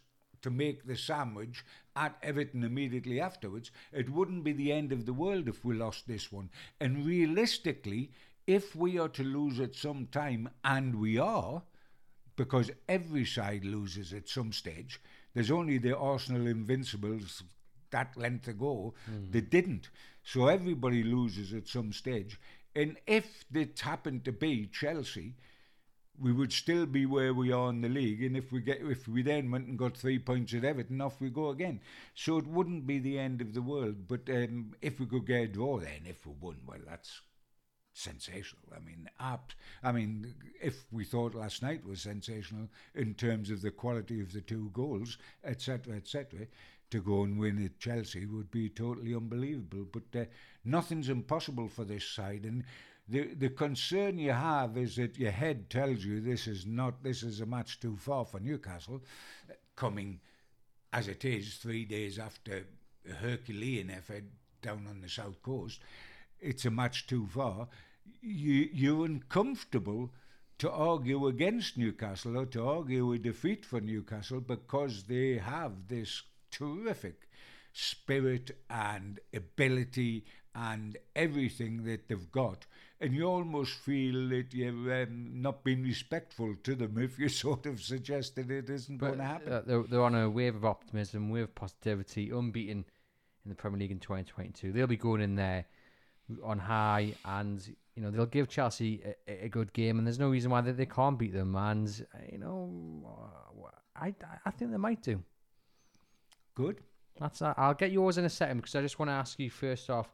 to 0.43 0.51
make 0.51 0.87
the 0.87 0.97
sandwich 0.97 1.65
at 1.97 2.17
Everton 2.23 2.65
immediately 2.65 3.21
afterwards, 3.21 3.71
it 3.93 4.11
wouldn't 4.11 4.45
be 4.45 4.53
the 4.53 4.73
end 4.73 4.93
of 4.93 5.07
the 5.07 5.13
world 5.13 5.49
if 5.49 5.65
we 5.65 5.75
lost 5.75 6.07
this 6.07 6.31
one. 6.31 6.51
And 6.81 7.05
realistically, 7.05 8.11
if 8.47 8.75
we 8.75 8.99
are 8.99 9.09
to 9.11 9.23
lose 9.23 9.61
at 9.61 9.75
some 9.75 10.07
time, 10.07 10.49
and 10.65 10.95
we 11.01 11.19
are, 11.19 11.63
because 12.39 12.71
every 12.89 13.25
side 13.25 13.65
loses 13.65 14.13
at 14.13 14.29
some 14.29 14.53
stage. 14.53 15.01
There's 15.35 15.51
only 15.51 15.77
the 15.77 15.99
Arsenal 15.99 16.47
Invincibles 16.47 17.43
that 17.91 18.17
length 18.17 18.49
ago 18.49 18.95
hmm. 19.07 19.31
that 19.33 19.51
didn't. 19.51 19.91
So 20.25 20.47
everybody 20.47 21.03
loses 21.03 21.53
at 21.53 21.67
some 21.67 21.93
stage. 21.93 22.39
And 22.75 22.97
if 23.07 23.45
it 23.53 23.81
happened 23.81 24.25
to 24.25 24.33
be 24.33 24.67
Chelsea, 24.67 25.35
we 26.21 26.33
would 26.33 26.53
still 26.53 26.87
be 26.87 27.07
where 27.07 27.33
we 27.33 27.53
are 27.53 27.71
in 27.71 27.81
the 27.81 27.89
league. 27.89 28.23
And 28.23 28.37
if 28.37 28.53
we 28.53 28.61
get 28.61 28.81
if 28.81 29.07
we 29.09 29.23
then 29.23 29.51
went 29.51 29.69
and 29.69 29.79
got 29.79 29.97
three 29.97 30.19
points 30.19 30.55
at 30.55 30.65
Everton, 30.65 31.01
off 31.01 31.21
we 31.21 31.31
go 31.31 31.51
again. 31.51 31.81
So 32.15 32.39
it 32.39 32.47
wouldn't 32.47 32.87
be 32.87 32.99
the 32.99 33.19
end 33.19 33.41
of 33.41 33.55
the 33.55 33.63
world. 33.63 34.09
But 34.09 34.29
um, 34.29 34.75
if 34.83 35.01
we 35.01 35.07
could 35.07 35.27
get 35.27 35.43
a 35.43 35.49
draw 35.49 35.79
then, 35.79 36.03
if 36.07 36.27
we 36.27 36.33
won, 36.41 36.57
well 36.67 36.81
that's 36.87 37.21
sensational. 37.99 38.63
I 38.75 38.79
mean, 38.81 39.11
up. 39.19 39.53
I 39.83 39.93
mean, 39.93 40.35
if 40.63 40.85
we 40.91 41.05
thought 41.05 41.35
last 41.35 41.63
night 41.63 41.85
was 41.85 42.03
sensational 42.03 42.69
in 42.95 43.15
terms 43.15 43.51
of 43.51 43.61
the 43.61 43.71
quality 43.71 44.21
of 44.21 44.33
the 44.33 44.41
two 44.41 44.71
goals, 44.73 45.19
etc., 45.45 45.97
etc., 45.97 46.47
to 46.91 47.03
go 47.03 47.23
and 47.23 47.39
win 47.39 47.63
at 47.63 47.79
Chelsea 47.79 48.25
would 48.25 48.51
be 48.51 48.71
totally 48.71 49.15
unbelievable. 49.15 49.87
But 49.93 50.19
uh, 50.19 50.25
nothing's 50.65 51.09
impossible 51.11 51.69
for 51.69 51.85
this 51.85 52.05
side, 52.05 52.45
and 52.45 52.65
the 53.09 53.35
the 53.35 53.49
concern 53.49 54.19
you 54.19 54.33
have 54.33 54.77
is 54.77 54.97
that 54.97 55.19
your 55.19 55.31
head 55.31 55.71
tells 55.71 56.05
you 56.05 56.21
this 56.21 56.47
is 56.47 56.67
not 56.67 57.03
this 57.03 57.23
is 57.23 57.41
a 57.41 57.47
match 57.47 57.81
too 57.81 57.97
far 57.97 58.25
for 58.25 58.41
Newcastle, 58.41 59.03
uh, 59.51 59.55
coming 59.77 60.21
as 60.93 61.09
it 61.09 61.25
is 61.25 61.55
three 61.57 61.85
days 61.85 62.19
after 62.19 62.65
a 63.09 63.13
Herculean 63.15 63.91
effort 63.91 64.25
down 64.63 64.87
on 64.89 65.01
the 65.01 65.09
south 65.09 65.43
coast. 65.43 65.81
It's 66.41 66.65
a 66.65 66.71
match 66.71 67.07
too 67.07 67.27
far. 67.27 67.69
You 68.21 68.69
you're 68.73 69.07
uncomfortable 69.07 70.11
to 70.59 70.71
argue 70.71 71.27
against 71.29 71.79
Newcastle 71.79 72.37
or 72.37 72.47
to 72.47 72.67
argue 72.67 73.13
a 73.13 73.19
defeat 73.19 73.65
for 73.65 73.81
Newcastle 73.81 74.41
because 74.41 75.05
they 75.05 75.39
have 75.39 75.87
this 75.89 76.23
terrific 76.51 77.29
spirit 77.73 78.51
and 78.69 79.21
ability 79.33 80.25
and 80.55 80.97
everything 81.15 81.85
that 81.85 82.09
they've 82.09 82.33
got. 82.33 82.67
And 83.01 83.15
you 83.15 83.25
almost 83.27 83.75
feel 83.75 84.29
that 84.31 84.53
you've 84.53 84.91
um, 84.91 85.41
not 85.41 85.63
been 85.63 85.85
respectful 85.85 86.57
to 86.65 86.75
them 86.75 86.99
if 86.99 87.19
you 87.19 87.29
sort 87.45 87.67
of 87.67 87.81
suggest 87.81 88.35
that 88.37 88.51
it 88.51 88.69
isn't 88.69 88.99
going 88.99 89.19
to 89.19 89.25
happen. 89.25 89.53
uh, 89.53 89.63
they're, 89.65 89.83
they're 89.85 90.03
on 90.03 90.17
a 90.17 90.29
wave 90.29 90.57
of 90.57 90.65
optimism, 90.65 91.31
wave 91.31 91.45
of 91.45 91.55
positivity, 91.55 92.31
unbeaten 92.31 92.85
in 93.45 93.49
the 93.49 93.55
Premier 93.55 93.79
League 93.79 93.93
in 93.93 94.01
2022. 94.01 94.73
They'll 94.73 94.89
be 94.89 94.97
going 94.97 95.21
in 95.21 95.37
there 95.37 95.65
on 96.43 96.59
high, 96.59 97.15
and 97.25 97.67
you 97.95 98.03
know 98.03 98.11
they'll 98.11 98.27
give 98.27 98.49
Chelsea 98.49 99.03
a, 99.27 99.45
a 99.45 99.49
good 99.49 99.73
game, 99.73 99.99
and 99.99 100.07
there's 100.07 100.19
no 100.19 100.29
reason 100.29 100.51
why 100.51 100.61
they, 100.61 100.73
they 100.73 100.87
can't 100.87 101.19
beat 101.19 101.33
them. 101.33 101.55
And 101.55 101.89
uh, 102.15 102.19
you 102.31 102.39
know, 102.39 103.07
uh, 103.07 103.69
I 103.97 104.15
I 104.45 104.51
think 104.51 104.71
they 104.71 104.77
might 104.77 105.03
do. 105.03 105.23
Good. 106.55 106.81
That's 107.19 107.43
uh, 107.43 107.55
I'll 107.57 107.75
get 107.75 107.93
yours 107.93 108.19
in 108.19 108.25
a 108.25 108.31
second 108.31 108.59
because 108.59 108.75
I 108.75 108.83
just 108.83 108.99
want 108.99 109.09
to 109.09 109.15
ask 109.15 109.39
you 109.39 109.51
first 109.51 109.91
off 109.91 110.09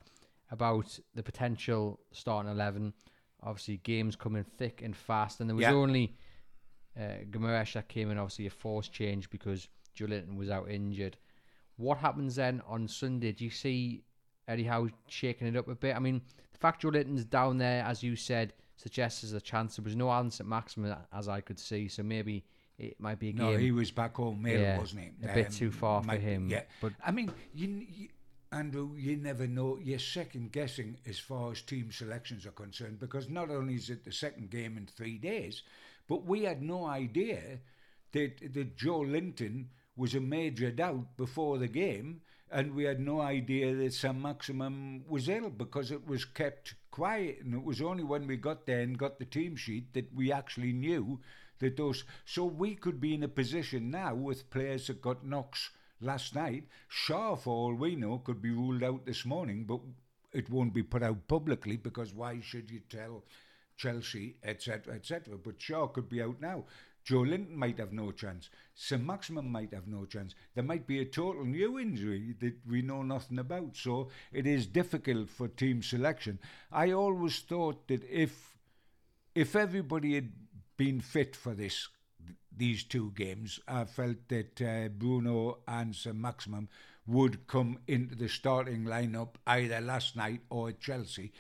about 0.55 0.99
the 1.15 1.23
potential 1.23 2.01
starting 2.13 2.51
eleven. 2.51 2.95
Obviously, 3.43 3.77
games 3.79 4.17
coming 4.17 4.45
thick 4.45 4.81
and 4.83 4.97
fast, 4.97 5.41
and 5.41 5.51
there 5.51 5.55
was 5.57 5.65
Yeah. 5.65 5.73
only 5.75 6.17
uh, 6.99 7.17
that 7.75 7.85
came 7.89 8.11
in. 8.11 8.19
Obviously, 8.19 8.47
a 8.47 8.51
forced 8.51 8.93
change 8.93 9.29
because 9.29 9.69
Joelinton 9.97 10.37
was 10.37 10.49
out 10.49 10.71
injured. 10.71 11.17
What 11.77 11.99
happens 11.99 12.37
then 12.37 12.63
on 12.67 12.87
Sunday? 12.89 13.33
Do 13.33 13.45
you 13.45 13.51
see 13.51 14.05
Eddie 14.47 14.65
Howe 14.65 14.89
shaking 15.09 15.49
it 15.49 15.57
up 15.57 15.69
a 15.69 15.75
bit? 15.75 15.97
I 15.97 15.99
mean, 15.99 16.23
the 16.53 16.59
fact 16.59 16.83
Joelinton's 16.83 17.25
down 17.25 17.59
there, 17.59 17.83
as 17.85 18.03
you 18.03 18.15
said, 18.17 18.55
suggests 18.77 19.23
there's 19.23 19.33
a 19.33 19.41
chance. 19.41 19.77
There 19.77 19.85
was 19.85 19.97
no 19.97 20.09
Allan 20.11 20.31
Saint-Maximin 20.31 20.97
as 21.13 21.29
I 21.29 21.41
could 21.41 21.59
see, 21.59 21.89
so 21.89 22.03
maybe 22.05 22.45
it 22.79 22.99
might 23.01 23.19
be 23.19 23.31
a 23.31 23.33
No, 23.33 23.51
game. 23.51 23.61
he 23.61 23.73
was 23.73 23.91
back 23.91 24.15
home 24.17 24.41
male, 24.41 24.61
Yeah, 24.61 24.79
wasn't 24.79 25.03
he? 25.03 25.27
a 25.29 25.35
bit 25.35 25.51
too 25.53 25.71
far 25.73 26.01
for 26.01 26.07
might 26.07 26.19
be, 26.19 26.25
him, 26.25 26.49
Yeah, 26.49 26.63
but- 26.81 26.93
I 27.05 27.11
mean, 27.11 27.31
you, 27.53 27.69
you, 27.69 28.09
Andrew, 28.55 28.95
you 28.97 29.17
never 29.17 29.49
know. 29.49 29.79
You're 29.83 29.99
second 29.99 30.53
guessing 30.53 30.99
as 31.09 31.19
far 31.19 31.51
as 31.51 31.61
team 31.61 31.91
selections 31.91 32.47
are 32.47 32.53
concerned 32.53 33.01
because 33.01 33.29
not 33.29 33.51
only 33.51 33.75
is 33.75 33.91
it 33.91 34.05
the 34.05 34.13
second 34.13 34.51
game 34.51 34.77
in 34.77 34.87
three 34.87 35.19
days, 35.19 35.63
but 36.07 36.25
we 36.25 36.45
had 36.45 36.63
no 36.63 36.87
idea 36.87 37.59
that 38.13 38.39
that 38.55 38.77
Joelinton 38.77 39.67
was 39.97 40.15
a 40.15 40.21
major 40.21 40.71
doubt 40.71 41.17
before 41.17 41.59
the 41.59 41.67
game, 41.67 42.21
and 42.49 42.77
we 42.77 42.85
had 42.85 43.01
no 43.01 43.21
idea 43.21 43.75
that 43.75 43.93
Saint-Maximin 43.93 45.05
was 45.09 45.29
ill 45.29 45.51
because 45.51 45.91
it 45.91 46.07
was 46.07 46.25
kept 46.25 46.75
quiet, 46.93 47.41
and 47.41 47.55
it 47.55 47.65
was 47.65 47.83
only 47.83 48.05
when 48.05 48.29
we 48.29 48.37
got 48.37 48.67
there 48.67 48.83
and 48.83 48.97
got 48.97 49.19
the 49.19 49.25
team 49.25 49.57
sheet 49.57 49.93
that 49.95 50.15
we 50.15 50.31
actually 50.31 50.73
knew 50.73 51.21
that 51.59 51.77
those. 51.77 52.05
So 52.25 52.45
we 52.45 52.77
could 52.77 53.01
be 53.01 53.15
in 53.15 53.25
a 53.25 53.29
position 53.29 53.91
now 53.91 54.15
with 54.15 54.51
players 54.51 54.87
that 54.87 55.03
got 55.03 55.27
knocks 55.27 55.71
last 56.01 56.35
night. 56.35 56.65
Schär, 56.89 57.39
for 57.39 57.55
all 57.55 57.75
we 57.75 57.97
know, 57.97 58.19
could 58.19 58.41
be 58.41 58.51
ruled 58.51 58.83
out 58.83 59.07
this 59.07 59.25
morning, 59.25 59.65
but 59.65 59.81
it 60.33 60.51
won't 60.51 60.75
be 60.75 60.83
put 60.83 61.03
out 61.03 61.29
publicly 61.29 61.77
because 61.77 62.13
why 62.13 62.41
should 62.41 62.71
you 62.71 62.81
tell 62.89 63.25
Chelsea, 63.77 64.37
etc., 64.43 64.95
etc.? 64.95 65.37
But 65.37 65.59
Schär 65.59 65.93
could 65.93 66.09
be 66.09 66.23
out 66.23 66.41
now. 66.41 66.65
Joelinton 67.07 67.51
might 67.51 67.79
have 67.79 67.93
no 67.93 68.13
chance. 68.13 68.49
Saint-Maximin 68.75 69.51
might 69.51 69.75
have 69.75 69.87
no 69.87 70.07
chance. 70.07 70.35
There 70.55 70.65
might 70.65 70.87
be 70.87 71.01
a 71.01 71.05
total 71.05 71.45
new 71.45 71.79
injury 71.79 72.35
that 72.41 72.55
we 72.67 72.81
know 72.81 73.03
nothing 73.03 73.39
about. 73.39 73.77
So 73.77 74.09
it 74.33 74.47
is 74.47 74.67
difficult 74.67 75.29
for 75.29 75.49
team 75.49 75.83
selection. 75.83 76.39
I 76.73 76.93
always 76.93 77.41
thought 77.41 77.89
that 77.89 78.03
if 78.09 78.57
if 79.35 79.57
everybody 79.57 80.15
had 80.15 80.33
been 80.77 81.01
fit 81.01 81.37
for 81.37 81.55
this 81.55 81.89
these 82.57 82.85
two 82.85 83.13
games, 83.17 83.61
I 83.67 83.85
felt 83.85 84.29
that 84.29 84.61
uh, 84.61 84.89
Bruno 84.89 85.59
and 85.67 85.95
Saint-Maximin 85.95 86.69
would 87.07 87.47
come 87.47 87.79
into 87.87 88.15
the 88.15 88.29
starting 88.29 88.85
lineup 88.85 89.35
either 89.47 89.81
last 89.81 90.17
night 90.17 90.41
or 90.51 90.71
at 90.71 90.81
Chelsea, 90.81 91.33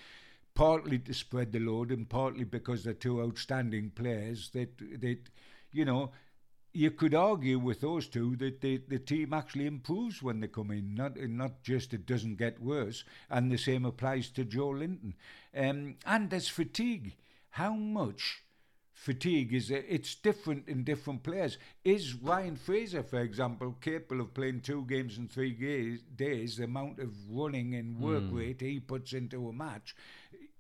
partly 0.55 0.99
to 0.99 1.15
spread 1.15 1.53
the 1.53 1.59
load 1.59 1.91
and 1.91 2.09
partly 2.09 2.45
because 2.45 2.85
they're 2.85 2.95
two 2.95 3.23
outstanding 3.23 3.91
players 3.91 4.51
that 4.51 4.77
that 5.01 5.19
you 5.73 5.85
know 5.85 6.13
you 6.75 6.91
could 6.91 7.15
argue 7.15 7.59
with 7.59 7.81
those 7.81 8.09
two 8.09 8.35
that 8.37 8.61
the, 8.61 8.83
the 8.89 8.99
team 8.99 9.33
actually 9.33 9.67
improves 9.67 10.21
when 10.23 10.41
they 10.41 10.49
come 10.49 10.73
in, 10.73 10.95
not 10.95 11.17
not 11.17 11.63
just 11.63 11.95
it 11.95 12.05
doesn't 12.05 12.37
get 12.37 12.61
worse. 12.61 13.05
And 13.31 13.51
the 13.51 13.57
same 13.57 13.85
applies 13.85 14.29
to 14.31 14.45
Joelinton. 14.45 15.15
Um, 15.57 15.95
and 16.05 16.31
there's 16.31 16.49
fatigue. 16.49 17.15
How 17.51 17.75
much 17.75 18.43
fatigue 18.95 19.53
is? 19.53 19.71
It's 19.71 20.15
different 20.15 20.69
in 20.69 20.85
different 20.85 21.23
players. 21.23 21.59
Is 21.85 22.15
Ryan 22.15 22.57
Fraser, 22.57 23.03
for 23.03 23.21
example, 23.21 23.77
capable 23.81 24.23
of 24.23 24.33
playing 24.33 24.61
two 24.61 24.85
games 24.87 25.19
in 25.19 25.29
three 25.29 25.53
days? 26.17 26.57
The 26.57 26.65
amount 26.65 27.01
of 27.01 27.13
running 27.29 27.75
and 27.75 27.97
hmm. 27.97 28.05
work 28.05 28.25
rate 28.31 28.61
he 28.61 28.81
puts 28.81 29.13
into 29.13 29.49
a 29.49 29.53
match, 29.53 29.95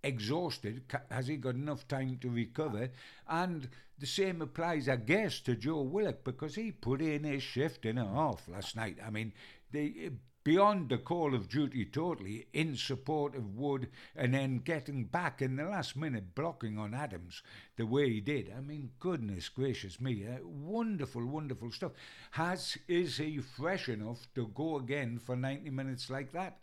exhausted. 0.03 0.82
Has 1.11 1.28
he 1.28 1.37
got 1.37 1.55
enough 1.55 1.89
time 1.89 2.18
to 2.20 2.28
recover? 2.28 2.91
And 3.28 3.68
the 3.99 4.07
same 4.07 4.43
applies, 4.43 4.89
I 4.89 4.97
guess, 4.97 5.41
to 5.41 5.55
Joe 5.55 5.82
Willock 5.82 6.24
because 6.24 6.57
he 6.57 6.72
put 6.72 7.01
in 7.01 7.24
his 7.24 7.43
shift 7.43 7.87
and 7.87 7.99
a 7.99 8.05
half 8.05 8.47
last 8.49 8.76
night. 8.76 8.99
I 9.05 9.11
mean, 9.11 9.32
they 9.70 10.11
beyond 10.45 10.90
the 10.90 10.99
call 10.99 11.34
of 11.34 11.49
duty 11.49 11.86
totally 11.86 12.47
in 12.53 12.76
support 12.76 13.34
of 13.34 13.57
Wood 13.57 13.88
and 14.14 14.34
then 14.34 14.59
getting 14.59 15.05
back 15.05 15.40
in 15.40 15.57
the 15.57 15.64
last 15.64 15.97
minute 15.97 16.34
blocking 16.34 16.78
on 16.78 16.95
Adams 16.95 17.42
the 17.76 17.86
way 17.86 18.11
he 18.11 18.20
did. 18.20 18.53
I 18.57 18.61
mean, 18.61 18.90
goodness 19.01 19.49
gracious 19.49 20.01
me, 20.01 20.26
uh, 20.26 20.47
wonderful, 20.47 21.24
wonderful 21.24 21.72
stuff. 21.72 21.92
Has 22.32 22.76
is 22.86 23.16
he 23.16 23.38
fresh 23.38 23.88
enough 23.88 24.28
to 24.34 24.49
go 24.49 24.76
again 24.76 25.18
for 25.18 25.34
90 25.34 25.70
minutes 25.70 26.11
like 26.11 26.32
that? 26.32 26.59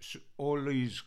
So 0.00 0.18
all 0.36 0.60
these 0.64 1.02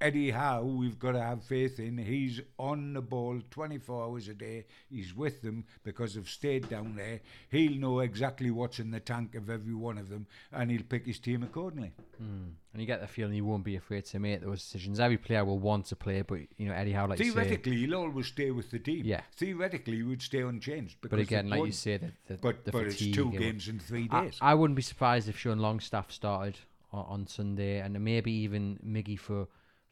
Eddie 0.00 0.30
Howe, 0.30 0.62
we've 0.62 0.98
got 0.98 1.12
to 1.12 1.20
have 1.20 1.42
faith 1.42 1.80
in. 1.80 1.98
He's 1.98 2.40
on 2.58 2.92
the 2.92 3.02
ball 3.02 3.40
24 3.50 4.04
hours 4.04 4.28
a 4.28 4.34
day. 4.34 4.66
He's 4.88 5.14
with 5.14 5.42
them 5.42 5.64
because 5.82 6.14
they've 6.14 6.28
stayed 6.28 6.68
down 6.68 6.94
there. 6.94 7.20
He'll 7.50 7.78
know 7.78 8.00
exactly 8.00 8.50
what's 8.50 8.78
in 8.78 8.92
the 8.92 9.00
tank 9.00 9.34
of 9.34 9.50
every 9.50 9.74
one 9.74 9.98
of 9.98 10.08
them 10.08 10.26
and 10.52 10.70
he'll 10.70 10.84
pick 10.84 11.04
his 11.06 11.18
team 11.18 11.42
accordingly. 11.42 11.92
Mm. 12.22 12.52
And 12.72 12.80
you 12.80 12.86
get 12.86 13.00
the 13.00 13.08
feeling 13.08 13.32
he 13.32 13.40
won't 13.40 13.64
be 13.64 13.74
afraid 13.74 14.04
to 14.06 14.20
make 14.20 14.40
those 14.40 14.62
decisions. 14.62 15.00
Every 15.00 15.16
player 15.16 15.44
will 15.44 15.58
want 15.58 15.86
to 15.86 15.96
play, 15.96 16.22
but 16.22 16.38
you 16.58 16.68
know 16.68 16.74
Eddie 16.74 16.92
Howe, 16.92 17.06
like 17.06 17.18
theoretically, 17.18 17.72
say, 17.72 17.78
he'll 17.78 17.96
always 17.96 18.26
stay 18.28 18.52
with 18.52 18.70
the 18.70 18.78
team. 18.78 19.04
Yeah, 19.04 19.22
theoretically, 19.36 19.96
he 19.96 20.02
would 20.04 20.22
stay 20.22 20.42
unchanged. 20.42 20.98
But 21.00 21.18
again, 21.18 21.48
like 21.48 21.64
you 21.64 21.72
say, 21.72 21.96
that 21.96 22.12
the, 22.28 22.34
but 22.34 22.64
the 22.64 22.70
but 22.70 22.84
it's 22.84 22.98
two 22.98 23.32
games 23.32 23.66
in 23.66 23.80
three 23.80 24.06
days. 24.06 24.38
I, 24.40 24.52
I, 24.52 24.54
wouldn't 24.54 24.76
be 24.76 24.82
surprised 24.82 25.28
if 25.28 25.36
Sean 25.36 25.58
Longstaff 25.58 26.12
started 26.12 26.58
on, 26.92 27.04
on 27.08 27.26
Sunday, 27.26 27.80
and 27.80 27.98
maybe 27.98 28.30
even 28.30 28.78
Miggy 28.86 29.18
for 29.18 29.48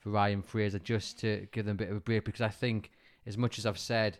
for 0.06 0.10
Ryan 0.12 0.40
Fraser 0.40 0.78
just 0.78 1.18
to 1.20 1.48
give 1.50 1.66
them 1.66 1.74
a 1.74 1.78
bit 1.78 1.90
of 1.90 1.96
a 1.96 2.00
break 2.00 2.24
because 2.24 2.40
I 2.40 2.48
think, 2.48 2.92
as 3.26 3.36
much 3.36 3.58
as 3.58 3.66
I've 3.66 3.78
said, 3.78 4.18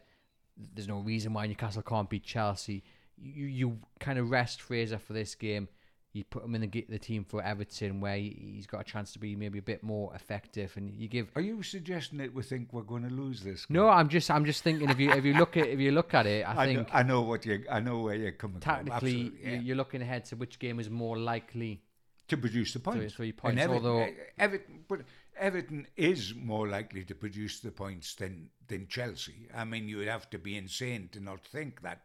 there's 0.74 0.89
no 0.89 0.99
reason 0.99 1.32
why 1.32 1.47
Newcastle 1.47 1.82
can't 1.82 2.11
beat 2.11 2.24
Chelsea. 2.24 2.82
You 3.16 3.47
you 3.47 3.78
kind 4.01 4.18
of 4.18 4.28
rest 4.28 4.61
Fraser 4.61 4.99
for 4.99 5.12
this 5.12 5.37
game. 5.37 5.68
You 6.12 6.24
put 6.24 6.45
him 6.45 6.57
in 6.57 6.62
the 6.62 6.87
the 6.89 6.99
team 6.99 7.24
for 7.24 7.41
Everton, 7.41 8.01
where 8.01 8.16
he's 8.16 8.66
got 8.66 8.80
a 8.80 8.84
chance 8.84 9.12
to 9.12 9.20
be 9.20 9.37
maybe 9.37 9.61
a 9.61 9.62
bit 9.62 9.84
more 9.84 10.12
effective, 10.12 10.72
and 10.76 10.93
you 10.93 11.07
give. 11.07 11.30
Are 11.37 11.41
you 11.41 11.62
suggesting 11.62 12.18
that 12.18 12.34
we 12.34 12.43
think 12.43 12.72
we're 12.72 12.82
going 12.82 13.09
to 13.09 13.14
lose 13.14 13.43
this? 13.43 13.66
Game? 13.66 13.76
No, 13.76 13.89
I'm 13.89 14.09
just 14.09 14.28
I'm 14.28 14.45
just 14.45 14.64
thinking 14.64 14.91
if 14.91 14.99
you 14.99 15.12
if 15.12 15.24
you 15.24 15.34
look 15.34 15.57
at 15.57 15.68
if 15.68 15.78
you 15.78 15.93
look 15.93 16.14
at 16.14 16.26
it, 16.26 16.43
I, 16.49 16.62
I 16.62 16.66
think 16.66 16.89
know, 16.89 16.95
I 16.95 17.05
know 17.05 17.20
what 17.20 17.47
you 17.47 17.64
I 17.70 17.78
know 17.78 18.01
where 18.01 18.16
you're 18.16 18.32
coming 18.32 18.59
tactically, 18.59 19.28
from. 19.28 19.39
Yeah. 19.41 19.61
you're 19.61 19.76
looking 19.76 20.03
ahead 20.03 20.24
to 20.26 20.37
which 20.37 20.59
game 20.59 20.80
is 20.80 20.91
more 20.91 21.16
likely 21.16 21.82
to 22.28 22.37
produce 22.37 22.72
the 22.72 22.80
points. 22.80 23.14
Three, 23.14 23.30
three 23.30 23.32
points, 23.32 23.62
Everton, 23.62 23.87
although 23.87 24.03
eh, 24.03 24.12
Everton, 24.39 24.80
but 24.89 25.03
Everton 25.39 25.87
is 25.97 26.34
more 26.34 26.68
likely 26.68 27.05
to 27.05 27.14
produce 27.14 27.61
the 27.61 27.70
points 27.70 28.14
than 28.14 28.51
than 28.68 28.89
Chelsea. 28.89 29.49
I 29.55 29.64
mean, 29.64 29.89
you 29.89 29.99
would 29.99 30.09
have 30.09 30.28
to 30.30 30.39
be 30.39 30.57
insane 30.57 31.09
to 31.12 31.20
not 31.20 31.45
think 31.45 31.82
that 31.82 32.03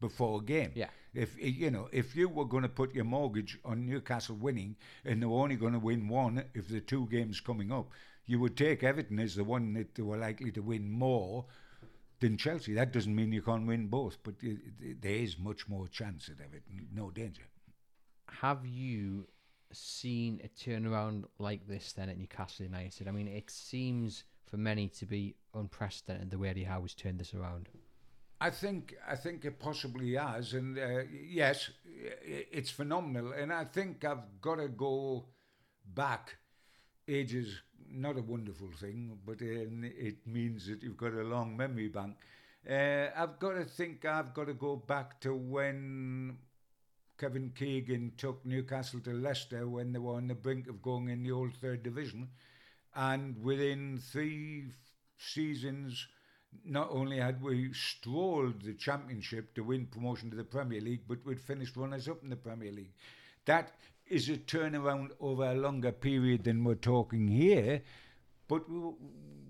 before 0.00 0.40
a 0.40 0.44
game. 0.44 0.72
Yeah. 0.74 0.90
If 1.14 1.36
you 1.38 1.70
know, 1.70 1.88
if 1.92 2.16
you 2.16 2.28
were 2.28 2.44
going 2.44 2.64
to 2.64 2.68
put 2.68 2.94
your 2.94 3.04
mortgage 3.04 3.58
on 3.64 3.86
Newcastle 3.86 4.36
winning, 4.36 4.76
and 5.04 5.22
they're 5.22 5.28
only 5.28 5.56
going 5.56 5.72
to 5.72 5.78
win 5.78 6.08
one 6.08 6.44
if 6.54 6.68
the 6.68 6.80
two 6.80 7.06
games 7.10 7.40
coming 7.40 7.72
up, 7.72 7.90
you 8.26 8.40
would 8.40 8.56
take 8.56 8.82
Everton 8.82 9.18
as 9.18 9.34
the 9.34 9.44
one 9.44 9.72
that 9.74 9.94
they 9.94 10.02
were 10.02 10.16
likely 10.16 10.50
to 10.52 10.62
win 10.62 10.90
more 10.90 11.46
than 12.20 12.36
Chelsea. 12.36 12.74
That 12.74 12.92
doesn't 12.92 13.14
mean 13.14 13.32
you 13.32 13.42
can't 13.42 13.66
win 13.66 13.86
both, 13.86 14.18
but 14.22 14.34
uh, 14.44 14.54
there 15.00 15.16
is 15.16 15.38
much 15.38 15.68
more 15.68 15.88
chance 15.88 16.28
at 16.28 16.44
Everton. 16.44 16.88
No 16.92 17.10
danger. 17.10 17.42
Have 18.40 18.66
you 18.66 19.26
seen 19.76 20.40
a 20.44 20.48
turnaround 20.48 21.24
like 21.38 21.66
this 21.66 21.92
then 21.92 22.08
at 22.08 22.18
Newcastle 22.18 22.64
United? 22.64 23.08
I 23.08 23.10
mean, 23.10 23.28
it 23.28 23.50
seems 23.50 24.24
for 24.46 24.56
many 24.56 24.88
to 24.88 25.06
be 25.06 25.36
unprecedented 25.54 26.30
the 26.30 26.38
way 26.38 26.50
Eddie 26.50 26.64
Howe 26.64 26.82
has 26.82 26.94
turned 26.94 27.18
this 27.18 27.34
around. 27.34 27.68
I 28.40 28.50
think 28.50 28.94
I 29.08 29.16
think 29.16 29.44
it 29.44 29.58
possibly 29.58 30.14
has, 30.14 30.52
and 30.52 30.78
uh, 30.78 31.02
yes, 31.10 31.70
it's 32.52 32.70
phenomenal. 32.70 33.32
And 33.32 33.52
I 33.52 33.64
think 33.64 34.04
I've 34.04 34.40
got 34.40 34.56
to 34.56 34.68
go 34.68 35.24
back. 35.94 36.36
Age 37.06 37.34
is 37.34 37.62
not 37.90 38.18
a 38.18 38.22
wonderful 38.22 38.70
thing, 38.72 39.18
but 39.24 39.40
uh, 39.40 39.46
it 40.08 40.26
means 40.26 40.66
that 40.66 40.82
you've 40.82 40.96
got 40.96 41.14
a 41.14 41.22
long 41.22 41.56
memory 41.56 41.88
bank. 41.88 42.16
Uh, 42.68 43.08
I've 43.16 43.38
got 43.38 43.52
to 43.54 43.64
think 43.64 44.04
I've 44.04 44.34
got 44.34 44.46
to 44.46 44.54
go 44.54 44.76
back 44.76 45.20
to 45.20 45.34
when 45.34 46.38
Kevin 47.18 47.52
Keegan 47.56 48.12
took 48.16 48.44
Newcastle 48.44 49.00
to 49.00 49.12
Leicester 49.12 49.68
when 49.68 49.92
they 49.92 49.98
were 49.98 50.14
on 50.14 50.28
the 50.28 50.34
brink 50.34 50.68
of 50.68 50.82
going 50.82 51.08
in 51.08 51.22
the 51.22 51.32
old 51.32 51.54
third 51.54 51.82
division. 51.82 52.28
And 52.94 53.42
within 53.42 53.98
three 53.98 54.66
seasons, 55.18 56.06
not 56.64 56.88
only 56.90 57.18
had 57.18 57.42
we 57.42 57.72
strolled 57.72 58.62
the 58.62 58.74
championship 58.74 59.54
to 59.54 59.64
win 59.64 59.86
promotion 59.86 60.30
to 60.30 60.36
the 60.36 60.44
Premier 60.44 60.80
League, 60.80 61.02
but 61.08 61.24
we'd 61.24 61.40
finished 61.40 61.76
runners 61.76 62.08
up 62.08 62.22
in 62.22 62.30
the 62.30 62.36
Premier 62.36 62.72
League. 62.72 62.92
That 63.46 63.72
is 64.06 64.28
a 64.28 64.36
turnaround 64.36 65.10
over 65.20 65.44
a 65.44 65.54
longer 65.54 65.92
period 65.92 66.44
than 66.44 66.64
we're 66.64 66.74
talking 66.74 67.26
here. 67.28 67.82
But 68.48 68.68
we, 68.68 68.92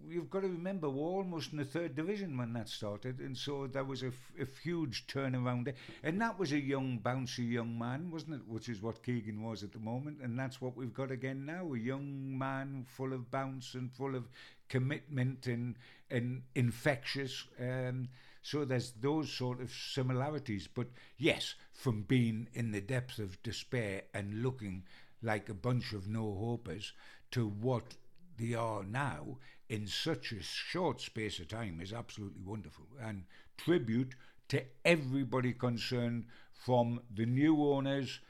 you've 0.09 0.31
got 0.31 0.41
to 0.41 0.49
remember, 0.49 0.89
we're 0.89 1.03
almost 1.03 1.53
in 1.53 1.59
the 1.59 1.65
third 1.65 1.95
division 1.95 2.37
when 2.37 2.53
that 2.55 2.69
started, 2.69 3.19
and 3.21 3.37
so 3.37 3.67
there 3.67 3.85
was 3.85 4.03
a, 4.03 4.13
a 4.41 4.47
huge 4.63 5.07
turnaround 5.07 5.65
there. 5.65 5.75
And 6.03 6.21
that 6.21 6.39
was 6.39 6.53
a 6.53 6.59
young, 6.59 6.99
bouncy 6.99 7.51
young 7.51 7.79
man, 7.79 8.11
wasn't 8.11 8.35
it? 8.35 8.49
Which 8.49 8.69
is 8.69 8.83
what 8.83 9.03
Keegan 9.03 9.43
was 9.43 9.63
at 9.63 9.73
the 9.73 9.79
moment, 9.79 10.21
and 10.23 10.39
that's 10.39 10.61
what 10.61 10.77
we've 10.77 10.95
got 10.95 11.11
again 11.11 11.47
now: 11.47 11.73
a 11.73 11.79
young 11.79 12.37
man 12.37 12.85
full 12.89 13.13
of 13.13 13.31
bounce 13.31 13.75
and 13.75 13.93
full 13.93 14.15
of 14.15 14.29
commitment 14.69 15.47
and 15.47 15.77
and 16.11 16.43
infectious. 16.55 17.45
Um, 17.61 18.09
so 18.43 18.65
there's 18.65 18.93
those 19.01 19.33
sort 19.33 19.61
of 19.61 19.73
similarities. 19.73 20.69
But 20.69 20.89
yes, 21.17 21.55
from 21.73 22.03
being 22.03 22.49
in 22.53 22.73
the 22.73 22.81
depths 22.81 23.19
of 23.19 23.43
despair 23.43 24.03
and 24.13 24.43
looking 24.43 24.85
like 25.23 25.49
a 25.49 25.55
bunch 25.55 25.93
of 25.95 26.07
no 26.07 26.35
hopers 26.35 26.93
to 27.31 27.49
what 27.49 27.95
they 28.37 28.55
are 28.55 28.85
now 28.85 29.39
in 29.69 29.87
such 29.87 30.33
a 30.33 30.43
short 30.43 31.01
space 31.01 31.39
of 31.39 31.49
time 31.49 31.81
is 31.81 31.93
absolutely 31.93 32.43
wonderful. 32.43 32.87
And 33.01 33.25
tribute 33.57 34.15
to 34.49 34.63
everybody 34.85 35.53
concerned, 35.53 36.27
from 36.53 37.01
the 37.15 37.27
new 37.27 37.63
owners 37.63 38.21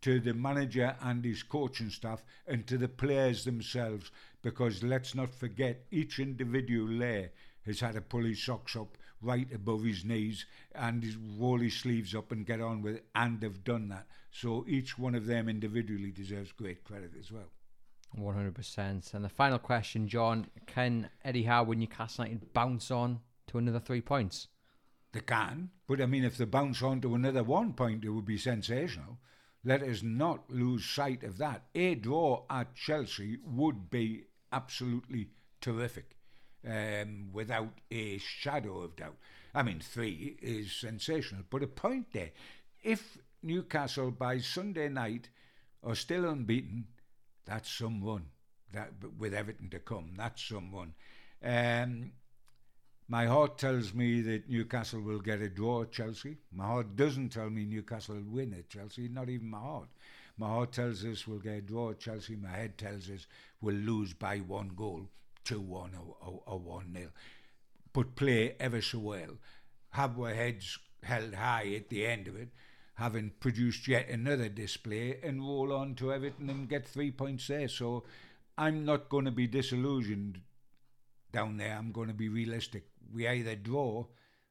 to 0.00 0.20
the 0.20 0.34
manager 0.34 0.96
and 1.00 1.24
his 1.24 1.42
coaching 1.42 1.90
staff, 1.90 2.24
and 2.46 2.66
to 2.66 2.76
the 2.76 2.88
players 2.88 3.44
themselves. 3.44 4.10
Because 4.42 4.82
let's 4.82 5.14
not 5.14 5.34
forget, 5.34 5.84
each 5.90 6.18
individual 6.18 6.98
there 6.98 7.30
has 7.66 7.80
had 7.80 7.94
to 7.94 8.00
pull 8.00 8.24
his 8.24 8.42
socks 8.42 8.76
up 8.76 8.98
right 9.22 9.50
above 9.54 9.82
his 9.84 10.04
knees 10.04 10.44
and 10.74 11.06
roll 11.38 11.58
his 11.58 11.74
sleeves 11.74 12.14
up 12.14 12.30
and 12.30 12.44
get 12.46 12.60
on 12.60 12.82
with 12.82 12.96
it, 12.96 13.06
and 13.14 13.42
have 13.42 13.64
done 13.64 13.88
that. 13.88 14.06
So 14.30 14.64
each 14.68 14.98
one 14.98 15.14
of 15.14 15.26
them 15.26 15.48
individually 15.48 16.10
deserves 16.10 16.52
great 16.52 16.84
credit 16.84 17.12
as 17.18 17.32
well. 17.32 17.50
100%. 18.18 19.14
And 19.14 19.24
the 19.24 19.28
final 19.28 19.58
question, 19.58 20.08
John 20.08 20.46
can 20.66 21.10
Eddie 21.24 21.44
Howe 21.44 21.64
with 21.64 21.78
Newcastle 21.78 22.26
United 22.26 22.52
bounce 22.52 22.90
on 22.90 23.20
to 23.48 23.58
another 23.58 23.80
three 23.80 24.00
points? 24.00 24.48
They 25.12 25.20
can, 25.20 25.70
but 25.86 26.00
I 26.00 26.06
mean, 26.06 26.24
if 26.24 26.36
they 26.36 26.44
bounce 26.44 26.82
on 26.82 27.00
to 27.02 27.14
another 27.14 27.44
one 27.44 27.72
point, 27.72 28.04
it 28.04 28.10
would 28.10 28.24
be 28.24 28.38
sensational. 28.38 29.18
Let 29.62 29.82
us 29.82 30.02
not 30.02 30.50
lose 30.50 30.84
sight 30.84 31.22
of 31.22 31.38
that. 31.38 31.62
A 31.74 31.94
draw 31.94 32.44
at 32.50 32.74
Chelsea 32.74 33.38
would 33.44 33.90
be 33.90 34.24
absolutely 34.52 35.28
terrific, 35.60 36.16
um, 36.68 37.30
without 37.32 37.78
a 37.90 38.18
shadow 38.18 38.80
of 38.80 38.96
doubt. 38.96 39.16
I 39.54 39.62
mean, 39.62 39.80
three 39.80 40.36
is 40.42 40.72
sensational, 40.72 41.44
but 41.48 41.62
a 41.62 41.68
point 41.68 42.12
there. 42.12 42.32
If 42.82 43.16
Newcastle 43.42 44.10
by 44.10 44.38
Sunday 44.38 44.88
night 44.88 45.28
are 45.82 45.94
still 45.94 46.28
unbeaten, 46.28 46.86
that's 47.44 47.70
someone. 47.70 48.26
That 48.72 48.90
with 49.18 49.34
everything 49.34 49.70
to 49.70 49.78
come, 49.78 50.12
that's 50.16 50.42
someone. 50.42 50.94
Um, 51.44 52.12
my 53.06 53.26
heart 53.26 53.58
tells 53.58 53.92
me 53.92 54.22
that 54.22 54.48
Newcastle 54.48 55.00
will 55.00 55.20
get 55.20 55.42
a 55.42 55.48
draw 55.48 55.82
at 55.82 55.92
Chelsea. 55.92 56.38
My 56.52 56.66
heart 56.66 56.96
doesn't 56.96 57.30
tell 57.30 57.50
me 57.50 57.66
Newcastle 57.66 58.16
will 58.16 58.36
win 58.36 58.54
at 58.54 58.70
Chelsea. 58.70 59.08
Not 59.08 59.28
even 59.28 59.50
my 59.50 59.60
heart. 59.60 59.88
My 60.38 60.48
heart 60.48 60.72
tells 60.72 61.04
us 61.04 61.26
we'll 61.26 61.38
get 61.38 61.58
a 61.58 61.60
draw 61.60 61.90
at 61.90 62.00
Chelsea. 62.00 62.34
My 62.34 62.50
head 62.50 62.78
tells 62.78 63.08
us 63.10 63.26
we'll 63.60 63.76
lose 63.76 64.14
by 64.14 64.38
one 64.38 64.70
goal, 64.74 65.02
two 65.44 65.60
one 65.60 65.92
or, 65.94 66.42
or, 66.46 66.58
one 66.58 66.92
nil. 66.92 67.10
But 67.92 68.16
play 68.16 68.56
ever 68.58 68.80
so 68.80 68.98
well. 68.98 69.38
Have 69.90 70.18
our 70.18 70.34
heads 70.34 70.78
held 71.02 71.34
high 71.34 71.74
at 71.76 71.90
the 71.90 72.06
end 72.06 72.26
of 72.26 72.36
it 72.36 72.48
having 72.94 73.32
produced 73.40 73.88
yet 73.88 74.08
another 74.08 74.48
display 74.48 75.18
and 75.22 75.40
roll 75.40 75.72
on 75.72 75.94
to 75.96 76.12
Everton 76.12 76.48
and 76.48 76.68
get 76.68 76.86
three 76.86 77.10
points 77.10 77.48
there. 77.48 77.68
So 77.68 78.04
I'm 78.56 78.84
not 78.84 79.08
going 79.08 79.24
to 79.24 79.32
be 79.32 79.46
disillusioned 79.46 80.40
down 81.32 81.56
there. 81.56 81.76
I'm 81.76 81.90
going 81.92 82.08
to 82.08 82.14
be 82.14 82.28
realistic. 82.28 82.84
We 83.12 83.26
either 83.26 83.56
draw, 83.56 84.06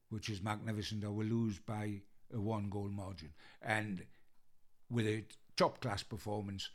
which 0.10 0.30
is 0.30 0.44
magnificent, 0.44 1.06
or 1.06 1.12
we 1.12 1.26
lose 1.26 1.60
by 1.60 2.02
a 2.34 2.40
one 2.40 2.70
goal 2.70 2.90
margin. 2.90 3.30
And 3.62 4.06
with 4.90 5.08
a 5.08 5.24
top 5.56 5.80
class 5.80 6.04
performance, 6.04 6.70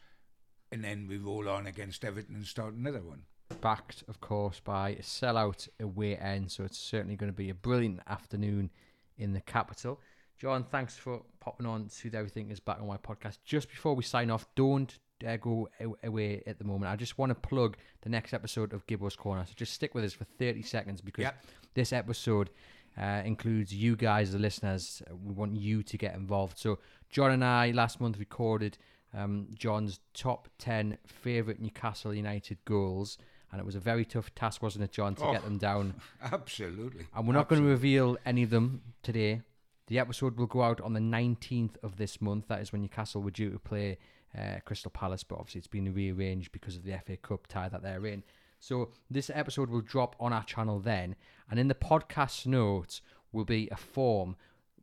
and 0.73 0.83
then 0.83 1.07
we 1.07 1.19
roll 1.19 1.49
on 1.49 1.67
against 1.67 2.05
Everton 2.05 2.35
and 2.35 2.47
start 2.47 2.75
another 2.75 3.03
one. 3.03 3.23
Backed, 3.61 4.05
of 4.09 4.21
course, 4.21 4.61
by 4.61 4.91
a 4.91 5.03
sellout 5.03 5.69
away 5.81 6.17
end, 6.17 6.51
so 6.51 6.65
it's 6.65 6.79
certainly 6.79 7.17
going 7.17 7.33
to 7.33 7.37
be 7.37 7.51
a 7.51 7.55
brilliant 7.55 8.01
afternoon 8.07 8.71
in 9.17 9.33
the 9.33 9.41
capital. 9.41 10.01
John, 10.39 10.65
thanks 10.65 10.97
for 10.97 11.23
popping 11.41 11.67
on 11.67 11.89
to 12.01 12.11
the 12.11 12.19
Everything 12.19 12.51
is 12.51 12.61
Black 12.61 12.79
and 12.79 12.87
White 12.87 13.03
podcast. 13.03 13.39
Just 13.45 13.69
before 13.69 13.95
we 13.95 14.05
sign 14.05 14.31
off, 14.31 14.47
don't 14.55 14.97
uh, 15.27 15.37
go 15.37 15.69
away 16.05 16.43
at 16.47 16.59
the 16.59 16.65
moment, 16.65 16.93
I 16.93 16.97
just 16.97 17.19
want 17.19 17.31
to 17.31 17.35
plug 17.35 17.77
the 18.03 18.09
next 18.09 18.33
episode 18.33 18.73
of 18.73 18.87
Gibbo's 18.87 19.17
Corner. 19.17 19.45
So 19.47 19.53
just 19.57 19.73
stick 19.73 19.95
with 19.95 20.05
us 20.05 20.13
for 20.13 20.25
30 20.25 20.63
seconds 20.63 21.01
because 21.01 21.23
Yep. 21.23 21.45
this 21.75 21.93
episode 21.93 22.51
uh, 22.97 23.23
includes 23.25 23.75
you 23.75 23.97
guys, 23.97 24.31
the 24.33 24.39
listeners. 24.39 25.03
We 25.25 25.33
want 25.33 25.57
you 25.57 25.83
to 25.83 25.99
get 25.99 26.15
involved. 26.15 26.59
So 26.59 26.79
John 27.11 27.33
and 27.33 27.45
I 27.45 27.73
last 27.73 28.01
month 28.01 28.19
recorded 28.19 28.79
um, 29.13 29.49
John's 29.55 29.99
top 30.15 30.49
10 30.59 30.99
favourite 31.05 31.61
Newcastle 31.61 32.15
United 32.15 32.59
goals. 32.65 33.19
And 33.51 33.59
it 33.61 33.65
was 33.65 33.75
a 33.75 33.81
very 33.81 34.05
tough 34.05 34.33
task, 34.35 34.63
wasn't 34.63 34.85
it, 34.85 34.93
John, 34.93 35.15
to 35.17 35.25
Oh. 35.25 35.33
get 35.33 35.43
them 35.43 35.57
down? 35.59 35.95
Absolutely. 36.23 37.07
And 37.15 37.27
we're 37.27 37.33
not 37.35 37.49
going 37.49 37.63
to 37.63 37.67
reveal 37.69 38.19
any 38.27 38.43
of 38.45 38.51
them 38.51 38.83
today. 39.03 39.41
The 39.89 39.99
episode 39.99 40.37
will 40.37 40.47
go 40.47 40.63
out 40.63 40.83
on 40.83 40.93
the 40.93 41.01
19th 41.01 41.77
of 41.83 41.97
this 41.97 42.21
month. 42.21 42.49
That 42.49 42.61
is 42.61 42.73
when 42.73 42.83
Newcastle 42.83 43.23
were 43.23 43.31
due 43.31 43.51
to 43.51 43.59
play 43.59 43.97
uh, 44.39 44.61
Crystal 44.67 44.91
Palace, 44.91 45.25
but 45.25 45.39
obviously 45.39 45.61
it's 45.61 45.67
been 45.67 45.95
rearranged 45.95 46.53
because 46.53 46.77
of 46.77 46.85
the 46.85 46.99
FA 47.07 47.17
Cup 47.17 47.47
tie 47.47 47.71
that 47.71 47.83
they're 47.83 48.05
in. 48.05 48.23
So 48.61 48.91
this 49.11 49.31
episode 49.33 49.71
will 49.71 49.81
drop 49.81 50.15
on 50.21 50.35
our 50.35 50.45
channel 50.45 50.79
then. 50.79 51.17
And 51.51 51.59
in 51.59 51.69
the 51.69 51.75
podcast 51.75 52.47
notes 52.47 53.01
will 53.33 53.47
be 53.47 53.69
a 53.71 53.77
form 53.77 54.37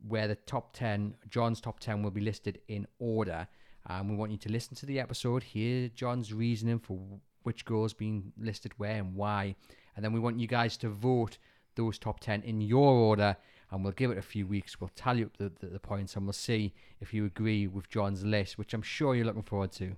where 0.08 0.26
the 0.26 0.34
top 0.34 0.72
10, 0.72 1.14
John's 1.30 1.60
top 1.60 1.78
10, 1.78 2.02
will 2.02 2.10
be 2.10 2.20
listed 2.20 2.58
in 2.66 2.88
order. 2.98 3.46
And 3.86 4.10
we 4.10 4.16
want 4.16 4.32
you 4.32 4.38
to 4.38 4.50
listen 4.50 4.74
to 4.76 4.86
the 4.86 4.98
episode, 4.98 5.44
hear 5.44 5.88
John's 5.88 6.32
reasoning 6.32 6.80
for 6.80 6.98
which 7.44 7.64
goals 7.64 7.92
being 7.92 8.32
listed 8.36 8.72
where 8.76 8.96
and 8.96 9.14
why. 9.14 9.54
And 9.94 10.04
then 10.04 10.12
we 10.12 10.18
want 10.18 10.40
you 10.40 10.48
guys 10.48 10.76
to 10.78 10.88
vote 10.88 11.38
those 11.76 11.98
top 11.98 12.18
10 12.18 12.42
in 12.42 12.60
your 12.60 12.92
order. 12.92 13.36
And 13.70 13.82
we'll 13.82 13.92
give 13.92 14.10
it 14.10 14.18
a 14.18 14.22
few 14.22 14.46
weeks. 14.46 14.80
We'll 14.80 14.90
tally 14.94 15.24
up 15.24 15.36
the, 15.38 15.50
the, 15.60 15.66
the 15.66 15.78
points 15.80 16.14
and 16.14 16.24
we'll 16.24 16.32
see 16.32 16.72
if 17.00 17.12
you 17.12 17.24
agree 17.24 17.66
with 17.66 17.88
John's 17.88 18.24
list, 18.24 18.58
which 18.58 18.74
I'm 18.74 18.82
sure 18.82 19.14
you're 19.14 19.24
looking 19.24 19.42
forward 19.42 19.72
to. 19.72 19.96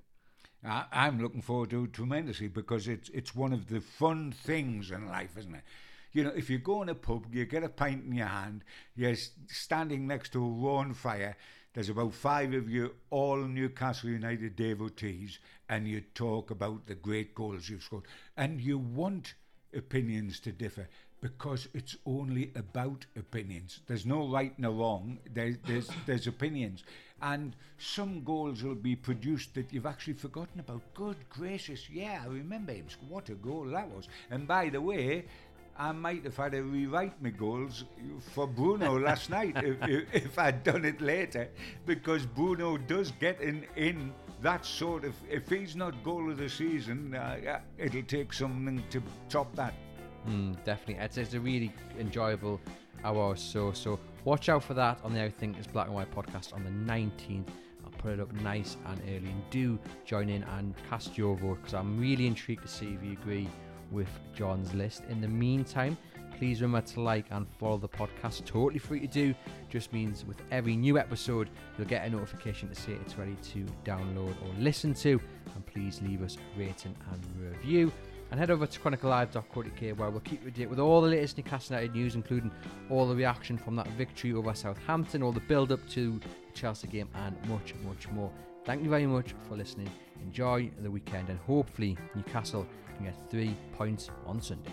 I, 0.64 0.84
I'm 0.90 1.20
looking 1.20 1.42
forward 1.42 1.70
to 1.70 1.84
it 1.84 1.92
tremendously 1.92 2.48
because 2.48 2.88
it's 2.88 3.08
it's 3.10 3.34
one 3.34 3.52
of 3.52 3.68
the 3.68 3.80
fun 3.80 4.32
things 4.32 4.90
in 4.90 5.06
life, 5.06 5.36
isn't 5.38 5.54
it? 5.54 5.62
You 6.12 6.24
know, 6.24 6.32
if 6.34 6.48
you 6.48 6.58
go 6.58 6.82
in 6.82 6.88
a 6.88 6.94
pub, 6.94 7.26
you 7.34 7.44
get 7.44 7.62
a 7.62 7.68
pint 7.68 8.04
in 8.06 8.14
your 8.14 8.26
hand, 8.26 8.64
you're 8.96 9.14
standing 9.46 10.06
next 10.06 10.32
to 10.32 10.44
a 10.44 10.48
roaring 10.48 10.94
fire. 10.94 11.36
There's 11.74 11.90
about 11.90 12.14
five 12.14 12.54
of 12.54 12.68
you, 12.68 12.94
all 13.10 13.36
Newcastle 13.36 14.10
United 14.10 14.56
devotees, 14.56 15.38
and 15.68 15.86
you 15.86 16.00
talk 16.14 16.50
about 16.50 16.86
the 16.86 16.94
great 16.94 17.34
goals 17.34 17.68
you've 17.68 17.82
scored, 17.82 18.04
and 18.36 18.60
you 18.60 18.78
want 18.78 19.34
opinions 19.74 20.40
to 20.40 20.50
differ 20.50 20.88
because 21.20 21.68
it's 21.74 21.96
only 22.06 22.52
about 22.54 23.06
opinions. 23.16 23.80
There's 23.86 24.06
no 24.06 24.28
right 24.28 24.52
and 24.56 24.66
a 24.66 24.70
wrong. 24.70 25.18
There's 25.32 25.56
there's 25.66 25.88
there's 26.06 26.26
opinions, 26.26 26.84
and 27.20 27.56
some 27.78 28.22
goals 28.24 28.62
will 28.62 28.74
be 28.74 28.94
produced 28.94 29.54
that 29.54 29.72
you've 29.72 29.86
actually 29.86 30.14
forgotten 30.14 30.60
about. 30.60 30.82
Good 30.94 31.16
gracious, 31.28 31.88
yeah, 31.90 32.22
I 32.24 32.28
remember 32.28 32.72
him. 32.72 32.86
What 33.08 33.28
a 33.28 33.34
goal 33.34 33.66
that 33.66 33.88
was! 33.88 34.08
And 34.30 34.46
by 34.46 34.68
the 34.68 34.80
way. 34.80 35.24
I 35.80 35.92
might 35.92 36.24
have 36.24 36.36
had 36.36 36.52
to 36.52 36.62
rewrite 36.62 37.22
my 37.22 37.30
goals 37.30 37.84
for 38.34 38.48
Bruno 38.48 38.98
last 39.08 39.30
night 39.30 39.56
if, 39.58 39.76
if, 39.88 40.12
if 40.12 40.36
I'd 40.36 40.64
done 40.64 40.84
it 40.84 41.00
later, 41.00 41.48
because 41.86 42.26
Bruno 42.26 42.78
does 42.78 43.12
get 43.20 43.40
in 43.40 43.64
in 43.76 44.12
that 44.42 44.66
sort 44.66 45.04
of. 45.04 45.14
If 45.30 45.48
he's 45.48 45.76
not 45.76 46.02
goal 46.02 46.32
of 46.32 46.38
the 46.38 46.48
season, 46.48 47.14
uh, 47.14 47.60
it'll 47.78 48.02
take 48.02 48.32
something 48.32 48.82
to 48.90 49.00
top 49.28 49.54
that. 49.54 49.72
Mm, 50.28 50.62
definitely. 50.64 51.02
It's, 51.02 51.16
it's 51.16 51.34
a 51.34 51.40
really 51.40 51.72
enjoyable 51.98 52.60
hour 53.04 53.16
or 53.16 53.36
so. 53.36 53.72
So 53.72 53.98
watch 54.24 54.48
out 54.48 54.62
for 54.62 54.74
that 54.74 54.98
on 55.02 55.14
the 55.14 55.20
Everything 55.20 55.54
is 55.54 55.66
Black 55.66 55.86
and 55.86 55.94
White 55.94 56.14
podcast 56.14 56.54
on 56.54 56.64
the 56.64 56.70
19th. 56.70 57.48
I'll 57.84 57.90
put 57.98 58.12
it 58.12 58.20
up 58.20 58.32
nice 58.34 58.76
and 58.86 59.00
early. 59.04 59.30
And 59.30 59.50
do 59.50 59.78
join 60.04 60.28
in 60.28 60.42
and 60.42 60.74
cast 60.90 61.16
your 61.16 61.36
vote 61.36 61.56
because 61.56 61.74
I'm 61.74 61.98
really 61.98 62.26
intrigued 62.26 62.62
to 62.62 62.68
see 62.68 62.86
if 62.88 63.02
you 63.02 63.12
agree 63.12 63.48
with 63.90 64.08
John's 64.34 64.74
list. 64.74 65.04
In 65.08 65.20
the 65.22 65.28
meantime, 65.28 65.96
please 66.36 66.60
remember 66.60 66.86
to 66.88 67.00
like 67.00 67.26
and 67.30 67.46
follow 67.58 67.78
the 67.78 67.88
podcast. 67.88 68.44
Totally 68.44 68.78
free 68.78 69.00
to 69.00 69.06
do. 69.06 69.34
Just 69.70 69.94
means 69.94 70.26
with 70.26 70.42
every 70.50 70.76
new 70.76 70.98
episode, 70.98 71.48
you'll 71.78 71.88
get 71.88 72.06
a 72.06 72.10
notification 72.10 72.68
to 72.68 72.74
say 72.74 72.92
it's 72.92 73.16
ready 73.16 73.36
to 73.52 73.64
download 73.84 74.34
or 74.42 74.54
listen 74.58 74.92
to. 74.94 75.20
And 75.54 75.64
please 75.64 76.02
leave 76.02 76.22
us 76.22 76.36
a 76.36 76.58
rating 76.58 76.94
and 77.12 77.50
review 77.50 77.90
and 78.30 78.38
head 78.38 78.50
over 78.50 78.66
to 78.66 78.80
chroniclelive.co.uk 78.80 79.98
where 79.98 80.10
we'll 80.10 80.20
keep 80.20 80.44
you 80.44 80.50
date 80.50 80.68
with 80.68 80.78
all 80.78 81.00
the 81.00 81.08
latest 81.08 81.36
Newcastle 81.38 81.76
United 81.76 81.94
news, 81.94 82.14
including 82.14 82.50
all 82.90 83.06
the 83.06 83.14
reaction 83.14 83.56
from 83.56 83.76
that 83.76 83.88
victory 83.88 84.32
over 84.32 84.54
Southampton, 84.54 85.22
all 85.22 85.32
the 85.32 85.40
build 85.40 85.72
up 85.72 85.86
to 85.90 86.18
the 86.18 86.52
Chelsea 86.54 86.88
game, 86.88 87.08
and 87.14 87.36
much, 87.48 87.74
much 87.84 88.08
more. 88.10 88.30
Thank 88.64 88.82
you 88.82 88.90
very 88.90 89.06
much 89.06 89.34
for 89.48 89.56
listening. 89.56 89.90
Enjoy 90.22 90.70
the 90.82 90.90
weekend, 90.90 91.28
and 91.30 91.38
hopefully, 91.40 91.96
Newcastle 92.14 92.66
can 92.96 93.06
get 93.06 93.30
three 93.30 93.56
points 93.72 94.10
on 94.26 94.42
Sunday. 94.42 94.72